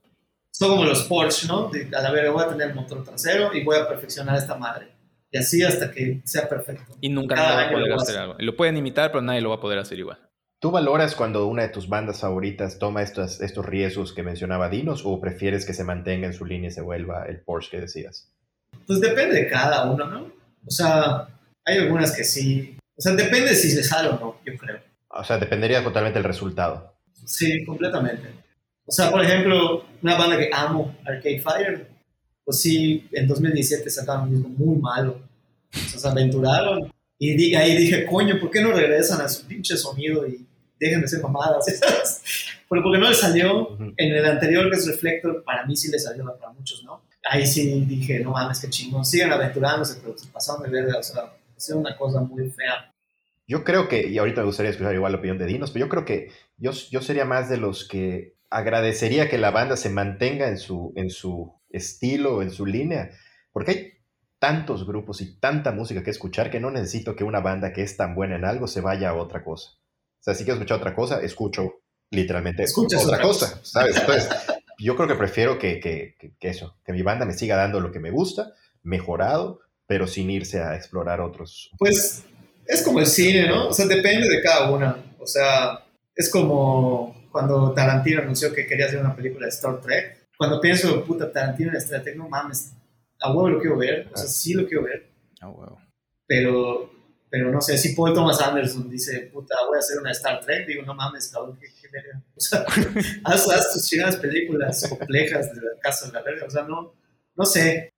[0.51, 1.69] Son como los Porsche, ¿no?
[1.69, 4.55] De, a la verga voy a tener el motor trasero y voy a perfeccionar esta
[4.55, 4.93] madre.
[5.31, 6.95] Y así hasta que sea perfecto.
[7.01, 8.19] Y nunca nadie va a poder hacer hace.
[8.19, 8.35] algo.
[8.37, 10.19] Lo pueden imitar, pero nadie lo va a poder hacer igual.
[10.59, 15.01] ¿Tú valoras cuando una de tus bandas favoritas toma estos, estos riesgos que mencionaba Dinos
[15.03, 18.32] o prefieres que se mantenga en su línea y se vuelva el Porsche que decías?
[18.85, 20.31] Pues depende de cada uno, ¿no?
[20.65, 21.27] O sea,
[21.65, 22.77] hay algunas que sí.
[22.95, 24.79] O sea, depende si se sale o no, yo creo.
[25.09, 26.93] O sea, dependería totalmente del resultado.
[27.25, 28.29] Sí, completamente.
[28.85, 31.87] O sea, por ejemplo, una banda que amo, Arcade Fire,
[32.43, 35.21] pues sí, en 2017 sacaron un disco muy malo.
[35.73, 36.91] O sea, se aventuraron.
[37.17, 40.45] Y ahí dije, coño, ¿por qué no regresan a su pinche sonido y
[40.77, 41.65] dejen de ser mamadas?
[42.69, 43.77] Pero porque no les salió.
[43.97, 47.01] En el anterior, que es Reflector, para mí sí les salió, para muchos no.
[47.29, 49.05] Ahí sí dije, no mames, qué chingón.
[49.05, 50.99] Siguen aventurándose, pero se pasaron de verga.
[50.99, 52.91] O sea, es una cosa muy fea.
[53.47, 55.89] Yo creo que, y ahorita me gustaría escuchar igual la opinión de Dinos, pero yo
[55.89, 60.47] creo que yo, yo sería más de los que agradecería que la banda se mantenga
[60.47, 63.09] en su, en su estilo, en su línea,
[63.51, 63.93] porque hay
[64.39, 67.97] tantos grupos y tanta música que escuchar que no necesito que una banda que es
[67.97, 69.71] tan buena en algo se vaya a otra cosa.
[69.71, 71.81] O sea, si quiero escuchar otra cosa, escucho
[72.11, 73.97] literalmente Escuchas otra otra cosa, ¿sabes?
[73.97, 74.29] Entonces,
[74.79, 77.79] yo creo que prefiero que, que- que- que eso, que mi banda me siga dando
[77.79, 81.71] lo que me gusta, mejorado, pero sin irse a explorar otros.
[81.77, 82.23] Pues
[82.65, 83.69] es como el cine, ¿no?
[83.69, 84.97] O sea, depende de cada una.
[85.19, 85.79] O sea,
[86.15, 90.27] es como cuando Tarantino anunció que quería hacer una película de Star Trek.
[90.37, 92.73] Cuando pienso, puta, Tarantino en Star Trek, no mames,
[93.21, 94.09] a huevo lo quiero ver.
[94.13, 95.09] O sea, sí lo quiero ver.
[95.41, 95.79] Ah, huevo.
[96.27, 96.91] Pero,
[97.33, 100.67] pero no sé, si Paul Thomas Anderson dice, puta, voy a hacer una Star Trek,
[100.67, 102.21] digo, no mames, cabrón, qué, qué verga.
[102.35, 102.63] O sea,
[103.23, 106.45] haz, haz tus chidas películas complejas de la casa de la verga.
[106.45, 106.93] O sea, no,
[107.35, 107.91] no sé,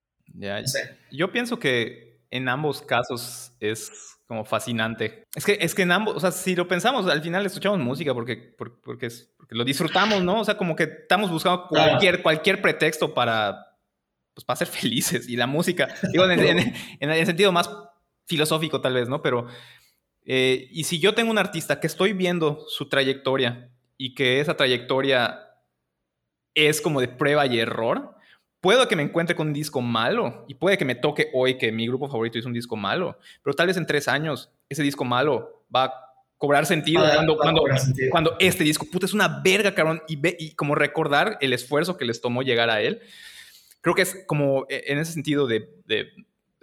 [0.61, 0.97] no sé.
[1.11, 3.91] Yo pienso que en ambos casos es
[4.25, 5.25] como fascinante.
[5.35, 8.13] Es que, es que en ambos, o sea, si lo pensamos, al final escuchamos música
[8.13, 10.39] porque, por- porque, es- porque lo disfrutamos, ¿no?
[10.39, 13.77] O sea, como que estamos buscando cualquier, cualquier pretexto para,
[14.33, 15.27] pues, para ser felices.
[15.27, 17.69] Y la música, digo, en, en- en el sentido más
[18.25, 19.21] filosófico tal vez, ¿no?
[19.21, 19.47] Pero,
[20.25, 24.57] eh, y si yo tengo un artista que estoy viendo su trayectoria y que esa
[24.57, 25.41] trayectoria
[26.53, 28.15] es como de prueba y error,
[28.61, 31.71] puedo que me encuentre con un disco malo y puede que me toque hoy que
[31.71, 35.05] mi grupo favorito es un disco malo, pero tal vez en tres años ese disco
[35.05, 35.93] malo va a
[36.37, 38.09] cobrar sentido Va a- cuando, cuando, cobrar sentido.
[38.11, 41.97] cuando este disco, puta, es una verga, cabrón, y, ve, y como recordar el esfuerzo
[41.97, 43.01] que les tomó llegar a él.
[43.81, 46.09] Creo que es como eh, en ese sentido de, de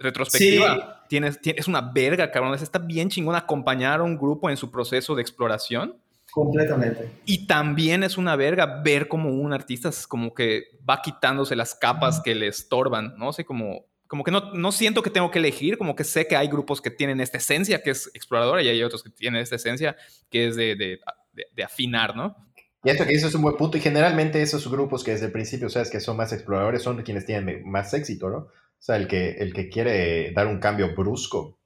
[0.03, 1.05] retrospectiva.
[1.09, 2.53] Tienes, tienes- es una verga, cabrón.
[2.53, 5.97] Está bien chingón acompañar a un grupo en su proceso de exploración.
[6.31, 7.11] Completamente.
[7.25, 11.75] Y también es una verga ver como un artista es como que va quitándose las
[11.75, 13.31] capas que le estorban, ¿no?
[13.33, 16.35] sé, como, como que no, no siento que tengo que elegir, como que sé que
[16.35, 19.57] hay grupos que tienen esta esencia que es exploradora y hay otros que tienen esta
[19.57, 19.95] esencia
[20.31, 20.99] que es de, de,
[21.33, 22.35] de- de afinar, ¿no?
[22.83, 23.77] Y esto que dices es un buen punto.
[23.77, 27.25] Y generalmente esos grupos que desde el principio sabes que son más exploradores son quienes
[27.25, 28.47] tienen más éxito, ¿no?
[28.83, 31.57] O sea, el que, el que quiere dar un cambio brusco,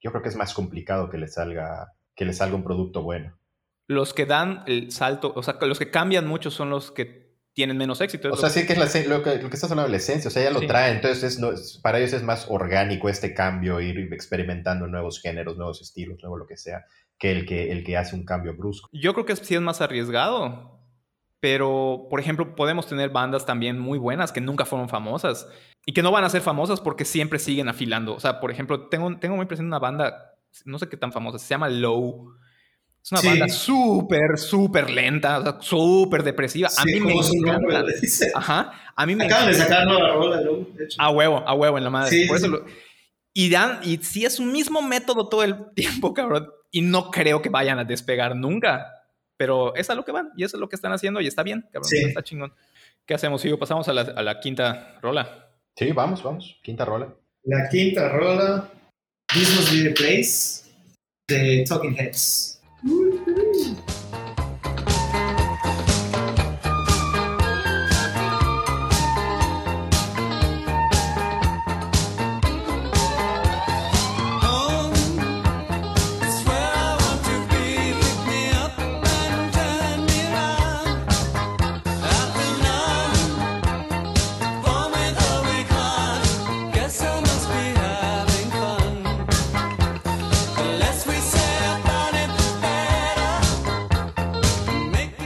[0.00, 3.36] yo creo que es más complicado que le salga, que le salga un producto bueno.
[3.88, 7.76] Los que dan el salto, o sea, los que cambian mucho son los que tienen
[7.76, 8.30] menos éxito.
[8.30, 8.84] O sea, sí que es la,
[9.16, 10.68] lo, que, lo que estás hablando de la esencia, o sea, ya lo Sí.
[10.68, 15.20] traen, entonces es- no, es- para ellos es más orgánico este cambio, ir experimentando nuevos
[15.20, 16.84] géneros, nuevos estilos, nuevo lo que sea,
[17.18, 18.88] que el que, el que hace un cambio brusco.
[18.92, 20.71] Yo creo que sí es más arriesgado.
[21.42, 25.48] Pero, por ejemplo, podemos tener bandas también muy buenas que nunca fueron famosas
[25.84, 28.14] y que no van a ser famosas porque siempre siguen afilando.
[28.14, 30.36] O sea, por ejemplo, tengo, tengo muy presente una banda,
[30.66, 32.32] no sé qué tan famosa, se llama Low.
[33.02, 33.26] Es una Sí.
[33.26, 36.68] banda súper, súper lenta, o sea, súper depresiva.
[36.68, 37.84] a Sí, mí me encanta.
[38.36, 41.02] Ajá, a mí me Acaban de sacar nueva rola, de hecho.
[41.02, 42.10] a huevo, a huevo en la madre.
[42.10, 42.64] Sí, Por eso lo-
[43.34, 46.48] y dan, y sí es un mismo método todo el tiempo, cabrón.
[46.70, 48.86] Y no creo que vayan a despegar nunca.
[49.42, 51.42] Pero es a lo que van y eso es lo que están haciendo y está
[51.42, 51.88] bien, cabrón.
[51.88, 51.96] Sí.
[51.96, 52.54] Está chingón.
[53.04, 53.58] ¿Qué hacemos, Sigo?
[53.58, 55.50] Pasamos a la, a la quinta rola.
[55.76, 56.60] Sí, vamos, vamos.
[56.62, 57.12] Quinta rola.
[57.42, 58.70] La quinta rola,
[59.34, 60.62] This Must Be the Place,
[61.26, 62.62] de Talking Heads.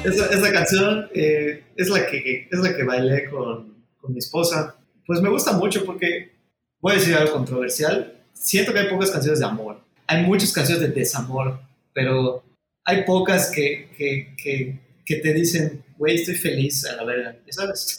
[0.07, 4.77] Esa, esa canción eh, es, la que, es la que bailé con, con mi esposa.
[5.07, 6.33] Pues me gusta mucho porque,
[6.81, 9.81] voy a decir algo controversial, siento que hay pocas canciones de amor.
[10.07, 11.61] Hay muchas canciones de desamor,
[11.93, 12.45] pero
[12.85, 17.53] hay pocas que, que, que, que te dicen, güey, estoy feliz a la verga, ¿ya
[17.53, 17.99] ¿sabes?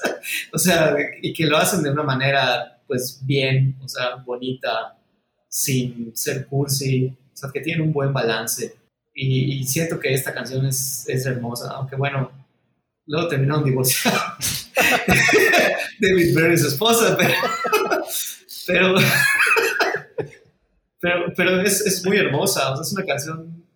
[0.52, 4.96] o sea, y que lo hacen de una manera, pues, bien, o sea, bonita,
[5.48, 8.74] sin ser cursi, o sea, que tienen un buen balance.
[9.20, 12.30] Y, siento que esta canción es, es hermosa, aunque bueno,
[13.04, 14.70] luego terminaron divorciados.
[16.00, 18.94] David Byrne y su esposa, pero,
[21.00, 23.66] pero, pero, es, es muy hermosa, o sea, es una canción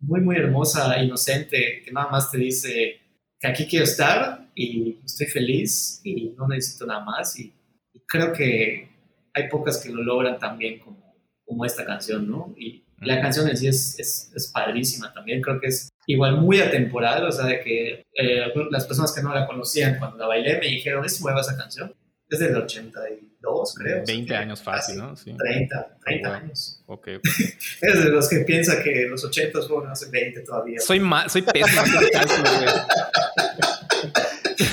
[0.00, 3.00] muy, muy hermosa, inocente, que nada más te dice
[3.38, 7.38] que aquí quiero estar y estoy feliz y no necesito nada más.
[7.38, 7.54] Y,
[8.08, 8.88] creo que
[9.32, 11.14] hay pocas que lo logran tan bien como,
[11.46, 12.52] como esta canción, ¿no?
[13.04, 17.24] La canción en sí es, es, es padrísima también, creo que es igual muy atemporal,
[17.26, 20.66] o sea, de que eh, las personas que no la conocían cuando la bailé me
[20.66, 21.94] dijeron, ¿es nueva esa canción?
[22.28, 24.02] Es del 82, creo.
[24.06, 25.14] 20 años fácil, ¿no?
[25.16, 25.34] Sí.
[25.36, 26.36] 30, 30 Wow.
[26.38, 26.82] años.
[26.86, 27.08] Ok.
[27.82, 30.78] Es de los que piensa que los 80 fueron hace 20 todavía.
[30.80, 31.82] Soy, ma- soy pésimo.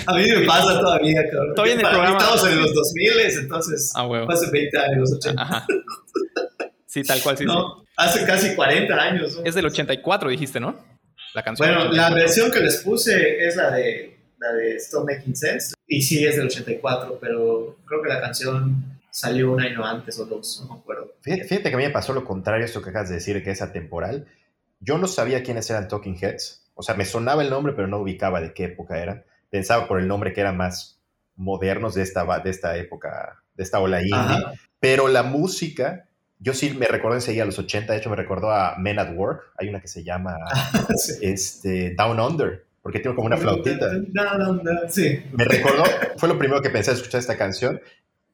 [0.05, 1.55] A mí me pasa todavía, cabrón.
[1.55, 4.31] Todavía en el programa- Estamos en los 2000, entonces Ah, huevo.
[4.31, 5.41] hace 20 años, los 80.
[5.41, 5.67] Ajá.
[6.85, 7.49] Sí, tal cual, sí, sí.
[7.99, 9.37] Hace casi 40 años.
[9.37, 9.43] ¿no?
[9.43, 10.77] Es del 84, dijiste, ¿no?
[11.33, 11.69] La canción.
[11.69, 15.75] Bueno, la versión que les puse es la de, la de Stop Making Sense.
[15.85, 20.25] Y sí, es del 84, pero creo que la canción salió un año antes o
[20.25, 21.13] dos, no me acuerdo.
[21.21, 23.51] Fíjate, fíjate que a mí me pasó lo contrario, esto que acabas de decir, que
[23.51, 24.27] es atemporal.
[24.79, 26.71] Yo no sabía quiénes eran Talking Heads.
[26.73, 29.25] O sea, me sonaba el nombre, pero no ubicaba de qué época eran.
[29.49, 31.01] Pensaba por el nombre que eran más
[31.35, 34.15] modernos de esta, de esta época, de esta ola indie.
[34.15, 34.53] Ajá.
[34.79, 36.08] Pero la música,
[36.39, 37.93] yo sí me recordó enseguida a los 80.
[37.93, 39.51] De hecho, me recordó a Men at Work.
[39.57, 40.35] Hay una que se llama
[40.97, 41.13] Sí.
[41.21, 43.87] este, Down Under, porque tiene como una flautita.
[44.13, 45.21] No, no, Sí.
[45.33, 45.83] Me recordó,
[46.17, 47.81] fue lo primero que pensé al escuchar esta canción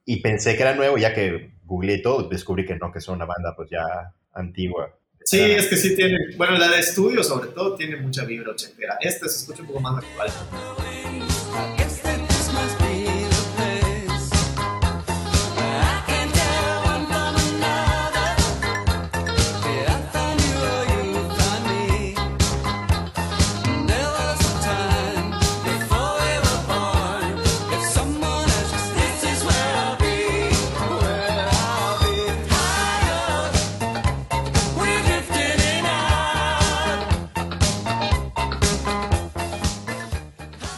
[0.06, 3.26] y pensé que era nuevo, ya que googleé todo, descubrí que no, que son una
[3.26, 4.96] banda pues ya antigua.
[5.24, 8.98] Sí, es que sí tiene, bueno, la de estudio sobre todo tiene mucha vibra ochentera.
[9.02, 10.30] Esta se escucha un poco más actual.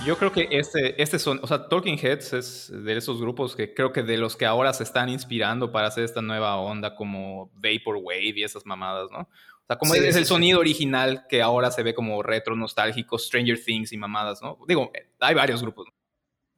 [0.07, 3.73] Yo creo que este, este son, o sea, Talking Heads es de esos grupos que
[3.73, 7.51] creo que de los que ahora se están inspirando para hacer esta nueva onda como
[7.55, 9.19] Vaporwave y esas mamadas, ¿no?
[9.19, 12.55] O sea, como Sí, es, es el sonido original que ahora se ve como retro,
[12.55, 14.57] nostálgico, Stranger Things y mamadas, ¿no?
[14.67, 15.93] Digo, hay varios grupos, ¿no?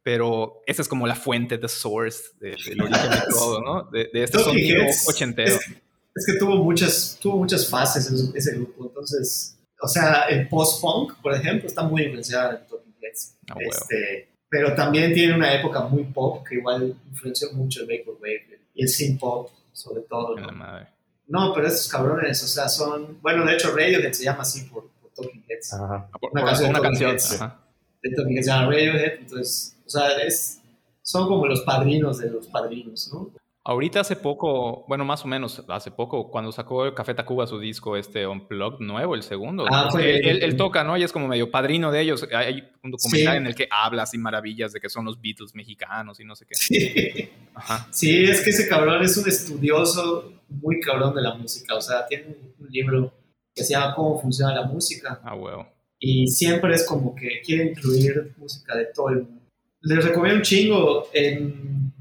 [0.02, 3.84] pero esta es como la fuente, the source de- del origen de todo, ¿no?
[3.92, 5.56] De, de este Talking sonido Heads ochentero.
[5.56, 5.68] Es,
[6.16, 11.16] es que tuvo muchas, tuvo muchas fases ese, ese grupo, entonces, o sea, el post-punk,
[11.22, 12.52] por ejemplo, está muy influenciado
[13.00, 13.38] Talking Heads.
[13.50, 13.72] Ah, huevo.
[13.72, 18.84] este, pero también tiene una época muy pop que igual influenció mucho el Vaporwave y
[18.84, 20.38] el synth pop, sobre todo.
[20.38, 20.58] En la ¿no?
[20.58, 20.88] madre.
[21.28, 24.90] No, pero estos cabrones, o sea, son, bueno, de hecho Radiohead se llama así por,
[25.02, 25.74] por Talking Heads.
[25.74, 26.10] Ajá.
[26.20, 27.12] Por- Una por- canción de una Talking canción.
[27.12, 27.42] Heads.
[27.42, 27.60] ajá.
[28.02, 30.60] De Talking Heads se llama Radiohead, entonces, o sea, es,
[31.04, 33.30] son como los padrinos de los padrinos, ¿no?
[33.66, 37.60] Ahorita hace poco, bueno, más o menos hace poco, cuando sacó el Café Tacuba su
[37.60, 39.66] disco, este Unplugged nuevo, el segundo.
[39.70, 40.00] Ah, ¿no?
[40.00, 40.98] él, él- él toca, ¿no?
[40.98, 42.26] Y es como medio padrino de ellos.
[42.34, 43.38] Hay un documental Sí.
[43.38, 46.46] en el que habla así maravillas de que son los Beatles mexicanos y no sé
[46.46, 46.56] qué.
[46.56, 47.30] Sí.
[47.54, 47.88] Ajá.
[47.92, 51.76] Sí, es que ese cabrón es un estudioso muy cabrón de la música.
[51.76, 53.14] O sea, tiene un libro
[53.54, 55.20] que se llama Cómo funciona la música.
[55.24, 55.68] Ah, huevo.
[56.00, 59.42] Y siempre es como que quiere incluir música de todo el mundo.
[59.82, 61.94] Les recomiendo un chingo en...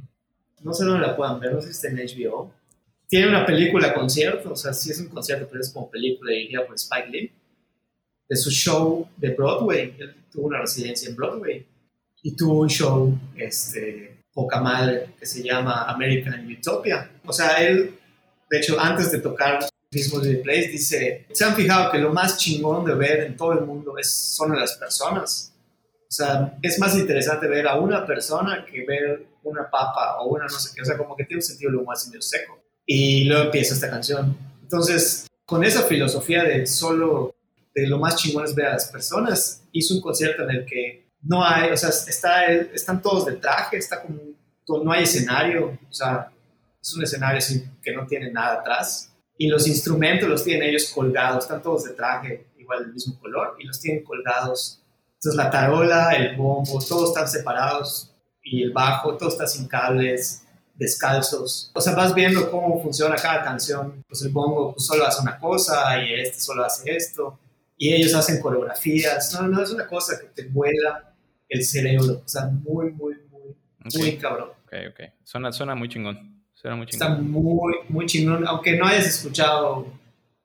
[0.63, 2.53] No sé dónde la puedan ver, no sé si está en HBO.
[3.09, 6.67] Tiene una película concierto, o sea, sí es un concierto, pero es como película dirigida
[6.67, 7.33] por Spike Lee.
[8.29, 9.95] De su show de Broadway.
[9.99, 11.67] Él tuvo una residencia en Broadway.
[12.23, 17.11] Y tuvo un show, este, poca madre, que se llama American Utopia.
[17.25, 17.95] O sea, él,
[18.51, 22.37] de hecho, antes de tocar This the Place, dice, ¿se han fijado que lo más
[22.37, 25.55] chingón de ver en todo el mundo es, son las personas?
[26.09, 30.45] O sea, es más interesante ver a una persona que ver una papa o una
[30.45, 30.81] no sé qué.
[30.81, 32.63] O sea, como que tiene un sentido lo más medio seco.
[32.87, 34.37] Y luego empieza esta canción.
[34.63, 37.35] Entonces, con esa filosofía de solo,
[37.75, 41.09] de lo más chingón es ver a las personas, hizo un concierto en el que
[41.23, 44.21] no hay, o sea, está, están todos de traje, está como,
[44.85, 46.31] no hay escenario, o sea,
[46.81, 49.15] es un escenario sin, que no tiene nada atrás.
[49.37, 53.57] Y los instrumentos los tienen ellos colgados, están todos de traje, igual del mismo color,
[53.59, 54.83] y los tienen colgados.
[55.19, 60.45] Entonces la tarola, el bombo, todos están separados, y el bajo, todo está sin cables,
[60.75, 61.71] descalzos.
[61.75, 64.03] O sea, vas viendo cómo funciona cada canción.
[64.09, 67.39] Pues el bongo pues, solo hace una cosa, y este solo hace esto,
[67.77, 69.35] y ellos hacen coreografías.
[69.35, 71.15] No, no, es una cosa que te vuela
[71.49, 72.23] el cerebro.
[72.25, 73.51] O sea, muy, muy, muy,
[73.85, 73.95] Ok.
[73.99, 74.49] muy cabrón.
[74.67, 75.01] Ok, ok.
[75.25, 76.43] Suena, suena muy chingón.
[76.55, 77.31] Suena muy Está chingón.
[77.31, 78.47] muy, muy chingón.
[78.47, 79.87] Aunque no hayas escuchado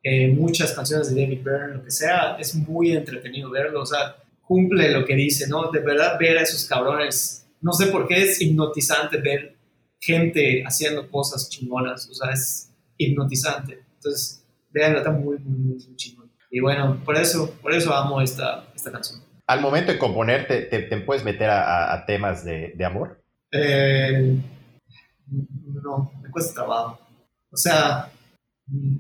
[0.04, 3.82] eh, muchas canciones de David Byrne, lo que sea, es muy entretenido verlo.
[3.82, 4.16] O sea,
[4.54, 5.72] cumple lo que dice, ¿no?
[5.72, 7.48] De verdad, ver a esos cabrones.
[7.62, 9.56] No sé por qué es hipnotizante ver
[10.00, 12.08] gente haciendo cosas chingonas.
[12.10, 13.80] O sea, es hipnotizante.
[13.96, 16.30] Entonces, véanlo, está muy, muy, muy, chingón.
[16.52, 19.22] Y bueno, por eso, por eso amo esta, esta canción.
[19.48, 22.86] Al momento de componer, ¿te, te- te puedes meter a, a- a temas de, de
[22.86, 23.22] amor?
[23.52, 24.38] Eh,
[25.84, 27.00] no, me cuesta trabajo.
[27.52, 28.12] O sea,
[28.68, 28.96] mm,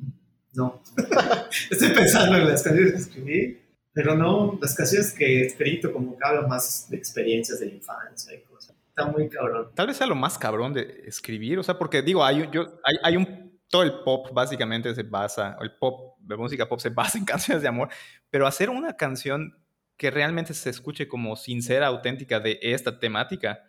[0.53, 0.81] no.
[1.71, 3.57] Estoy pensando en las canciones que escribí,
[3.93, 8.33] pero no, las canciones que escrito como que hablan más de experiencias de la infancia
[8.33, 8.75] y cosas.
[8.89, 9.71] Está muy cabrón.
[9.75, 12.95] Tal vez sea lo más cabrón de escribir, o sea, porque digo, hay, yo, hay,
[13.03, 17.17] hay un, todo el pop básicamente se basa, el pop, la música pop se basa
[17.17, 17.89] en canciones de amor,
[18.29, 19.57] pero hacer una canción
[19.97, 23.63] que realmente se escuche como sincera, auténtica de esta temática,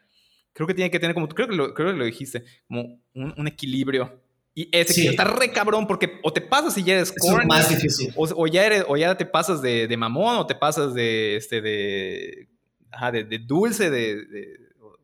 [0.55, 3.35] creo que tiene que tener como, creo que lo, creo que lo dijiste, como un,
[3.37, 4.24] un equilibrio.
[4.55, 5.07] Y ese Sí.
[5.09, 8.13] está re cabrón porque o te pasas y ya eres Es corny, más difícil.
[8.17, 11.37] o, o ya eres, o ya te pasas de, de mamón, o te pasas de,
[11.37, 12.49] este, de,
[12.93, 14.57] ajá, de, de dulce, de, de-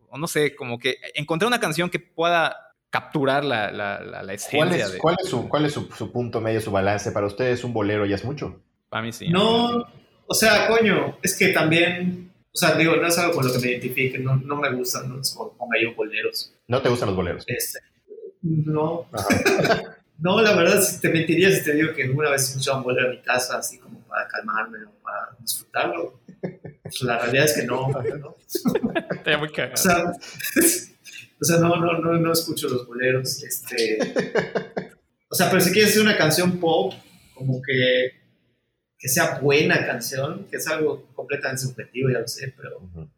[0.09, 2.57] o, no sé, como que encontrar una canción que pueda
[2.91, 4.99] capturar la, la, la, la ¿Cuál esencia es, de...
[4.99, 7.11] cuál es, su, cuál es su, su punto medio, su balance?
[7.13, 8.61] Para ustedes un bolero ya es mucho.
[8.89, 9.29] Para mí sí.
[9.29, 9.85] No,
[10.27, 13.59] o sea, coño, es que también, o sea, digo, no es algo con lo que
[13.59, 16.53] me identifique, no, no me gustan los ponga yo boleros.
[16.69, 17.45] ¿No te gustan los boleros?
[17.47, 17.79] Este,
[18.43, 19.07] no,
[20.19, 22.85] no, la verdad, si te mentiría si te digo que alguna vez he escuchado un
[22.85, 26.21] bolero en mi casa, así como para calmarme o para disfrutarlo.
[26.83, 28.37] Pues la realidad es que no, ¿no?
[29.11, 29.75] Estaría muy cagado.
[29.75, 30.05] O sea,
[31.41, 33.43] o sea no, no, no, no escucho los boleros.
[33.43, 33.99] Este,
[35.29, 36.93] o sea, pero si quieres hacer una canción pop,
[37.35, 38.13] como que,
[38.99, 43.09] que sea buena canción, que es algo completamente subjetivo, ya lo sé, pero Ujú.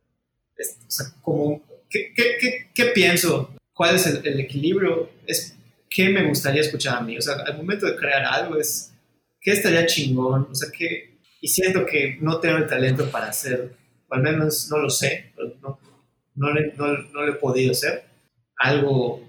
[0.57, 3.55] es- o sea, como, ¿qué, qué, qué, qué pienso?
[3.83, 5.11] ¿Cuál es el, el equilibrio?
[5.27, 5.59] Es
[5.91, 7.19] qué me gustaría escuchar a mí.
[7.19, 8.95] O sea, al momento de crear algo es
[9.41, 10.47] qué estaría chingón.
[10.53, 13.75] O sea, que, y siento que no tengo el talento para hacer,
[14.07, 15.81] o al menos no lo sé, no,
[16.37, 18.05] no, le, no, no lo he podido hacer.
[18.57, 19.21] Algo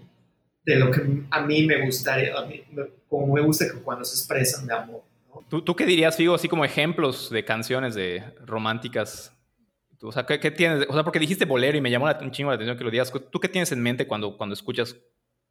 [0.63, 1.01] de lo que
[1.31, 2.63] a mí me gustaría, a mí,
[3.09, 5.01] como me gusta que cuando se expresan de amor.
[5.29, 5.47] ¿no?
[5.49, 9.35] ¿Tú, ¿Tú qué dirías, Figo, así como ejemplos de canciones de románticas?
[10.03, 10.85] Tú, O sea, ¿qué, qué tienes?
[10.89, 12.91] O sea, porque dijiste bolero y me llamó la- un chingo la atención que lo
[12.91, 13.09] digas.
[13.31, 14.97] ¿Tú qué tienes en mente cuando, cuando escuchas,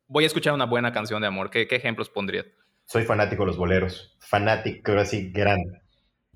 [0.09, 1.49] voy a escuchar una buena canción de amor?
[1.49, 2.45] ¿Qué, qué ejemplos pondrías?
[2.85, 4.15] Soy fanático de los boleros.
[4.20, 5.81] Fanático, así grande.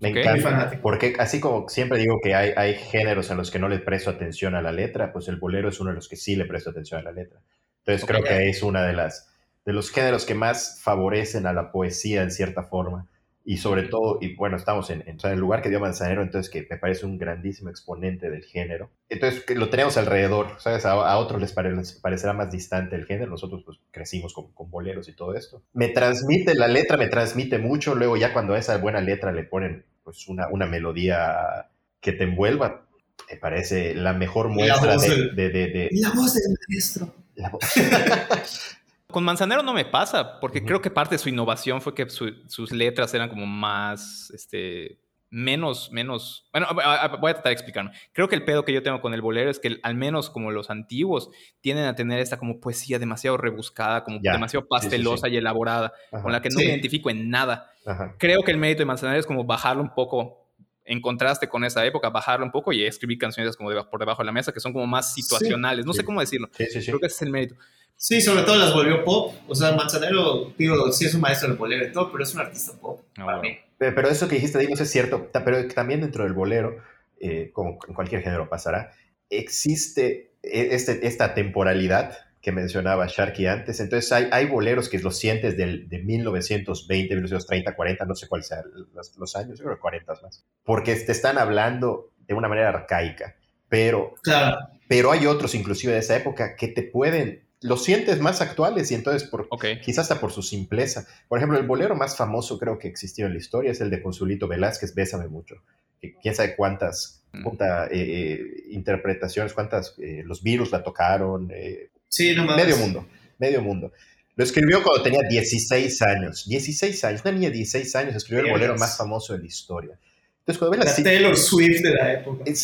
[0.00, 0.14] Me Ok.
[0.14, 0.80] Muy encanta.
[0.80, 4.08] Porque así como siempre digo que hay, hay géneros en los que no le presto
[4.08, 6.70] atención a la letra, pues el bolero es uno de los que sí le presto
[6.70, 7.40] atención a la letra.
[7.84, 8.08] Entonces Ok.
[8.08, 9.30] creo que es una de las
[9.66, 13.08] de los géneros que más favorecen a la poesía en cierta forma.
[13.48, 16.66] Y sobre todo, y bueno, estamos en, en, el lugar que dio Manzanero, entonces que
[16.68, 18.90] me parece un grandísimo exponente del género.
[19.08, 20.84] Entonces que lo tenemos alrededor, ¿sabes?
[20.84, 24.52] A, a otros les, pare- les parecerá más distante el género, nosotros pues crecimos con,
[24.52, 25.62] con boleros y todo esto.
[25.74, 29.44] Me transmite, la letra me transmite mucho, luego ya cuando a esa buena letra le
[29.44, 31.68] ponen pues una, una melodía
[32.00, 32.84] que te envuelva,
[33.30, 37.14] me parece la mejor muestra voz de, del- de- de- la voz del maestro.
[37.36, 37.62] la voz.
[39.08, 40.66] Con Manzanero no me pasa, porque Ujú.
[40.66, 44.98] creo que parte de su innovación fue que su- sus letras eran como más, este,
[45.30, 46.48] menos, menos...
[46.52, 47.92] Bueno, voy a tratar de explicarme.
[48.12, 50.50] Creo que el pedo que yo tengo con el bolero es que al menos como
[50.50, 51.30] los antiguos
[51.60, 55.36] tienden a tener esta como poesía demasiado rebuscada, como Ya, demasiado sí, sí, pastelosa y
[55.36, 56.64] elaborada, Ajá, con la que no Sí.
[56.64, 57.70] me identifico en nada.
[57.86, 58.14] ajá.
[58.18, 60.48] Creo que el mérito de Manzanero es como bajarlo un poco
[60.84, 64.22] en contraste con esa época, bajarlo un poco y escribir canciones como deba- por debajo
[64.22, 65.84] de la mesa que son como más situacionales.
[65.86, 65.98] no sí.
[66.00, 66.48] sé cómo decirlo.
[66.52, 66.86] Sí, sí, sí.
[66.86, 67.54] Creo que ese es el mérito.
[67.96, 69.34] Sí, sobre todo las volvió pop.
[69.48, 72.40] O sea, Manzanero, digo, sí es un maestro del bolero y todo, pero es un
[72.40, 73.42] artista pop Ah, para bueno.
[73.42, 73.58] mí.
[73.78, 75.30] Pe- Pero eso que dijiste, Dinos, es cierto.
[75.32, 76.76] Pero también dentro del bolero,
[77.20, 78.92] eh, como en cualquier género pasará,
[79.30, 83.80] existe e- este, esta temporalidad que mencionaba Sharky antes.
[83.80, 88.46] Entonces hay, hay boleros que los sientes del, de 1920, 1930, 40, no sé cuáles
[88.46, 88.62] sean
[88.94, 90.44] los, los años, yo creo que 40 más.
[90.64, 93.34] Porque te están hablando de una manera arcaica.
[93.68, 94.58] Pero Claro,
[94.88, 98.94] pero hay otros, inclusive de esa época, que te pueden, los sientes más actuales y
[98.94, 99.64] entonces por, Ok.
[99.82, 101.06] quizás hasta por su simpleza.
[101.28, 104.02] Por ejemplo, el bolero más famoso creo que existió en la historia es el de
[104.02, 105.56] Consulito Velázquez, Bésame mucho.
[106.00, 107.42] Que quién sabe cuántas Mm.
[107.42, 113.06] cuánta, eh, eh, interpretaciones, cuántas, eh, los virus la tocaron, eh, sí, no medio mundo,
[113.38, 113.92] medio mundo.
[114.36, 118.50] Lo escribió cuando tenía 16 años, 16 años, una niña de 16 años escribió el
[118.50, 119.98] bolero más famoso de la historia.
[120.40, 122.44] Entonces, cuando ves La la, Taylor Swift de la época.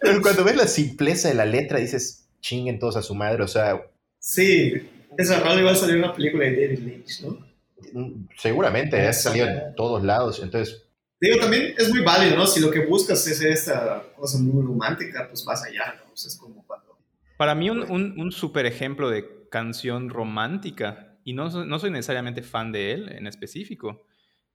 [0.00, 3.42] Pero cuando ves la simpleza de la letra, dices, chinguen todos a su madre.
[3.42, 3.80] O sea,
[4.18, 4.72] Sí,
[5.16, 7.46] esa rola iba a salir una película de David Lynch, ¿no?
[7.92, 10.40] mm, seguramente ha salido en todos lados.
[10.42, 10.82] Entonces,
[11.20, 12.46] Digo, también es muy válido, ¿no?
[12.46, 16.12] Si lo que buscas es esta cosa muy romántica, pues vas allá, ¿no?
[16.12, 16.98] O sea, es como cuando...
[17.38, 22.42] Para mí un, un, un super ejemplo de canción romántica, y no, no soy necesariamente
[22.42, 24.06] fan de él en específico,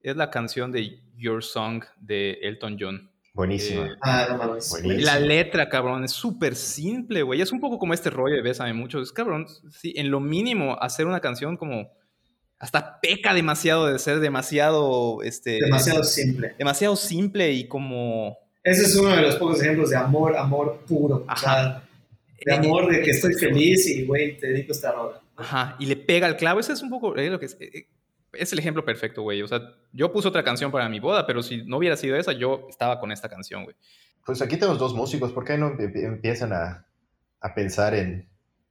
[0.04, 3.11] es la canción de Your Song de Elton John.
[3.34, 3.86] Buenísima.
[3.88, 4.70] Eh, Ah, no mames.
[4.70, 5.02] Buenísimo.
[5.06, 7.42] La letra, cabrón, es súper simple, güey.
[7.42, 9.02] Es un poco como este rollo de Bésame mucho.
[9.02, 11.92] Es cabrón, sí, en lo mínimo, hacer una canción como
[12.60, 16.54] hasta peca demasiado de ser demasiado, este, Demasiado simple.
[16.60, 18.38] demasiado simple y como...
[18.64, 21.26] Ese es uno de los pocos ejemplos de amor, amor puro.
[21.28, 21.84] O sea,
[22.46, 25.20] de amor de que estoy feliz y, güey, te dedico esta rola.
[25.36, 26.60] Ajá, y le pega al clavo.
[26.60, 27.88] Ese es un poco eh, lo que es, eh,
[28.34, 29.42] es el ejemplo perfecto, güey.
[29.42, 29.60] O sea,
[29.92, 33.00] yo puse otra canción para mi boda, pero si no hubiera sido esa, yo estaba
[33.00, 33.76] con esta canción, güey.
[34.26, 36.86] Pues aquí tenemos dos músicos, ¿por qué no empie- empiezan a,
[37.42, 38.30] a pensar en,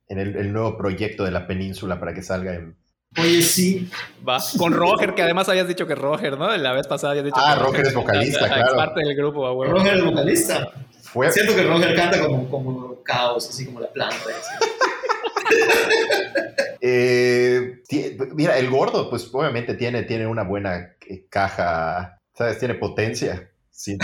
[0.08, 2.76] en el, el nuevo proyecto de la península para que salga en...
[3.18, 3.90] Oye, sí.
[4.26, 4.38] Va.
[4.56, 6.56] Con Roger, que además habías dicho que Roger, ¿no?
[6.56, 8.66] La vez pasada habías dicho Ah, que Roger es vocalista, claro.
[8.68, 9.64] Es parte del grupo, huevo.
[9.64, 10.70] Roger es vocalista.
[11.02, 14.14] Fue, Siento que Roger canta como, como caos, así como la planta.
[14.16, 14.66] así.
[16.80, 17.82] eh,
[18.34, 22.58] mira, el gordo, pues obviamente tiene, tiene una buena eh, caja, ¿sabes?
[22.58, 23.50] Tiene potencia.
[23.70, 23.96] Sí.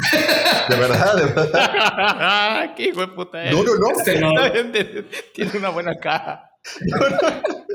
[0.68, 2.74] De verdad, de verdad.
[2.76, 3.90] ¡Qué hijo de puta No, no, no.
[3.90, 4.32] Este no.
[5.34, 6.50] Tiene una buena caja.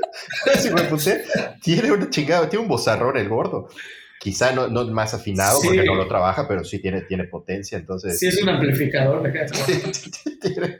[0.58, 1.24] Sí, güey, pues, eh,
[1.62, 3.68] tiene una chingada, tiene un bozarrón el gordo.
[4.22, 5.66] Quizá no, no más afinado Sí.
[5.66, 8.20] porque no lo trabaja, pero sí tiene, tiene potencia, entonces...
[8.20, 9.20] Sí, es un amplificador.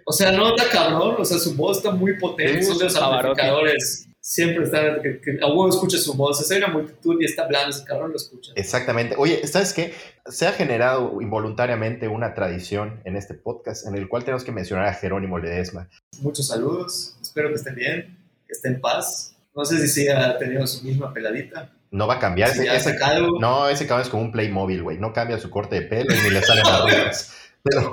[0.04, 2.62] O sea, no está cabrón, o sea, su voz está muy potente.
[2.62, 4.06] Son de los amplificadores.
[4.20, 6.40] Siempre está, que, que a huevo escucha su voz.
[6.40, 8.52] O sea, hay una multitud y está hablando, ese cabrón lo escucha.
[8.54, 9.16] Exactamente.
[9.18, 9.92] Oye, ¿sabes qué?
[10.26, 14.86] Se ha generado involuntariamente una tradición en este podcast en el cual tenemos que mencionar
[14.86, 15.88] a Jerónimo Ledesma.
[16.20, 18.16] Muchos saludos, espero que estén bien,
[18.46, 19.34] que estén en paz.
[19.56, 21.72] No sé si siga teniendo su misma peladita.
[21.92, 22.50] No va a cambiar.
[22.50, 23.38] Si Ese, ese- saca algo.
[23.38, 24.98] no, ese cabrón es como un Playmobil, güey.
[24.98, 27.32] No cambia su corte de pelo ni le salen arrugas.
[27.62, 27.92] Pero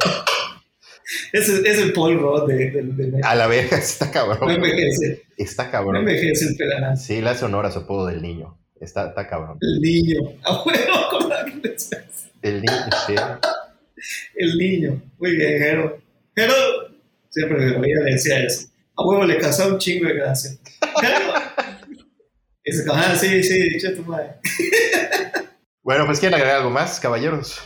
[1.33, 4.49] Ese es el Paul Rudd de, de, de- a la vez está No cabrón.
[4.51, 5.95] envejece, Está no cabrón.
[5.97, 7.03] envejece el pelanazo.
[7.03, 8.57] Sí, le hace honor a su apodo del niño.
[8.79, 9.57] Está, está cabrón.
[9.61, 10.19] El niño.
[10.43, 11.75] A huevo con la que.
[12.41, 13.15] El niño, sí.
[14.35, 15.01] El niño.
[15.17, 16.01] Muy bien, Jero.
[16.35, 16.53] Jero,
[17.29, 18.67] siempre me le decía eso.
[18.95, 20.51] A huevo le causaba un chingo de gracia.
[21.01, 21.33] Jero.
[22.93, 24.35] Ah, sí, sí, tu madre.
[25.81, 27.59] Bueno, pues quieren agregar algo más, caballeros.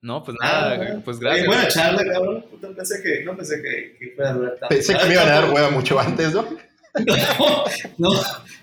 [0.00, 1.46] No, pues nada, Ah, güey, pues gracias.
[1.46, 2.44] buena charla, cabrón.
[2.50, 4.68] Puta, pensé que, no pensé que, que fuera a durar tanto.
[4.68, 6.46] Pensé que me iban a dar hueva mucho antes, ¿no?
[7.98, 8.20] No, no,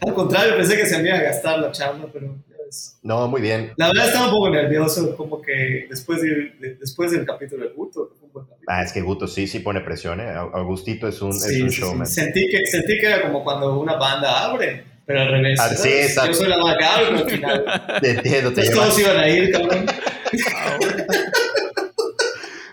[0.07, 2.97] al contrario, pensé que se me iba a gastar la charla, pero ya ves.
[3.03, 3.71] No, muy bien.
[3.77, 6.29] La verdad estaba un poco nervioso, como que después, de,
[6.59, 8.47] de- después del capítulo de Guto, capítulo.
[8.67, 10.31] Ah, es que Guto sí, sí pone presión, ¿eh?
[10.33, 11.81] Augustito es un, es Sí, un sí, sí.
[11.83, 12.07] showman.
[12.07, 15.59] Sentí, que, sentí que era como cuando una banda abre, pero al revés.
[15.59, 16.31] Ah, sí, exacto.
[16.31, 17.65] Yo soy la pero al final.
[18.01, 19.85] Te entiendo, te Entonces todos iban a ir, cabrón.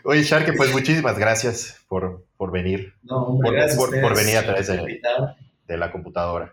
[0.05, 4.37] Oye, Sharky, pues muchísimas gracias por, por venir No, hombre, Por- gracias por- por venir
[4.39, 5.01] a través de-
[5.77, 6.53] la computadora.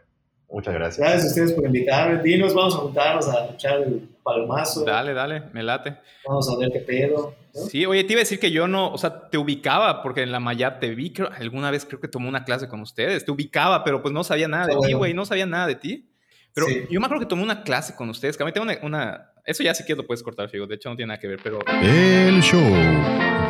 [0.49, 0.99] Muchas gracias.
[0.99, 2.21] Gracias a ustedes por invitarme.
[2.21, 4.83] Dinos, vamos a juntarnos a echar el palomazo.
[4.83, 5.95] Dale, dale, me late.
[6.27, 7.33] Vamos a ver qué pedo.
[7.55, 7.61] ¿no?
[7.61, 10.31] Sí, oye, te iba a decir que yo no, o sea, te ubicaba porque en
[10.31, 13.31] la Mayap te vi, creo, alguna vez creo que tomé una clase con ustedes, te
[13.31, 14.97] ubicaba, pero pues no sabía nada de ti, bueno.
[14.99, 16.09] güey, no sabía nada de ti.
[16.53, 16.85] Pero Sí.
[16.89, 19.31] yo me acuerdo que tomé una clase con ustedes, que a mí tengo una, una-
[19.45, 21.39] eso ya sí que lo puedes cortar, Figo, de hecho no tiene nada que ver,
[21.43, 22.59] pero El show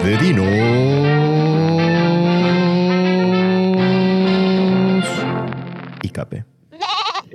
[0.04, 0.48] de Dinos
[6.04, 6.46] y Cape.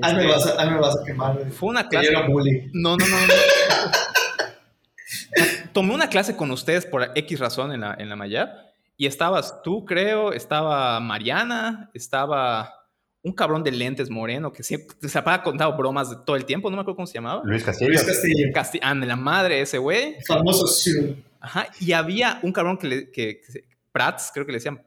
[0.01, 1.51] Ahí me vas a, ahí me vas a quemar.
[1.51, 2.17] fue una Que yo clase...
[2.17, 2.71] era bully.
[2.73, 3.27] No, no, no.
[3.27, 3.35] no.
[5.73, 8.51] Tomé una clase con ustedes por X razón en la, en la Mayap
[8.97, 12.75] y estabas tú, creo, estaba Mariana, estaba
[13.23, 16.71] un cabrón de lentes moreno que siempre se ha contado bromas de todo el tiempo,
[16.71, 17.43] no me acuerdo cómo se llamaba.
[17.45, 17.91] Luis Castillo.
[17.91, 18.49] Luis Castillo.
[18.53, 20.17] Casti ah, de la madre ese güey.
[20.27, 21.17] Famoso Sue.
[21.41, 21.69] Ajá.
[21.81, 24.83] Y había un cabrón que, le, que, que Prats, creo que le decían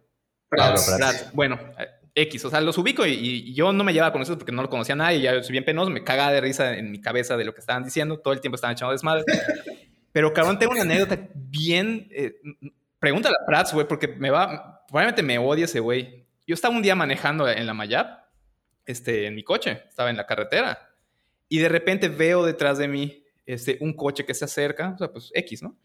[0.49, 0.85] Prats.
[0.85, 0.97] Prats.
[0.97, 1.33] Prats.
[1.33, 4.37] Bueno, eh, X, o sea, los ubico y, y yo no me llevaba con eso
[4.37, 7.01] porque no lo conocía nadie, ya soy bien penoso, me cagaba de risa en mi
[7.01, 9.23] cabeza de lo que estaban diciendo, todo el tiempo estaban echando desmadre.
[10.13, 12.07] Pero cabrón, tengo una anécdota bien...
[12.11, 12.39] eh,
[12.99, 14.85] pregúntale a Prats, güey, porque me va...
[14.87, 16.25] Probablemente me odia ese güey.
[16.47, 18.23] Yo estaba un día manejando en la Mayap,
[18.85, 20.95] este, en mi coche, estaba en la carretera,
[21.49, 25.11] y de repente veo detrás de mí este, un coche que se acerca, o sea,
[25.11, 25.77] pues X, ¿no?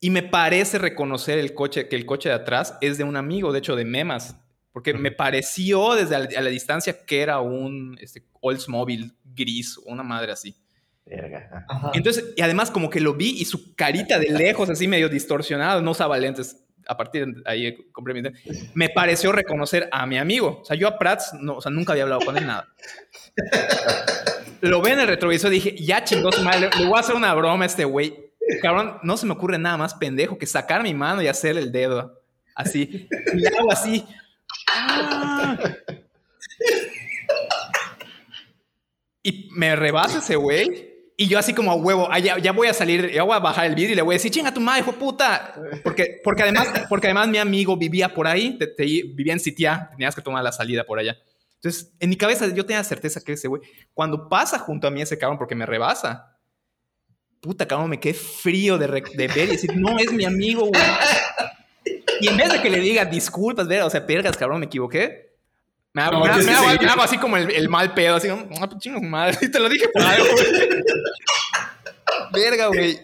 [0.00, 3.52] Y me parece reconocer el coche, que el coche de atrás es de un amigo,
[3.52, 4.36] de hecho, de Memas,
[4.72, 9.78] porque me pareció desde a la, a la distancia que era un este, Oldsmobile gris
[9.78, 10.56] o una madre así.
[11.08, 11.66] Verga.
[11.94, 15.80] Entonces, y además como que lo vi y su carita de lejos, así medio distorsionada,
[15.80, 16.64] no usaba lentes.
[16.86, 18.22] A partir de ahí compré mi.
[18.74, 20.60] Me pareció reconocer a mi amigo.
[20.62, 22.66] O sea, yo a Prats, no, o sea, nunca había hablado con él nada.
[24.62, 27.14] Lo ve en el retrovisor y dije, ya chingó su madre, le, voy a hacer
[27.14, 28.32] una broma a este güey.
[28.62, 31.72] Cabrón, no se me ocurre nada más pendejo que sacar mi mano y hacerle el
[31.72, 32.22] dedo.
[32.54, 33.06] Así.
[33.34, 34.04] Y hago así.
[34.74, 35.58] Ah.
[39.22, 40.88] Y me rebasa ese güey.
[41.20, 43.40] Y yo así como a huevo, ah, ya, ya voy a salir, ya voy a
[43.40, 45.52] bajar el vídeo y le voy a decir, chinga tu madre, hijo puta.
[45.82, 50.22] Porque, porque, además, porque además mi amigo vivía por ahí, vivía en Sitia, tenías que
[50.22, 51.18] tomar la salida por allá.
[51.56, 53.62] Entonces, en mi cabeza yo tenía certeza que ese güey,
[53.92, 56.38] cuando pasa junto a mí ese cabrón porque me rebasa,
[57.40, 60.82] puta cabrón, me quedé frío de, de ver y decir, no es mi amigo, güey.
[62.20, 65.28] Y en vez de que le diga disculpas, ver, o sea, pergas, cabrón, me equivoqué.
[65.92, 68.28] Me hago, No, me me hago- me hago así como el, el mal pedo, así,
[68.28, 70.46] como, ah, pues chingos madre, y te lo dije por algo, güey.
[72.32, 72.98] Verga, güey.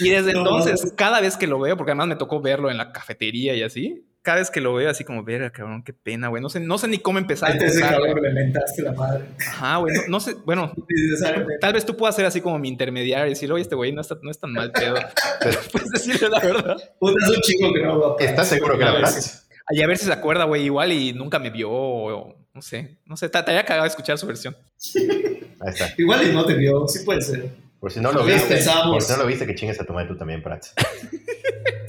[0.00, 2.78] Y desde No, entonces, cada vez que lo veo, porque además me tocó verlo en
[2.78, 6.28] la cafetería y así, cada vez que lo veo así como, verga, cabrón, qué pena,
[6.28, 6.42] güey.
[6.42, 7.96] No sé, no sé ni cómo empezar a ese empezarle.
[8.08, 9.24] cabrón que le mentaste la madre.
[9.46, 9.94] Ajá, güey.
[9.94, 10.72] No, no sé, bueno,
[11.60, 14.00] tal vez tú puedas ser así como mi intermediario y decir, oye, este güey no,
[14.00, 14.94] está, no es tan mal pedo.
[15.40, 16.76] Pero puedes decirle la verdad.
[16.98, 19.02] Puta, es un chico que no lo va a ¿Estás seguro que A era ver
[19.02, 19.46] Prats?
[19.70, 22.62] si- Y a ver si se acuerda, güey, igual y nunca me vio o no
[22.62, 22.98] sé.
[23.06, 24.56] No sé, te había cagado escuchar su versión.
[24.94, 25.90] Ahí está.
[25.96, 27.48] Igual y no te vio, sí puede ser.
[27.78, 28.92] Por si no lo viste, pensamos.
[28.92, 30.74] por si no lo viste, que chingues a tu madre tú también, Prats.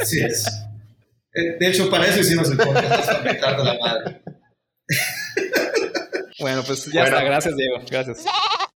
[0.05, 0.45] Sí es.
[1.33, 4.21] Eh, De hecho, para eso hicimos el podcast, para la madre.
[6.39, 7.17] Bueno, pues ya Bueno.
[7.17, 7.23] está.
[7.29, 7.75] Gracias, Diego.
[7.89, 8.25] Gracias.